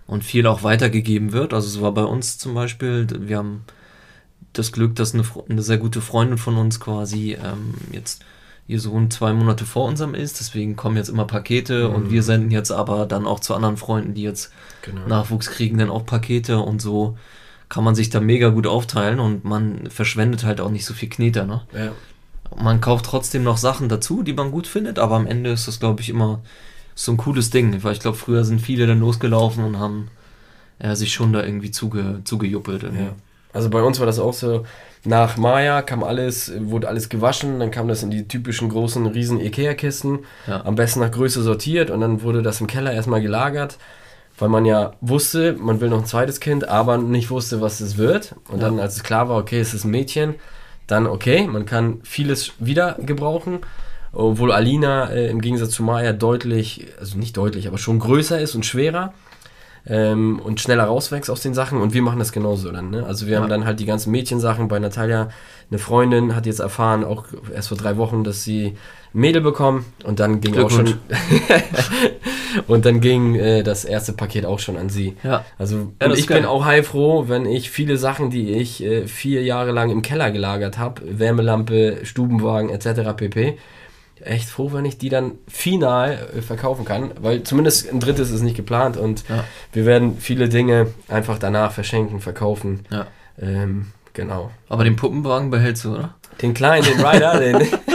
und 0.07 0.23
viel 0.23 0.47
auch 0.47 0.63
weitergegeben 0.63 1.31
wird. 1.31 1.53
Also 1.53 1.67
es 1.67 1.81
war 1.81 1.91
bei 1.93 2.03
uns 2.03 2.37
zum 2.37 2.53
Beispiel, 2.53 3.07
wir 3.19 3.37
haben 3.37 3.63
das 4.53 4.71
Glück, 4.71 4.95
dass 4.95 5.13
eine, 5.13 5.23
eine 5.49 5.61
sehr 5.61 5.77
gute 5.77 6.01
Freundin 6.01 6.37
von 6.37 6.57
uns 6.57 6.79
quasi 6.79 7.33
ähm, 7.33 7.75
jetzt 7.91 8.23
ihr 8.67 8.79
Sohn 8.79 9.09
zwei 9.09 9.33
Monate 9.33 9.65
vor 9.65 9.85
unserem 9.85 10.13
ist, 10.13 10.39
deswegen 10.39 10.75
kommen 10.75 10.95
jetzt 10.95 11.09
immer 11.09 11.25
Pakete 11.25 11.89
und 11.89 12.05
Mhm. 12.05 12.11
wir 12.11 12.23
senden 12.23 12.51
jetzt 12.51 12.71
aber 12.71 13.05
dann 13.07 13.25
auch 13.25 13.39
zu 13.39 13.55
anderen 13.55 13.77
Freunden, 13.77 14.13
die 14.13 14.21
jetzt 14.23 14.51
Genau. 14.83 15.07
Nachwuchs 15.07 15.49
kriegen, 15.49 15.77
dann 15.79 15.89
auch 15.89 16.05
Pakete 16.05 16.59
und 16.59 16.79
so 16.81 17.17
kann 17.67 17.83
man 17.83 17.93
sich 17.95 18.09
da 18.09 18.19
mega 18.19 18.49
gut 18.49 18.65
aufteilen 18.67 19.19
und 19.19 19.43
man 19.43 19.89
verschwendet 19.89 20.43
halt 20.43 20.61
auch 20.61 20.69
nicht 20.71 20.85
so 20.85 20.93
viel 20.93 21.09
Kneter, 21.09 21.45
ne? 21.45 21.61
Ja. 21.73 21.91
Man 22.55 22.81
kauft 22.81 23.05
trotzdem 23.05 23.43
noch 23.43 23.57
Sachen 23.57 23.89
dazu, 23.89 24.23
die 24.23 24.33
man 24.33 24.51
gut 24.51 24.67
findet, 24.67 24.99
aber 24.99 25.15
am 25.15 25.27
Ende 25.27 25.51
ist 25.51 25.67
das, 25.67 25.79
glaube 25.79 26.01
ich, 26.01 26.09
immer 26.09 26.41
so 26.95 27.11
ein 27.11 27.17
cooles 27.17 27.49
Ding, 27.49 27.83
weil 27.83 27.93
ich 27.93 27.99
glaube, 27.99 28.17
früher 28.17 28.43
sind 28.43 28.59
viele 28.59 28.87
dann 28.87 28.99
losgelaufen 28.99 29.63
und 29.63 29.79
haben 29.79 30.09
äh, 30.79 30.95
sich 30.95 31.13
schon 31.13 31.31
da 31.31 31.43
irgendwie 31.43 31.71
zuge, 31.71 32.21
zugejuppelt. 32.25 32.83
Irgendwie. 32.83 33.03
Ja. 33.03 33.13
Also 33.53 33.69
bei 33.69 33.81
uns 33.81 33.99
war 33.99 34.05
das 34.05 34.19
auch 34.19 34.33
so, 34.33 34.65
nach 35.05 35.37
Maya 35.37 35.81
kam 35.81 36.03
alles, 36.03 36.51
wurde 36.59 36.87
alles 36.87 37.07
gewaschen, 37.09 37.59
dann 37.59 37.71
kam 37.71 37.87
das 37.87 38.03
in 38.03 38.11
die 38.11 38.27
typischen 38.27 38.69
großen, 38.69 39.05
riesen 39.07 39.39
Ikea-Kisten, 39.39 40.19
Ja. 40.47 40.65
am 40.65 40.75
besten 40.75 40.99
nach 40.99 41.11
Größe 41.11 41.41
sortiert 41.41 41.89
und 41.89 42.01
dann 42.01 42.21
wurde 42.21 42.41
das 42.41 42.59
im 42.61 42.67
Keller 42.67 42.91
erstmal 42.91 43.21
gelagert, 43.21 43.77
weil 44.37 44.49
man 44.49 44.65
ja 44.65 44.93
wusste, 45.01 45.53
man 45.53 45.79
will 45.81 45.89
noch 45.89 45.99
ein 45.99 46.05
zweites 46.05 46.39
Kind, 46.39 46.67
aber 46.67 46.97
nicht 46.97 47.29
wusste, 47.29 47.61
was 47.61 47.79
es 47.79 47.97
wird. 47.97 48.35
Und 48.49 48.61
Ja. 48.61 48.67
dann, 48.69 48.79
als 48.79 48.97
es 48.97 49.03
klar 49.03 49.29
war, 49.29 49.37
okay, 49.37 49.59
es 49.59 49.73
ist 49.73 49.85
ein 49.85 49.91
Mädchen, 49.91 50.35
dann 50.91 51.07
okay, 51.07 51.47
man 51.47 51.65
kann 51.65 51.99
vieles 52.03 52.51
wieder 52.59 52.97
gebrauchen. 53.05 53.59
Obwohl 54.11 54.51
Alina 54.51 55.09
äh, 55.11 55.29
im 55.29 55.39
Gegensatz 55.39 55.69
zu 55.71 55.83
Maya 55.83 56.13
deutlich, 56.13 56.87
also 56.99 57.17
nicht 57.17 57.37
deutlich, 57.37 57.67
aber 57.67 57.77
schon 57.77 57.99
größer 57.99 58.39
ist 58.39 58.55
und 58.55 58.65
schwerer 58.65 59.13
ähm, 59.85 60.39
und 60.39 60.59
schneller 60.59 60.85
rauswächst 60.85 61.29
aus 61.29 61.41
den 61.41 61.53
Sachen 61.53 61.79
und 61.79 61.93
wir 61.93 62.01
machen 62.01 62.17
das 62.17 62.31
genauso 62.31 62.71
dann. 62.71 62.89
Ne? 62.89 63.05
Also 63.05 63.27
wir 63.27 63.33
Ja. 63.35 63.41
haben 63.41 63.49
dann 63.49 63.65
halt 63.65 63.79
die 63.79 63.85
ganzen 63.85 64.09
Mädchensachen. 64.11 64.67
Bei 64.67 64.79
Natalia, 64.79 65.29
eine 65.69 65.79
Freundin 65.79 66.35
hat 66.35 66.47
jetzt 66.47 66.59
erfahren, 66.59 67.03
auch 67.03 67.25
erst 67.53 67.67
vor 67.67 67.77
drei 67.77 67.97
Wochen, 67.97 68.23
dass 68.23 68.43
sie 68.43 68.75
ein 69.13 69.19
Mädel 69.19 69.43
bekommen 69.43 69.85
und 70.03 70.19
dann 70.19 70.41
ging 70.41 70.57
auch 70.57 70.71
schon 70.71 70.95
und 72.67 72.85
dann 72.85 73.01
ging 73.01 73.35
äh, 73.35 73.63
das 73.63 73.85
erste 73.85 74.13
Paket 74.13 74.45
auch 74.45 74.59
schon 74.59 74.77
an 74.77 74.89
sie. 74.89 75.15
Ja. 75.23 75.45
Also 75.57 75.91
Ja, 76.01 76.11
ich 76.13 76.27
bin 76.27 76.37
geil. 76.37 76.45
auch 76.45 76.65
heilfroh, 76.65 77.27
wenn 77.27 77.45
ich 77.45 77.69
viele 77.69 77.97
Sachen, 77.97 78.29
die 78.29 78.51
ich 78.53 78.83
äh, 78.83 79.07
vier 79.07 79.43
Jahre 79.43 79.71
lang 79.71 79.89
im 79.89 80.01
Keller 80.01 80.31
gelagert 80.31 80.77
habe, 80.77 81.01
Wärmelampe, 81.19 81.99
Stubenwagen 82.03 82.69
etc. 82.69 83.15
pp. 83.15 83.57
Echt 84.21 84.49
froh, 84.49 84.71
wenn 84.73 84.83
ich 84.83 84.97
die 84.97 85.07
dann 85.09 85.33
final 85.47 86.27
äh, 86.37 86.41
verkaufen 86.41 86.83
kann, 86.83 87.11
weil 87.21 87.43
zumindest 87.43 87.89
ein 87.89 87.99
drittes 88.01 88.31
ist 88.31 88.41
nicht 88.41 88.57
geplant 88.57 88.97
und 88.97 89.23
Ja. 89.29 89.43
wir 89.71 89.85
werden 89.85 90.17
viele 90.19 90.49
Dinge 90.49 90.87
einfach 91.07 91.39
danach 91.39 91.71
verschenken, 91.71 92.19
verkaufen. 92.19 92.81
Ja. 92.91 93.07
Ähm, 93.41 93.87
genau. 94.13 94.51
Aber 94.67 94.83
den 94.83 94.97
Puppenwagen 94.97 95.49
behältst 95.51 95.85
du, 95.85 95.93
oder? 95.95 96.15
Den 96.41 96.53
kleinen, 96.53 96.85
den 96.85 96.99
Rider, 97.05 97.39
den, 97.39 97.55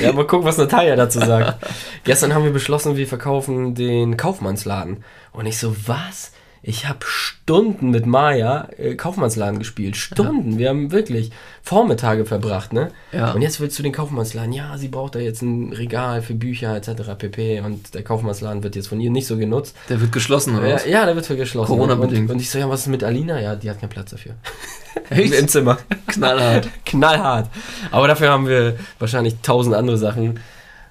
ja, 0.00 0.12
mal 0.12 0.26
gucken, 0.26 0.46
was 0.46 0.58
Natalia 0.58 0.96
dazu 0.96 1.20
sagt. 1.20 1.64
Gestern 2.04 2.34
haben 2.34 2.44
wir 2.44 2.52
beschlossen, 2.52 2.96
wir 2.96 3.06
verkaufen 3.06 3.74
den 3.74 4.16
Kaufmannsladen. 4.16 5.04
Und 5.32 5.46
ich 5.46 5.58
so, 5.58 5.74
was? 5.86 6.32
Ich 6.66 6.88
habe 6.88 7.00
Stunden 7.04 7.90
mit 7.90 8.06
Maya 8.06 8.68
äh, 8.78 8.94
Kaufmannsladen 8.94 9.58
gespielt. 9.58 9.98
Stunden. 9.98 10.52
Ja. 10.52 10.58
Wir 10.58 10.68
haben 10.70 10.92
wirklich 10.92 11.30
Vormittage 11.62 12.24
verbracht, 12.24 12.72
ne? 12.72 12.90
Ja. 13.12 13.32
Und 13.32 13.42
jetzt 13.42 13.60
willst 13.60 13.78
du 13.78 13.82
den 13.82 13.92
Kaufmannsladen. 13.92 14.50
Ja, 14.50 14.78
sie 14.78 14.88
braucht 14.88 15.14
da 15.14 15.18
jetzt 15.18 15.42
ein 15.42 15.74
Regal 15.74 16.22
für 16.22 16.32
Bücher 16.32 16.74
etc. 16.74 17.18
pp. 17.18 17.60
Und 17.60 17.94
der 17.94 18.02
Kaufmannsladen 18.02 18.62
wird 18.62 18.76
jetzt 18.76 18.88
von 18.88 18.98
ihr 18.98 19.10
nicht 19.10 19.26
so 19.26 19.36
genutzt. 19.36 19.76
Der 19.90 20.00
wird 20.00 20.10
geschlossen, 20.10 20.56
oder? 20.56 20.68
Ja, 20.68 20.86
ja 20.86 21.04
der 21.04 21.14
wird 21.16 21.26
für 21.26 21.36
geschlossen. 21.36 21.70
Corona-bedingt. 21.70 22.30
Und, 22.30 22.36
und, 22.36 22.40
ich 22.40 22.48
so, 22.48 22.58
ja, 22.58 22.70
was 22.70 22.80
ist 22.80 22.86
mit 22.86 23.04
Alina? 23.04 23.38
Ja, 23.38 23.56
die 23.56 23.68
hat 23.68 23.78
keinen 23.78 23.90
Platz 23.90 24.12
dafür. 24.12 24.32
Echt? 25.10 25.34
Im 25.34 25.48
Zimmer. 25.48 25.76
Knallhart. 26.06 26.70
Knallhart. 26.86 27.50
Aber 27.90 28.08
dafür 28.08 28.30
haben 28.30 28.46
wir 28.46 28.78
wahrscheinlich 28.98 29.36
tausend 29.42 29.74
andere 29.74 29.98
Sachen. 29.98 30.40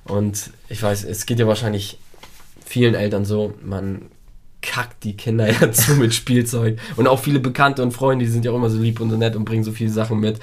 Und 0.06 0.52
ich 0.70 0.84
weiß, 0.84 1.04
es 1.04 1.26
geht 1.26 1.40
ja 1.40 1.48
wahrscheinlich 1.48 1.98
vielen 2.64 2.94
Eltern 2.94 3.26
so, 3.26 3.56
man 3.64 4.04
kackt 4.64 5.04
die 5.04 5.16
Kinder 5.16 5.52
ja 5.62 5.72
zu 5.72 5.96
mit 5.96 6.16
Spielzeug. 6.16 6.80
Und 6.96 7.08
auch 7.08 7.20
viele 7.20 7.40
Bekannte 7.40 7.84
und 7.84 7.92
Freunde, 7.92 8.26
die 8.26 8.32
sind 8.32 8.46
ja 8.46 8.52
auch 8.52 8.56
immer 8.56 8.72
so 8.72 8.80
lieb 8.80 9.00
und 9.00 9.12
so 9.12 9.18
nett 9.18 9.36
und 9.36 9.46
bringen 9.46 9.64
so 9.64 9.72
viele 9.72 9.92
Sachen 9.92 10.20
mit. 10.20 10.40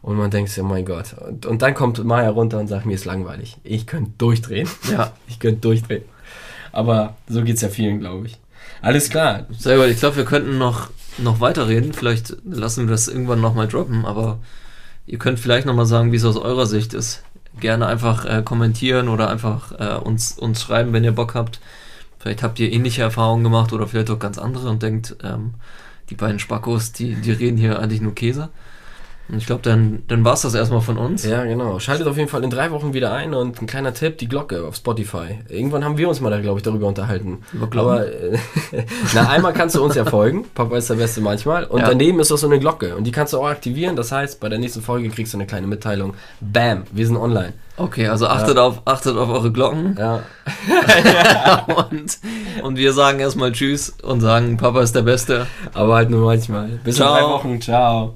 Und 0.00 0.16
man 0.16 0.30
denkt 0.30 0.50
sich, 0.50 0.62
oh 0.62 0.66
mein 0.66 0.84
Gott. 0.84 1.14
Und, 1.18 1.46
und 1.46 1.62
dann 1.62 1.74
kommt 1.74 2.02
Maya 2.02 2.30
runter 2.30 2.58
und 2.58 2.68
sagt, 2.68 2.86
mir 2.86 2.94
ist 2.94 3.04
langweilig. 3.04 3.56
Ich 3.64 3.86
könnte 3.86 4.12
durchdrehen. 4.16 4.68
Ja, 4.90 5.12
ich 5.26 5.40
könnte 5.40 5.60
durchdrehen. 5.60 6.04
Aber 6.72 7.16
so 7.28 7.42
geht 7.42 7.56
es 7.56 7.62
ja 7.62 7.68
vielen, 7.68 8.00
glaube 8.00 8.26
ich. 8.26 8.38
Alles 8.82 9.10
klar. 9.10 9.46
Sehr 9.58 9.76
gut. 9.76 9.86
Ich 9.86 9.98
glaube, 9.98 10.16
wir 10.16 10.24
könnten 10.24 10.58
noch, 10.58 10.90
noch 11.18 11.40
weiterreden. 11.40 11.92
Vielleicht 11.92 12.36
lassen 12.44 12.86
wir 12.86 12.92
das 12.92 13.08
irgendwann 13.08 13.40
nochmal 13.40 13.66
droppen. 13.66 14.04
Aber 14.04 14.38
ihr 15.06 15.18
könnt 15.18 15.40
vielleicht 15.40 15.66
nochmal 15.66 15.86
sagen, 15.86 16.12
wie 16.12 16.16
es 16.16 16.24
aus 16.24 16.36
eurer 16.36 16.66
Sicht 16.66 16.94
ist. 16.94 17.22
Gerne 17.58 17.86
einfach 17.86 18.26
äh, 18.26 18.42
kommentieren 18.44 19.08
oder 19.08 19.30
einfach 19.30 19.72
äh, 19.80 19.96
uns, 19.96 20.38
uns 20.38 20.62
schreiben, 20.62 20.92
wenn 20.92 21.04
ihr 21.04 21.12
Bock 21.12 21.34
habt. 21.34 21.58
Vielleicht 22.26 22.42
habt 22.42 22.58
ihr 22.58 22.72
ähnliche 22.72 23.02
Erfahrungen 23.02 23.44
gemacht 23.44 23.72
oder 23.72 23.86
vielleicht 23.86 24.10
auch 24.10 24.18
ganz 24.18 24.36
andere 24.36 24.68
und 24.68 24.82
denkt, 24.82 25.14
ähm, 25.22 25.54
die 26.10 26.16
beiden 26.16 26.40
Spackos, 26.40 26.90
die, 26.90 27.14
die 27.14 27.30
reden 27.30 27.56
hier 27.56 27.78
eigentlich 27.78 28.00
nur 28.00 28.16
Käse. 28.16 28.48
Und 29.28 29.38
ich 29.38 29.46
glaube, 29.46 29.62
dann, 29.62 30.02
dann 30.06 30.24
war 30.24 30.34
es 30.34 30.42
das 30.42 30.54
erstmal 30.54 30.80
von 30.80 30.96
uns. 30.98 31.24
Ja, 31.24 31.44
genau. 31.44 31.80
Schaltet 31.80 32.06
auf 32.06 32.16
jeden 32.16 32.28
Fall 32.28 32.44
in 32.44 32.50
drei 32.50 32.70
Wochen 32.70 32.94
wieder 32.94 33.12
ein 33.12 33.34
und 33.34 33.60
ein 33.60 33.66
kleiner 33.66 33.92
Tipp, 33.92 34.18
die 34.18 34.28
Glocke 34.28 34.64
auf 34.64 34.76
Spotify. 34.76 35.40
Irgendwann 35.48 35.84
haben 35.84 35.98
wir 35.98 36.08
uns 36.08 36.20
mal 36.20 36.30
da, 36.30 36.40
glaube 36.40 36.58
ich, 36.58 36.62
darüber 36.62 36.86
unterhalten. 36.86 37.38
Aber 37.60 38.06
äh, 38.06 38.38
na, 39.14 39.28
einmal 39.28 39.52
kannst 39.52 39.74
du 39.74 39.82
uns 39.82 39.96
ja 39.96 40.04
folgen. 40.04 40.44
Papa 40.54 40.76
ist 40.76 40.90
der 40.90 40.94
Beste 40.94 41.20
manchmal. 41.20 41.64
Und 41.64 41.80
ja. 41.80 41.88
daneben 41.88 42.20
ist 42.20 42.30
auch 42.30 42.38
so 42.38 42.46
eine 42.46 42.60
Glocke. 42.60 42.94
Und 42.94 43.04
die 43.04 43.10
kannst 43.10 43.32
du 43.32 43.38
auch 43.38 43.48
aktivieren. 43.48 43.96
Das 43.96 44.12
heißt, 44.12 44.38
bei 44.38 44.48
der 44.48 44.58
nächsten 44.58 44.80
Folge 44.80 45.08
kriegst 45.08 45.32
du 45.32 45.38
eine 45.38 45.46
kleine 45.46 45.66
Mitteilung. 45.66 46.14
Bam, 46.40 46.84
wir 46.92 47.06
sind 47.06 47.16
online. 47.16 47.54
Okay, 47.78 48.06
also 48.06 48.26
achtet, 48.26 48.56
ja. 48.56 48.62
auf, 48.62 48.82
achtet 48.84 49.16
auf 49.16 49.28
eure 49.28 49.52
Glocken. 49.52 49.96
Ja. 49.98 50.22
und, 51.90 52.18
und 52.62 52.76
wir 52.76 52.92
sagen 52.92 53.20
erstmal 53.20 53.52
Tschüss 53.52 53.90
und 54.02 54.20
sagen, 54.20 54.56
Papa 54.56 54.80
ist 54.80 54.94
der 54.94 55.02
Beste. 55.02 55.46
Aber 55.74 55.96
halt 55.96 56.10
nur 56.10 56.24
manchmal. 56.24 56.68
Bis 56.84 56.96
Ciao. 56.96 57.14
in 57.14 57.22
drei 57.22 57.30
Wochen. 57.30 57.60
Ciao. 57.60 58.14